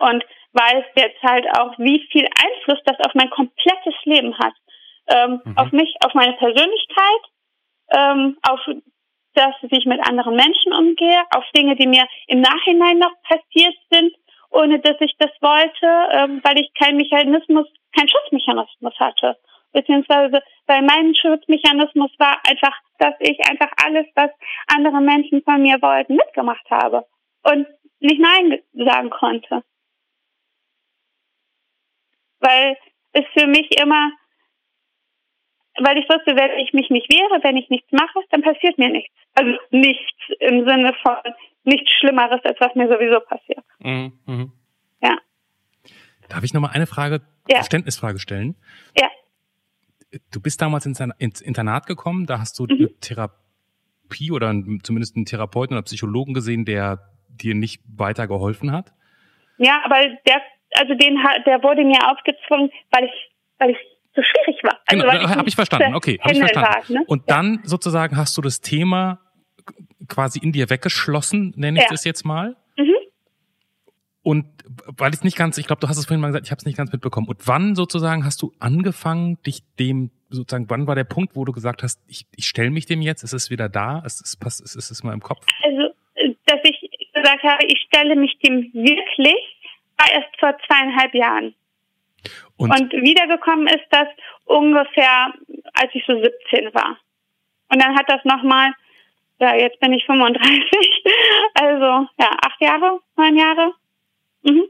Und 0.00 0.24
weiß 0.52 0.84
jetzt 0.96 1.22
halt 1.22 1.46
auch, 1.58 1.78
wie 1.78 2.06
viel 2.10 2.24
Einfluss 2.24 2.82
das 2.84 2.98
auf 3.00 3.14
mein 3.14 3.30
komplettes 3.30 3.94
Leben 4.04 4.36
hat. 4.38 4.54
Ähm, 5.08 5.40
mhm. 5.44 5.56
Auf 5.56 5.72
mich, 5.72 5.94
auf 6.04 6.14
meine 6.14 6.34
Persönlichkeit, 6.34 7.22
ähm, 7.90 8.38
auf 8.42 8.60
das, 9.34 9.54
wie 9.62 9.78
ich 9.78 9.86
mit 9.86 10.00
anderen 10.06 10.36
Menschen 10.36 10.72
umgehe, 10.72 11.22
auf 11.34 11.44
Dinge, 11.56 11.76
die 11.76 11.86
mir 11.86 12.06
im 12.26 12.40
Nachhinein 12.40 12.98
noch 12.98 13.12
passiert 13.22 13.74
sind, 13.90 14.14
ohne 14.50 14.80
dass 14.80 14.96
ich 15.00 15.14
das 15.18 15.30
wollte, 15.40 15.86
ähm, 16.12 16.40
weil 16.42 16.58
ich 16.58 16.72
keinen 16.74 16.96
Mechanismus, 16.96 17.66
keinen 17.94 18.08
Schutzmechanismus 18.08 18.98
hatte 18.98 19.36
beziehungsweise 19.72 20.42
weil 20.66 20.82
mein 20.82 21.14
Schutzmechanismus 21.14 22.10
war 22.18 22.38
einfach, 22.46 22.76
dass 22.98 23.14
ich 23.20 23.38
einfach 23.48 23.70
alles, 23.84 24.06
was 24.14 24.30
andere 24.66 25.00
Menschen 25.00 25.42
von 25.42 25.62
mir 25.62 25.80
wollten, 25.80 26.16
mitgemacht 26.16 26.68
habe 26.70 27.06
und 27.42 27.66
nicht 28.00 28.20
Nein 28.20 28.58
sagen 28.74 29.10
konnte. 29.10 29.62
Weil 32.40 32.76
es 33.12 33.24
für 33.32 33.46
mich 33.46 33.68
immer, 33.80 34.10
weil 35.80 35.98
ich 35.98 36.08
wusste, 36.08 36.36
wenn 36.36 36.58
ich 36.58 36.72
mich 36.72 36.90
nicht 36.90 37.12
wehre, 37.12 37.42
wenn 37.42 37.56
ich 37.56 37.68
nichts 37.70 37.90
mache, 37.92 38.20
dann 38.30 38.42
passiert 38.42 38.78
mir 38.78 38.90
nichts. 38.90 39.14
Also 39.34 39.52
nichts 39.70 40.18
im 40.40 40.66
Sinne 40.66 40.94
von 41.02 41.16
nichts 41.64 41.90
Schlimmeres, 41.98 42.40
als 42.44 42.60
was 42.60 42.74
mir 42.74 42.88
sowieso 42.88 43.20
passiert. 43.20 43.64
Mhm. 43.80 44.12
mhm. 44.26 44.52
Ja. 45.02 45.16
Darf 46.28 46.44
ich 46.44 46.52
nochmal 46.52 46.72
eine 46.74 46.86
Frage, 46.86 47.22
ja. 47.48 47.56
Verständnisfrage 47.56 48.18
stellen? 48.18 48.56
Ja 48.98 49.08
du 50.30 50.40
bist 50.40 50.60
damals 50.60 50.86
ins, 50.86 51.00
Internat 51.40 51.86
gekommen, 51.86 52.26
da 52.26 52.38
hast 52.38 52.58
du 52.58 52.64
mhm. 52.64 52.70
eine 52.72 53.00
Therapie 53.00 54.30
oder 54.30 54.52
zumindest 54.82 55.16
einen 55.16 55.26
Therapeuten 55.26 55.76
oder 55.76 55.84
Psychologen 55.84 56.34
gesehen, 56.34 56.64
der 56.64 57.10
dir 57.28 57.54
nicht 57.54 57.82
weiter 57.86 58.26
geholfen 58.26 58.72
hat? 58.72 58.92
Ja, 59.58 59.82
aber 59.84 59.96
der, 60.26 60.42
also 60.76 60.94
den, 60.94 61.18
der 61.46 61.62
wurde 61.62 61.84
mir 61.84 62.10
aufgezwungen, 62.10 62.70
weil 62.90 63.04
ich, 63.04 63.30
weil 63.58 63.70
ich 63.70 63.78
so 64.14 64.22
schwierig 64.22 64.62
war. 64.62 64.78
Also, 64.86 65.02
genau, 65.02 65.28
habe 65.28 65.48
ich 65.48 65.54
verstanden. 65.54 65.94
Okay, 65.94 66.18
habe 66.20 66.32
ich 66.32 66.38
verstanden. 66.38 66.68
War, 66.68 67.00
ne? 67.00 67.04
Und 67.06 67.30
dann 67.30 67.60
sozusagen 67.64 68.16
hast 68.16 68.36
du 68.36 68.42
das 68.42 68.60
Thema 68.60 69.20
quasi 70.08 70.38
in 70.38 70.52
dir 70.52 70.70
weggeschlossen, 70.70 71.52
nenne 71.56 71.78
ich 71.78 71.84
ja. 71.84 71.90
das 71.90 72.04
jetzt 72.04 72.24
mal. 72.24 72.56
Mhm. 72.76 72.94
Und 74.22 74.46
weil 74.86 75.14
ich 75.14 75.22
nicht 75.22 75.36
ganz, 75.36 75.56
ich 75.58 75.66
glaube, 75.66 75.80
du 75.80 75.88
hast 75.88 75.98
es 75.98 76.06
vorhin 76.06 76.20
mal 76.20 76.28
gesagt, 76.28 76.46
ich 76.46 76.50
habe 76.50 76.58
es 76.58 76.66
nicht 76.66 76.76
ganz 76.76 76.92
mitbekommen. 76.92 77.28
Und 77.28 77.46
wann 77.46 77.74
sozusagen 77.74 78.24
hast 78.24 78.42
du 78.42 78.52
angefangen, 78.58 79.40
dich 79.42 79.60
dem 79.78 80.10
sozusagen, 80.30 80.68
wann 80.68 80.86
war 80.86 80.94
der 80.94 81.04
Punkt, 81.04 81.36
wo 81.36 81.44
du 81.44 81.52
gesagt 81.52 81.82
hast, 81.82 82.00
ich, 82.06 82.26
ich 82.36 82.46
stelle 82.46 82.70
mich 82.70 82.86
dem 82.86 83.00
jetzt, 83.00 83.22
ist 83.22 83.32
es 83.32 83.50
wieder 83.50 83.68
da, 83.68 84.00
ist 84.00 84.20
es 84.20 84.36
ist 84.60 84.90
es 84.90 85.02
mal 85.02 85.14
im 85.14 85.20
Kopf? 85.20 85.46
Also, 85.62 85.94
dass 86.46 86.60
ich 86.64 86.90
gesagt 87.14 87.42
habe, 87.42 87.64
ich 87.66 87.80
stelle 87.88 88.16
mich 88.16 88.38
dem 88.40 88.70
wirklich, 88.74 89.36
war 89.96 90.10
erst 90.12 90.38
vor 90.38 90.54
zweieinhalb 90.66 91.14
Jahren. 91.14 91.54
Und, 92.58 92.70
und 92.70 92.92
wiedergekommen 92.92 93.66
ist 93.68 93.86
das 93.90 94.08
ungefähr, 94.44 95.32
als 95.72 95.90
ich 95.94 96.04
so 96.06 96.14
17 96.14 96.74
war. 96.74 96.98
Und 97.70 97.82
dann 97.82 97.96
hat 97.96 98.08
das 98.08 98.24
nochmal, 98.24 98.72
ja, 99.40 99.54
jetzt 99.54 99.80
bin 99.80 99.92
ich 99.92 100.04
35, 100.04 100.44
also 101.54 102.06
ja, 102.18 102.36
acht 102.44 102.60
Jahre, 102.60 103.00
neun 103.16 103.36
Jahre 103.36 103.72
Mhm. 104.42 104.64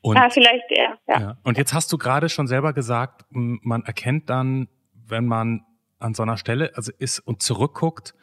Und, 0.00 0.16
ja, 0.16 0.30
vielleicht 0.30 0.70
eher, 0.70 0.98
ja. 1.08 1.20
ja. 1.20 1.38
Und 1.42 1.58
jetzt 1.58 1.74
hast 1.74 1.92
du 1.92 1.98
gerade 1.98 2.28
schon 2.28 2.46
selber 2.46 2.72
gesagt, 2.72 3.24
man 3.30 3.82
erkennt 3.82 4.30
dann, 4.30 4.68
wenn 4.94 5.26
man 5.26 5.64
an 5.98 6.14
so 6.14 6.22
einer 6.22 6.36
Stelle 6.36 6.72
also 6.76 6.92
ist 6.98 7.18
und 7.18 7.42
zurückguckt, 7.42 8.14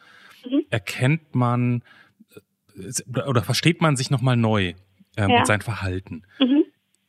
mhm. 0.48 0.62
erkennt 0.70 1.34
man 1.34 1.82
äh, 2.74 3.20
oder 3.22 3.42
versteht 3.42 3.82
man 3.82 3.96
sich 3.96 4.10
nochmal 4.10 4.36
neu 4.36 4.74
ähm, 5.16 5.30
ja. 5.30 5.38
und 5.38 5.46
sein 5.46 5.60
Verhalten. 5.60 6.22
Mhm. 6.38 6.64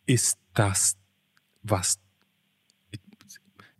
Ist 0.05 0.39
das 0.53 0.97
was, 1.63 1.99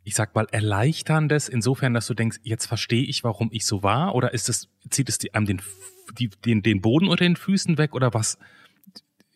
ich 0.04 0.16
sag 0.16 0.36
mal, 0.36 0.48
erleichterndes 0.52 1.50
insofern, 1.50 1.94
dass 1.94 2.08
du 2.08 2.14
denkst, 2.14 2.38
jetzt 2.44 2.66
verstehe 2.66 3.04
ich, 3.04 3.26
warum 3.26 3.50
ich 3.52 3.66
so 3.66 3.84
war? 3.84 4.16
Oder 4.16 4.34
ist 4.34 4.48
es, 4.48 4.70
zieht 4.90 5.10
es 5.10 5.20
einem 5.34 5.46
den, 5.46 5.62
die, 6.18 6.30
den, 6.30 6.62
den 6.62 6.82
Boden 6.82 7.10
unter 7.10 7.26
den 7.26 7.36
Füßen 7.36 7.78
weg? 7.78 7.94
Oder 7.94 8.14
was, 8.14 8.40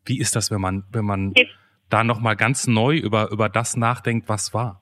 wie 0.06 0.20
ist 0.20 0.36
das, 0.36 0.50
wenn 0.50 0.62
man, 0.62 0.86
wenn 0.92 1.04
man 1.04 1.34
ich, 1.36 1.50
da 1.90 2.06
nochmal 2.06 2.38
ganz 2.38 2.68
neu 2.68 2.96
über, 2.96 3.30
über 3.32 3.50
das 3.50 3.76
nachdenkt, 3.76 4.30
was 4.30 4.54
war? 4.54 4.82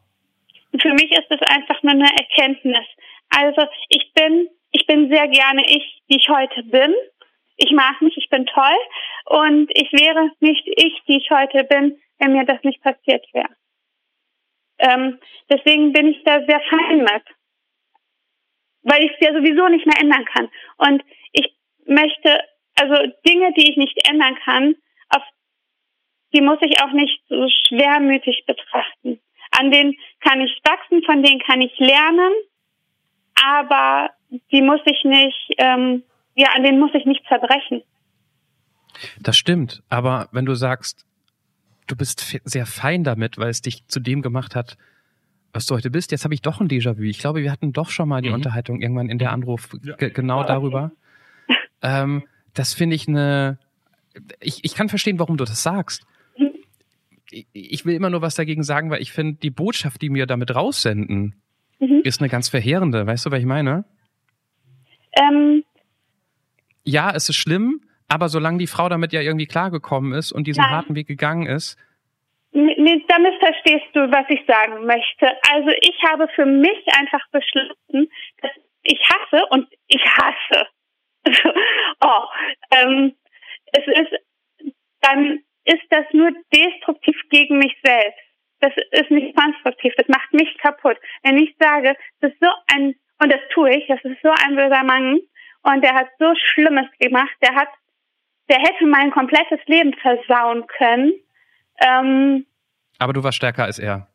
Für 0.79 0.93
mich 0.93 1.11
ist 1.11 1.31
es 1.31 1.41
einfach 1.49 1.81
nur 1.81 1.93
eine 1.93 2.09
Erkenntnis. 2.15 2.85
Also 3.29 3.63
ich 3.89 4.11
bin, 4.13 4.47
ich 4.71 4.85
bin 4.85 5.09
sehr 5.09 5.27
gerne 5.27 5.63
ich, 5.65 6.03
die 6.09 6.17
ich 6.17 6.29
heute 6.29 6.63
bin. 6.63 6.93
Ich 7.57 7.71
mag 7.71 7.99
mich, 8.01 8.15
ich 8.15 8.29
bin 8.29 8.45
toll. 8.45 8.77
Und 9.25 9.71
ich 9.73 9.91
wäre 9.91 10.29
nicht 10.39 10.67
ich, 10.67 11.01
die 11.07 11.17
ich 11.17 11.29
heute 11.31 11.63
bin, 11.63 11.97
wenn 12.19 12.33
mir 12.33 12.45
das 12.45 12.61
nicht 12.63 12.81
passiert 12.81 13.25
wäre. 13.33 13.49
Ähm, 14.77 15.19
deswegen 15.49 15.91
bin 15.91 16.07
ich 16.07 16.23
da 16.23 16.39
sehr 16.45 16.61
fein 16.69 16.99
mit. 16.99 17.23
Weil 18.83 19.03
ich 19.03 19.11
es 19.11 19.19
ja 19.19 19.33
sowieso 19.33 19.67
nicht 19.67 19.85
mehr 19.85 19.99
ändern 19.99 20.25
kann. 20.25 20.49
Und 20.77 21.03
ich 21.33 21.53
möchte, 21.85 22.39
also 22.75 22.95
Dinge, 23.27 23.51
die 23.53 23.69
ich 23.69 23.77
nicht 23.77 23.97
ändern 24.09 24.37
kann, 24.43 24.75
auf 25.09 25.23
die 26.33 26.41
muss 26.41 26.59
ich 26.61 26.81
auch 26.81 26.91
nicht 26.91 27.21
so 27.27 27.47
schwermütig 27.67 28.45
betrachten. 28.45 29.19
An 29.51 29.71
denen 29.71 29.95
kann 30.21 30.41
ich 30.41 30.59
wachsen, 30.63 31.03
von 31.03 31.23
denen 31.23 31.39
kann 31.39 31.61
ich 31.61 31.77
lernen, 31.79 32.31
aber 33.43 34.11
die 34.51 34.61
muss 34.61 34.81
ich 34.85 35.03
nicht, 35.03 35.55
ähm, 35.57 36.03
ja, 36.35 36.49
an 36.55 36.63
denen 36.63 36.79
muss 36.79 36.93
ich 36.93 37.05
nicht 37.05 37.25
zerbrechen. 37.27 37.81
Das 39.19 39.37
stimmt, 39.37 39.81
aber 39.89 40.29
wenn 40.31 40.45
du 40.45 40.53
sagst, 40.53 41.08
du 41.89 41.95
bist 41.95 42.39
sehr 42.45 42.65
fein 42.65 43.03
damit, 43.03 43.37
weil 43.37 43.49
es 43.49 43.61
dich 43.61 43.85
zu 43.87 43.99
dem 43.99 44.21
gemacht 44.21 44.55
hat, 44.55 44.77
was 45.51 45.65
du 45.65 45.75
heute 45.75 45.89
bist. 45.89 46.11
Jetzt 46.11 46.23
habe 46.23 46.33
ich 46.33 46.41
doch 46.41 46.61
ein 46.61 46.67
Déjà-vu. 46.67 47.01
Ich 47.01 47.19
glaube, 47.19 47.41
wir 47.41 47.51
hatten 47.51 47.73
doch 47.73 47.89
schon 47.89 48.07
mal 48.07 48.21
die 48.21 48.29
mhm. 48.29 48.35
Unterhaltung 48.35 48.81
irgendwann 48.81 49.09
in 49.09 49.17
der 49.17 49.31
Anruf 49.31 49.69
ja. 49.83 49.95
genau 49.95 50.43
darüber. 50.43 50.91
Ähm, 51.81 52.23
das 52.53 52.73
finde 52.73 52.97
ich 52.97 53.07
eine. 53.07 53.57
Ich, 54.41 54.65
ich 54.65 54.75
kann 54.75 54.89
verstehen, 54.89 55.17
warum 55.17 55.37
du 55.37 55.45
das 55.45 55.63
sagst. 55.63 56.05
Mhm. 56.37 56.51
Ich, 57.31 57.47
ich 57.53 57.85
will 57.85 57.95
immer 57.95 58.09
nur 58.09 58.21
was 58.21 58.35
dagegen 58.35 58.63
sagen, 58.63 58.89
weil 58.89 59.01
ich 59.01 59.13
finde, 59.13 59.39
die 59.41 59.49
Botschaft, 59.49 60.01
die 60.01 60.13
wir 60.13 60.25
damit 60.25 60.53
raussenden, 60.53 61.35
mhm. 61.79 62.01
ist 62.03 62.19
eine 62.19 62.27
ganz 62.27 62.49
verheerende. 62.49 63.07
Weißt 63.07 63.25
du, 63.25 63.31
was 63.31 63.39
ich 63.39 63.45
meine? 63.45 63.85
Ähm. 65.13 65.63
Ja, 66.83 67.11
es 67.15 67.29
ist 67.29 67.37
schlimm, 67.37 67.79
aber 68.09 68.27
solange 68.27 68.57
die 68.57 68.67
Frau 68.67 68.89
damit 68.89 69.13
ja 69.13 69.21
irgendwie 69.21 69.45
klargekommen 69.47 70.13
ist 70.13 70.31
und 70.31 70.47
diesen 70.47 70.61
Nein. 70.61 70.71
harten 70.71 70.95
Weg 70.95 71.07
gegangen 71.07 71.45
ist. 71.45 71.77
Nee, 72.51 73.05
damit 73.07 73.35
verstehst 73.39 73.85
du, 73.93 74.11
was 74.11 74.25
ich 74.29 74.43
sagen 74.47 74.85
möchte. 74.85 75.27
Also 75.51 75.69
ich 75.81 75.95
habe 76.03 76.27
für 76.29 76.45
mich 76.45 76.83
einfach 76.97 77.21
beschlossen, 77.31 78.11
dass 78.41 78.51
ich 78.83 78.99
hasse 79.07 79.45
und 79.51 79.67
ich 79.87 80.03
hasse. 80.03 80.67
oh, 82.01 82.23
ähm, 82.71 83.15
es 83.73 83.85
ist, 83.85 84.73
dann 85.01 85.39
ist 85.65 85.83
das 85.91 86.05
nur 86.11 86.31
destruktiv 86.53 87.15
gegen 87.29 87.59
mich 87.59 87.75
selbst. 87.83 88.19
Das 88.61 88.73
ist 88.91 89.11
nicht 89.11 89.35
konstruktiv. 89.37 89.93
Das 89.95 90.07
macht 90.07 90.33
mich 90.33 90.57
kaputt. 90.57 90.97
Wenn 91.23 91.37
ich 91.37 91.55
sage, 91.59 91.95
das 92.19 92.31
ist 92.31 92.39
so 92.41 92.49
ein, 92.73 92.95
und 93.21 93.31
das 93.31 93.41
tue 93.53 93.75
ich, 93.75 93.87
das 93.87 94.03
ist 94.03 94.21
so 94.23 94.29
ein 94.29 94.55
böser 94.55 94.83
Mann 94.83 95.19
und 95.63 95.83
der 95.83 95.93
hat 95.93 96.07
so 96.17 96.33
Schlimmes 96.35 96.87
gemacht, 96.99 97.35
der 97.41 97.55
hat 97.55 97.69
der 98.49 98.59
hätte 98.59 98.85
mein 98.85 99.11
komplettes 99.11 99.59
Leben 99.67 99.93
versauen 99.95 100.65
können. 100.67 101.13
Ähm, 101.81 102.45
Aber 102.97 103.13
du 103.13 103.23
warst 103.23 103.37
stärker 103.37 103.63
als 103.63 103.79
er. 103.79 104.07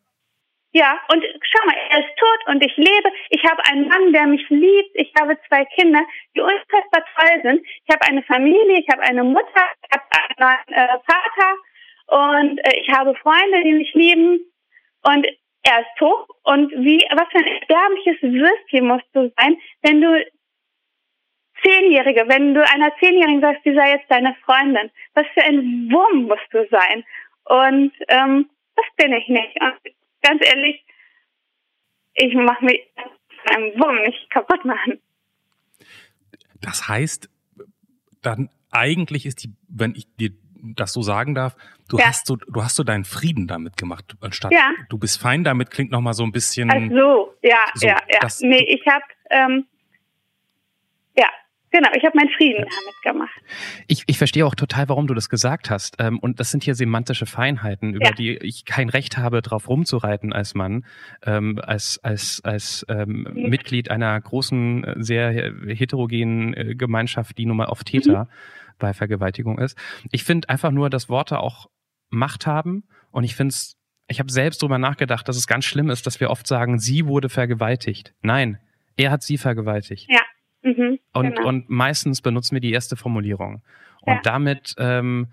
Ja, 0.76 0.98
und 1.08 1.22
schau 1.22 1.66
mal, 1.66 1.76
er 1.90 2.00
ist 2.00 2.18
tot 2.18 2.48
und 2.48 2.64
ich 2.64 2.76
lebe. 2.76 3.08
Ich 3.30 3.44
habe 3.44 3.64
einen 3.70 3.86
Mann, 3.86 4.12
der 4.12 4.26
mich 4.26 4.44
liebt. 4.48 4.90
Ich 4.94 5.12
habe 5.20 5.38
zwei 5.46 5.64
Kinder, 5.66 6.00
die 6.34 6.40
unfassbar 6.40 7.04
toll 7.14 7.42
sind. 7.44 7.66
Ich 7.86 7.94
habe 7.94 8.04
eine 8.08 8.24
Familie, 8.24 8.80
ich 8.80 8.88
habe 8.90 9.02
eine 9.02 9.22
Mutter, 9.22 9.66
ich 9.82 9.92
habe 9.92 10.58
einen 10.66 10.68
äh, 10.74 10.98
Vater 11.06 12.40
und 12.40 12.58
äh, 12.58 12.80
ich 12.80 12.88
habe 12.90 13.14
Freunde, 13.14 13.62
die 13.62 13.72
mich 13.72 13.94
lieben. 13.94 14.40
Und 15.02 15.26
er 15.62 15.80
ist 15.80 15.96
tot. 15.96 16.28
Und 16.42 16.72
wie, 16.72 17.06
was 17.12 17.28
für 17.30 17.38
ein 17.38 17.60
erbärmliches 17.60 18.22
Würstchen 18.22 18.88
musst 18.88 19.06
du 19.12 19.32
sein, 19.38 19.56
wenn 19.82 20.00
du 20.00 20.26
Zehnjährige, 21.64 22.24
wenn 22.28 22.54
du 22.54 22.66
einer 22.68 22.94
Zehnjährigen 22.98 23.40
sagst, 23.40 23.64
die 23.64 23.74
sei 23.74 23.92
jetzt 23.92 24.10
deine 24.10 24.34
Freundin, 24.44 24.90
was 25.14 25.26
für 25.34 25.42
ein 25.42 25.90
Wurm 25.90 26.24
musst 26.24 26.48
du 26.50 26.66
sein? 26.70 27.04
Und 27.44 27.92
ähm, 28.08 28.50
das 28.76 28.86
bin 28.96 29.12
ich 29.12 29.28
nicht. 29.28 29.60
Und 29.60 29.74
ganz 30.22 30.44
ehrlich, 30.44 30.84
ich 32.14 32.34
mache 32.34 32.64
mich 32.64 32.80
von 32.96 33.56
einem 33.56 33.80
Wurm 33.80 33.96
nicht 34.02 34.30
kaputt 34.30 34.64
machen. 34.64 35.00
Das 36.60 36.88
heißt, 36.88 37.28
dann 38.22 38.48
eigentlich 38.70 39.26
ist 39.26 39.44
die, 39.44 39.52
wenn 39.68 39.94
ich 39.94 40.06
dir 40.16 40.30
das 40.62 40.92
so 40.92 41.02
sagen 41.02 41.34
darf, 41.34 41.56
du 41.88 41.98
ja. 41.98 42.06
hast 42.06 42.26
so, 42.26 42.36
du 42.36 42.62
hast 42.62 42.76
so 42.76 42.84
deinen 42.84 43.04
Frieden 43.04 43.46
damit 43.46 43.76
gemacht, 43.76 44.16
anstatt 44.20 44.52
ja. 44.52 44.72
du 44.88 44.98
bist 44.98 45.20
fein 45.20 45.44
damit, 45.44 45.70
klingt 45.70 45.90
noch 45.90 46.00
mal 46.00 46.14
so 46.14 46.24
ein 46.24 46.32
bisschen. 46.32 46.70
Ach 46.70 46.96
so, 46.96 47.34
ja, 47.42 47.66
so, 47.74 47.86
ja, 47.86 47.98
ja. 48.08 48.28
Nee, 48.40 48.64
ich 48.64 48.86
habe 48.86 49.04
ähm, 49.30 49.66
Genau, 51.74 51.88
ich 51.96 52.04
habe 52.04 52.16
meinen 52.16 52.30
Frieden 52.30 52.64
damit 52.64 53.02
gemacht. 53.02 53.40
Ich, 53.88 54.04
ich 54.06 54.16
verstehe 54.16 54.46
auch 54.46 54.54
total, 54.54 54.88
warum 54.88 55.08
du 55.08 55.14
das 55.14 55.28
gesagt 55.28 55.70
hast. 55.70 55.96
Ähm, 55.98 56.20
und 56.20 56.38
das 56.38 56.52
sind 56.52 56.62
hier 56.62 56.76
semantische 56.76 57.26
Feinheiten, 57.26 57.94
über 57.94 58.10
ja. 58.10 58.12
die 58.12 58.36
ich 58.36 58.64
kein 58.64 58.88
Recht 58.88 59.18
habe, 59.18 59.42
drauf 59.42 59.68
rumzureiten 59.68 60.32
als 60.32 60.54
Mann, 60.54 60.84
ähm, 61.26 61.58
als, 61.60 61.98
als, 62.04 62.40
als 62.44 62.86
ähm, 62.88 63.26
mhm. 63.28 63.50
Mitglied 63.50 63.90
einer 63.90 64.20
großen, 64.20 64.84
äh, 64.84 64.94
sehr 64.98 65.32
heterogenen 65.32 66.54
äh, 66.54 66.74
Gemeinschaft, 66.76 67.36
die 67.38 67.44
nun 67.44 67.56
mal 67.56 67.66
oft 67.66 67.88
Täter 67.88 68.26
mhm. 68.26 68.74
bei 68.78 68.94
Vergewaltigung 68.94 69.58
ist. 69.58 69.76
Ich 70.12 70.22
finde 70.22 70.50
einfach 70.50 70.70
nur, 70.70 70.90
dass 70.90 71.08
Worte 71.08 71.40
auch 71.40 71.68
Macht 72.08 72.46
haben. 72.46 72.84
Und 73.10 73.24
ich 73.24 73.34
finde 73.34 73.50
es, 73.50 73.76
ich 74.06 74.20
habe 74.20 74.30
selbst 74.30 74.62
drüber 74.62 74.78
nachgedacht, 74.78 75.26
dass 75.26 75.36
es 75.36 75.48
ganz 75.48 75.64
schlimm 75.64 75.90
ist, 75.90 76.06
dass 76.06 76.20
wir 76.20 76.30
oft 76.30 76.46
sagen, 76.46 76.78
sie 76.78 77.06
wurde 77.06 77.28
vergewaltigt. 77.28 78.14
Nein, 78.22 78.60
er 78.96 79.10
hat 79.10 79.24
sie 79.24 79.38
vergewaltigt. 79.38 80.06
Ja. 80.08 80.20
Mhm, 80.64 80.98
und, 81.12 81.36
genau. 81.36 81.48
und 81.48 81.70
meistens 81.70 82.22
benutzen 82.22 82.56
wir 82.56 82.60
die 82.60 82.72
erste 82.72 82.96
Formulierung. 82.96 83.62
Und 84.00 84.14
ja. 84.14 84.20
damit 84.22 84.74
ähm, 84.78 85.28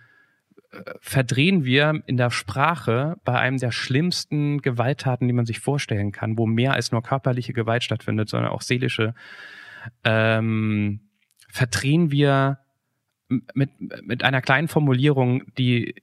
verdrehen 1.00 1.66
wir 1.66 2.02
in 2.06 2.18
der 2.18 2.30
Sprache 2.30 3.16
bei 3.26 3.38
einem 3.40 3.58
der 3.58 3.72
schlimmsten 3.72 4.62
Gewalttaten, 4.62 5.28
die 5.28 5.34
man 5.34 5.46
sich 5.46 5.60
vorstellen 5.60 6.12
kann, 6.12 6.38
wo 6.38 6.46
mehr 6.46 6.74
als 6.74 6.92
nur 6.92 7.02
körperliche 7.02 7.54
Gewalt 7.54 7.84
stattfindet, 7.84 8.30
sondern 8.30 8.52
auch 8.52 8.62
seelische, 8.62 9.14
ähm, 10.04 11.02
verdrehen 11.50 12.12
wir 12.12 12.60
mit, 13.54 13.70
mit 14.04 14.24
einer 14.24 14.42
kleinen 14.42 14.68
Formulierung 14.68 15.44
die, 15.58 15.96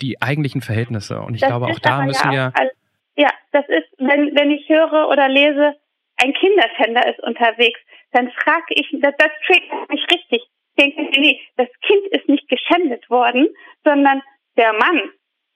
die 0.00 0.20
eigentlichen 0.20 0.60
Verhältnisse. 0.60 1.20
Und 1.20 1.34
ich 1.34 1.40
das 1.40 1.48
glaube, 1.48 1.66
auch 1.66 1.78
da 1.78 2.04
müssen 2.04 2.32
ja 2.32 2.52
wir. 2.54 2.70
ja, 3.16 3.30
das 3.52 3.64
ist, 3.68 3.88
wenn, 3.98 4.34
wenn 4.34 4.50
ich 4.50 4.68
höre 4.68 5.08
oder 5.08 5.28
lese, 5.28 5.74
ein 6.16 6.32
Kinderfänder 6.34 7.08
ist 7.08 7.22
unterwegs, 7.22 7.80
dann 8.12 8.30
frage 8.32 8.74
ich, 8.74 8.88
das, 9.00 9.14
das 9.18 9.30
triggert 9.46 9.88
mich 9.90 10.02
richtig. 10.10 10.42
Ich 10.74 10.84
denke, 10.84 11.20
nee, 11.20 11.40
das 11.56 11.68
Kind 11.82 12.06
ist 12.08 12.28
nicht 12.28 12.48
geschändet 12.48 13.08
worden, 13.10 13.48
sondern 13.84 14.22
der 14.56 14.72
Mann 14.72 15.12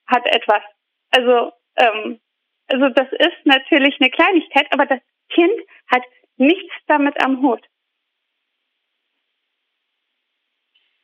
hat 0.07 0.27
etwas. 0.27 0.63
Also, 1.11 1.53
ähm, 1.77 2.21
also 2.69 2.89
das 2.91 3.11
ist 3.13 3.45
natürlich 3.45 3.97
eine 4.01 4.11
Kleinigkeit, 4.11 4.67
aber 4.73 4.87
das 4.87 5.01
Kind 5.31 5.55
hat 5.89 6.03
nichts 6.37 6.73
damit 6.87 7.23
am 7.25 7.41
Hut. 7.43 7.65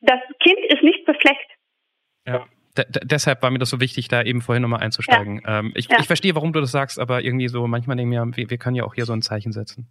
Das 0.01 0.19
Kind 0.39 0.59
ist 0.59 0.83
nicht 0.83 1.05
befleckt. 1.05 1.51
Ja 2.27 2.47
deshalb 2.75 3.41
war 3.41 3.51
mir 3.51 3.59
das 3.59 3.69
so 3.69 3.79
wichtig, 3.79 4.07
da 4.07 4.23
eben 4.23 4.41
vorhin 4.41 4.61
nochmal 4.61 4.81
einzusteigen. 4.81 5.41
Ja. 5.43 5.59
Ähm, 5.59 5.71
ich, 5.75 5.87
ja. 5.89 5.97
ich 5.99 6.07
verstehe, 6.07 6.35
warum 6.35 6.53
du 6.53 6.61
das 6.61 6.71
sagst, 6.71 6.99
aber 6.99 7.23
irgendwie 7.23 7.47
so, 7.47 7.67
manchmal 7.67 7.97
denken 7.97 8.11
wir, 8.11 8.25
wir, 8.35 8.49
wir 8.49 8.57
können 8.57 8.75
ja 8.75 8.83
auch 8.83 8.95
hier 8.95 9.05
so 9.05 9.13
ein 9.13 9.21
Zeichen 9.21 9.51
setzen. 9.51 9.87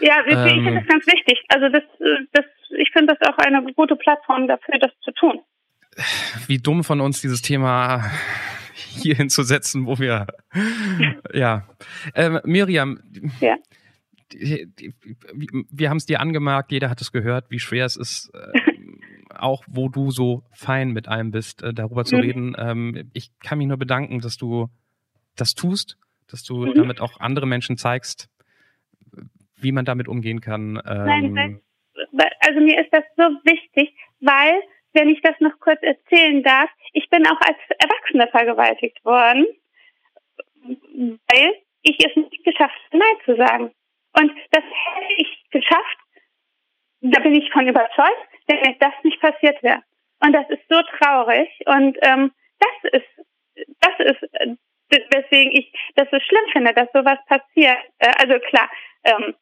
Ja, 0.00 0.16
ich, 0.26 0.34
ähm, 0.34 0.46
ich 0.46 0.52
finde 0.54 0.74
das 0.74 0.88
ganz 0.88 1.06
wichtig. 1.06 1.44
Also 1.48 1.68
das, 1.68 1.82
das, 2.32 2.44
ich 2.78 2.90
finde 2.92 3.14
das 3.14 3.28
auch 3.28 3.38
eine 3.38 3.72
gute 3.74 3.96
Plattform 3.96 4.48
dafür, 4.48 4.78
das 4.80 4.90
zu 5.02 5.12
tun. 5.12 5.40
Wie 6.46 6.58
dumm 6.58 6.84
von 6.84 7.00
uns 7.00 7.20
dieses 7.20 7.42
Thema 7.42 8.10
hier 8.74 9.14
hinzusetzen, 9.14 9.86
wo 9.86 9.98
wir, 9.98 10.26
ja. 11.32 11.66
Ähm, 12.14 12.40
Miriam. 12.44 13.00
Ja. 13.40 13.56
Wir 15.70 15.88
haben 15.88 15.98
es 15.98 16.06
dir 16.06 16.20
angemerkt, 16.20 16.72
jeder 16.72 16.90
hat 16.90 17.00
es 17.00 17.12
gehört, 17.12 17.50
wie 17.50 17.60
schwer 17.60 17.86
es 17.86 17.96
ist, 17.96 18.30
äh, 18.34 18.72
auch 19.36 19.64
wo 19.68 19.88
du 19.88 20.10
so 20.10 20.42
fein 20.52 20.90
mit 20.92 21.08
allem 21.08 21.30
bist, 21.30 21.62
äh, 21.62 21.72
darüber 21.74 22.04
zu 22.04 22.16
Mhm. 22.16 22.22
reden. 22.22 22.56
Ähm, 22.58 23.10
ich 23.14 23.30
kann 23.40 23.58
mich 23.58 23.66
nur 23.66 23.76
bedanken, 23.78 24.20
dass 24.20 24.36
du 24.36 24.68
das 25.36 25.54
tust, 25.54 25.96
dass 26.30 26.42
du 26.42 26.66
Mhm. 26.66 26.74
damit 26.74 27.00
auch 27.00 27.20
andere 27.20 27.46
Menschen 27.46 27.76
zeigst, 27.76 28.28
wie 29.56 29.72
man 29.72 29.84
damit 29.84 30.08
umgehen 30.08 30.40
kann. 30.40 30.74
Nein, 30.74 31.24
Ähm, 31.26 31.32
nein. 31.32 31.60
Weil- 32.12 32.32
Also 32.40 32.60
mir 32.60 32.80
ist 32.80 32.92
das 32.92 33.04
so 33.16 33.22
wichtig, 33.44 33.94
weil, 34.20 34.60
wenn 34.92 35.08
ich 35.08 35.20
das 35.22 35.34
noch 35.40 35.58
kurz 35.60 35.82
erzählen 35.82 36.42
darf, 36.42 36.70
ich 36.92 37.08
bin 37.10 37.26
auch 37.26 37.40
als 37.40 37.56
Erwachsene 37.78 38.28
vergewaltigt 38.28 39.04
worden, 39.04 39.46
weil 40.62 41.54
ich 41.82 41.98
es 42.04 42.14
nicht 42.16 42.44
geschafft 42.44 42.74
habe, 42.92 42.98
Nein 42.98 43.16
zu 43.24 43.36
sagen. 43.36 43.70
Und 44.18 44.32
das 44.50 44.64
hätte 44.64 45.12
ich 45.18 45.44
geschafft, 45.50 45.98
da 47.00 47.20
bin 47.20 47.34
ich 47.34 47.50
von 47.52 47.66
überzeugt, 47.68 48.28
wenn 48.46 48.60
mir 48.60 48.76
das 48.78 48.92
nicht 49.02 49.20
passiert 49.20 49.62
wäre. 49.62 49.82
Und 50.20 50.32
das 50.32 50.48
ist 50.50 50.62
so 50.68 50.80
traurig. 50.98 51.48
Und 51.66 51.98
ähm, 52.02 52.32
das 52.58 52.92
ist, 52.92 53.26
das 53.80 53.98
ist, 53.98 54.22
äh, 54.34 54.56
weswegen 55.10 55.52
ich 55.52 55.72
das 55.94 56.08
so 56.10 56.18
schlimm 56.20 56.44
finde, 56.52 56.72
dass 56.72 56.88
sowas 56.92 57.18
passiert. 57.26 57.78
Äh, 57.98 58.12
also 58.18 58.38
klar, 58.40 58.70
ähm, 59.04 59.34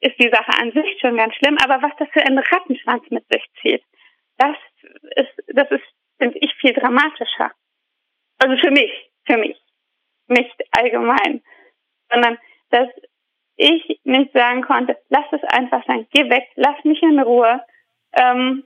ist 0.00 0.18
die 0.18 0.30
Sache 0.30 0.52
an 0.60 0.72
sich 0.72 1.00
schon 1.00 1.16
ganz 1.16 1.34
schlimm, 1.36 1.56
aber 1.64 1.82
was 1.82 1.92
das 1.98 2.08
für 2.12 2.22
einen 2.22 2.38
Rattenschwanz 2.38 3.08
mit 3.10 3.24
sich 3.30 3.42
zieht, 3.62 3.82
das 4.36 4.56
ist, 5.16 5.32
das 5.48 5.70
ist, 5.70 5.84
finde 6.18 6.38
ich, 6.38 6.52
viel 6.60 6.74
dramatischer. 6.74 7.52
Also 8.38 8.56
für 8.58 8.70
mich, 8.70 8.92
für 9.26 9.38
mich, 9.38 9.56
nicht 10.26 10.54
allgemein, 10.72 11.42
sondern 12.10 12.38
dass 12.70 12.88
ich 13.56 14.00
nicht 14.04 14.32
sagen 14.32 14.62
konnte, 14.62 14.98
lass 15.08 15.26
es 15.32 15.42
einfach 15.44 15.84
sein, 15.86 16.06
geh 16.12 16.28
weg, 16.28 16.48
lass 16.56 16.82
mich 16.84 17.02
in 17.02 17.20
Ruhe, 17.20 17.62
ähm, 18.16 18.64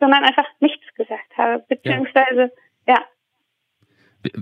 sondern 0.00 0.24
einfach 0.24 0.46
nichts 0.60 0.84
gesagt 0.94 1.36
habe, 1.36 1.64
beziehungsweise, 1.68 2.52
ja, 2.86 2.98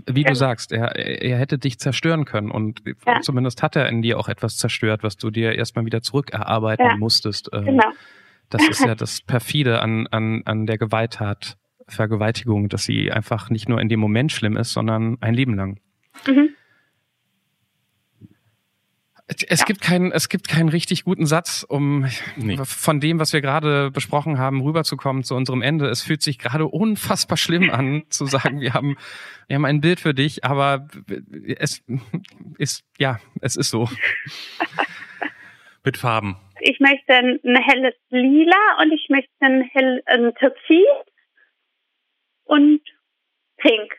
wie 0.06 0.22
du 0.22 0.30
Ja. 0.30 0.34
sagst, 0.34 0.72
er, 0.72 0.96
er 0.96 1.38
hätte 1.38 1.58
dich 1.58 1.78
zerstören 1.78 2.24
können 2.24 2.50
und 2.50 2.82
Ja. 3.06 3.20
zumindest 3.20 3.62
hat 3.62 3.76
er 3.76 3.88
in 3.88 4.02
dir 4.02 4.18
auch 4.18 4.28
etwas 4.28 4.56
zerstört, 4.56 5.02
was 5.02 5.16
du 5.16 5.30
dir 5.30 5.54
erstmal 5.54 5.84
wieder 5.84 6.00
zurückerarbeiten 6.00 6.86
Ja. 6.86 6.96
musstest. 6.96 7.50
Ähm, 7.52 7.64
genau. 7.66 7.90
Das 8.50 8.68
ist 8.68 8.84
ja 8.84 8.94
das 8.94 9.20
perfide 9.20 9.80
an, 9.80 10.06
an, 10.08 10.42
an 10.46 10.66
der 10.66 10.78
Gewalttat, 10.78 11.56
Vergewaltigung, 11.86 12.70
dass 12.70 12.84
sie 12.84 13.12
einfach 13.12 13.50
nicht 13.50 13.68
nur 13.68 13.78
in 13.80 13.90
dem 13.90 14.00
Moment 14.00 14.32
schlimm 14.32 14.56
ist, 14.56 14.72
sondern 14.72 15.18
ein 15.20 15.34
Leben 15.34 15.54
lang. 15.54 15.80
Mhm. 16.26 16.50
Es 19.26 19.60
Ja. 19.60 19.64
gibt 19.66 19.80
keinen, 19.80 20.12
es 20.12 20.28
gibt 20.28 20.48
keinen 20.48 20.68
richtig 20.68 21.04
guten 21.04 21.24
Satz, 21.24 21.64
um 21.66 22.06
Nee. 22.36 22.58
von 22.62 23.00
dem, 23.00 23.18
was 23.18 23.32
wir 23.32 23.40
gerade 23.40 23.90
besprochen 23.90 24.38
haben, 24.38 24.60
rüberzukommen 24.60 25.24
zu 25.24 25.34
unserem 25.34 25.62
Ende. 25.62 25.88
Es 25.88 26.02
fühlt 26.02 26.20
sich 26.20 26.38
gerade 26.38 26.66
unfassbar 26.66 27.38
schlimm 27.38 27.70
an, 27.70 28.04
zu 28.10 28.26
sagen, 28.26 28.60
wir 28.60 28.74
haben, 28.74 28.98
wir 29.48 29.56
haben 29.56 29.64
ein 29.64 29.80
Bild 29.80 30.00
für 30.00 30.12
dich, 30.12 30.44
aber 30.44 30.88
es 31.56 31.82
ist, 32.58 32.84
ja, 32.98 33.18
es 33.40 33.56
ist 33.56 33.70
so. 33.70 33.88
Mit 35.84 35.96
Farben. 35.96 36.36
Ich 36.60 36.78
möchte 36.80 37.12
ein 37.14 37.38
helles 37.56 37.94
Lila 38.10 38.78
und 38.80 38.92
ich 38.92 39.06
möchte 39.08 39.30
ein 39.40 39.62
hell, 39.72 40.02
ein 40.06 40.34
Türkis 40.34 40.86
und 42.44 42.80
Pink, 43.56 43.92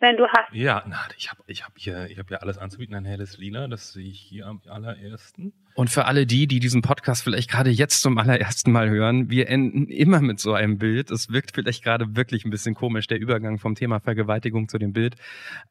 wenn 0.00 0.16
du 0.16 0.26
hast. 0.28 0.52
Ja, 0.52 0.82
na, 0.86 1.06
ich 1.16 1.30
habe 1.30 1.42
ich 1.46 1.64
hab 1.64 1.72
hier, 1.76 2.06
ich 2.06 2.18
hab 2.18 2.28
hier 2.28 2.42
alles 2.42 2.58
anzubieten. 2.58 2.94
Ein 2.94 3.04
helles 3.04 3.38
Lila, 3.38 3.68
das 3.68 3.92
sehe 3.92 4.08
ich 4.08 4.20
hier 4.20 4.46
am 4.46 4.60
allerersten. 4.66 5.52
Und 5.76 5.90
für 5.90 6.06
alle 6.06 6.24
die, 6.26 6.46
die 6.46 6.58
diesen 6.58 6.80
Podcast 6.80 7.22
vielleicht 7.22 7.50
gerade 7.50 7.68
jetzt 7.68 8.00
zum 8.00 8.16
allerersten 8.16 8.72
Mal 8.72 8.88
hören, 8.88 9.28
wir 9.28 9.50
enden 9.50 9.88
immer 9.88 10.22
mit 10.22 10.40
so 10.40 10.54
einem 10.54 10.78
Bild. 10.78 11.10
Es 11.10 11.28
wirkt 11.28 11.52
vielleicht 11.54 11.84
gerade 11.84 12.16
wirklich 12.16 12.46
ein 12.46 12.50
bisschen 12.50 12.74
komisch, 12.74 13.06
der 13.08 13.20
Übergang 13.20 13.58
vom 13.58 13.74
Thema 13.74 14.00
Vergewaltigung 14.00 14.70
zu 14.70 14.78
dem 14.78 14.94
Bild. 14.94 15.16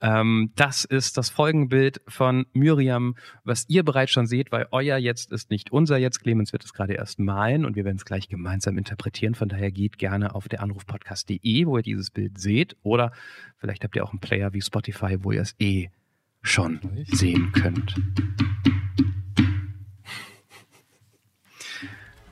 Ähm, 0.01 0.51
das 0.55 0.85
ist 0.85 1.17
das 1.17 1.31
Folgenbild 1.31 2.01
von 2.07 2.45
Miriam, 2.53 3.15
was 3.43 3.67
ihr 3.67 3.81
bereits 3.81 4.11
schon 4.11 4.27
seht, 4.27 4.51
weil 4.51 4.67
euer 4.69 4.97
Jetzt 4.97 5.31
ist 5.31 5.49
nicht 5.49 5.71
unser 5.71 5.97
Jetzt. 5.97 6.19
Clemens 6.19 6.53
wird 6.53 6.63
es 6.63 6.73
gerade 6.73 6.93
erst 6.93 7.17
malen 7.17 7.65
und 7.65 7.75
wir 7.75 7.83
werden 7.83 7.97
es 7.97 8.05
gleich 8.05 8.29
gemeinsam 8.29 8.77
interpretieren. 8.77 9.33
Von 9.33 9.49
daher 9.49 9.71
geht 9.71 9.97
gerne 9.97 10.35
auf 10.35 10.47
der 10.47 10.61
Anrufpodcast.de, 10.61 11.65
wo 11.65 11.77
ihr 11.77 11.83
dieses 11.83 12.11
Bild 12.11 12.39
seht. 12.39 12.77
Oder 12.83 13.11
vielleicht 13.57 13.83
habt 13.83 13.95
ihr 13.95 14.03
auch 14.03 14.11
einen 14.11 14.19
Player 14.19 14.53
wie 14.53 14.61
Spotify, 14.61 15.17
wo 15.23 15.31
ihr 15.31 15.41
es 15.41 15.55
eh 15.57 15.89
schon 16.43 16.79
sehen 17.07 17.51
könnt. 17.53 17.95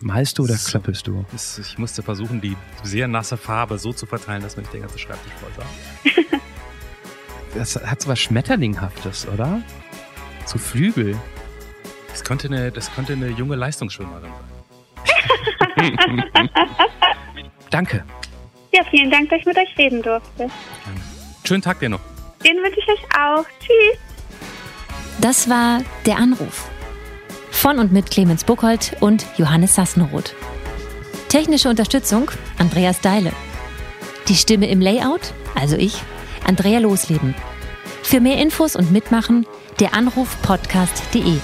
Malst 0.04 0.38
du 0.38 0.44
oder 0.44 0.56
So. 0.56 0.72
klöppelst 0.72 1.08
du? 1.08 1.26
Das, 1.32 1.58
ich 1.60 1.78
musste 1.78 2.04
versuchen, 2.04 2.42
die 2.42 2.58
sehr 2.84 3.08
nasse 3.08 3.38
Farbe 3.38 3.78
so 3.78 3.94
zu 3.94 4.06
verteilen, 4.06 4.42
dass 4.42 4.56
mir 4.58 4.64
nicht 4.64 4.74
der 4.74 4.82
ganze 4.82 5.00
Schreibtisch 5.00 5.34
voll 5.40 5.52
war. 5.58 5.66
Das 7.56 7.76
hat 7.76 8.02
so 8.02 8.10
was 8.10 8.20
Schmetterlinghaftes, 8.20 9.28
oder? 9.28 9.62
So 10.48 10.58
Flügel. 10.58 11.16
Das 12.10 12.24
könnte 12.24 12.48
eine, 12.48 12.72
das 12.72 12.92
könnte 12.96 13.14
eine 13.14 13.28
junge 13.30 13.56
Leistungsschwimmerin 13.56 14.32
sein. 15.78 15.96
Danke. 17.70 18.04
Ja, 18.74 18.84
vielen 18.90 19.12
Dank, 19.12 19.30
dass 19.30 19.40
ich 19.42 19.46
mit 19.46 19.56
euch 19.56 19.78
reden 19.78 20.02
durfte. 20.02 20.50
Schönen 21.46 21.62
Tag 21.62 21.80
dir 21.80 21.90
noch. 21.90 22.02
Den 22.44 22.58
wünsche 22.58 22.80
ich 22.80 22.88
euch 22.88 23.04
auch. 23.16 23.46
Tschüss. 23.60 24.00
Das 25.22 25.48
war 25.48 25.84
Der 26.08 26.18
Anruf. 26.18 26.72
Von 27.64 27.80
und 27.80 27.94
mit 27.94 28.12
Clemens 28.12 28.44
Buchholz 28.44 28.92
und 29.00 29.26
Johannes 29.38 29.76
Sassenroth. 29.76 30.36
Technische 31.30 31.70
Unterstützung 31.70 32.30
Andreas 32.58 33.00
Deile. 33.00 33.32
Die 34.28 34.36
Stimme 34.36 34.68
im 34.70 34.82
Layout, 34.82 35.34
also 35.56 35.78
ich, 35.78 36.02
Andrea 36.46 36.80
Losleben. 36.80 37.34
Für 38.02 38.20
mehr 38.20 38.38
Infos 38.40 38.76
und 38.76 38.92
Mitmachen 38.92 39.46
der 39.80 39.94
Anruf 39.94 40.36
podcast.de. 40.42 41.38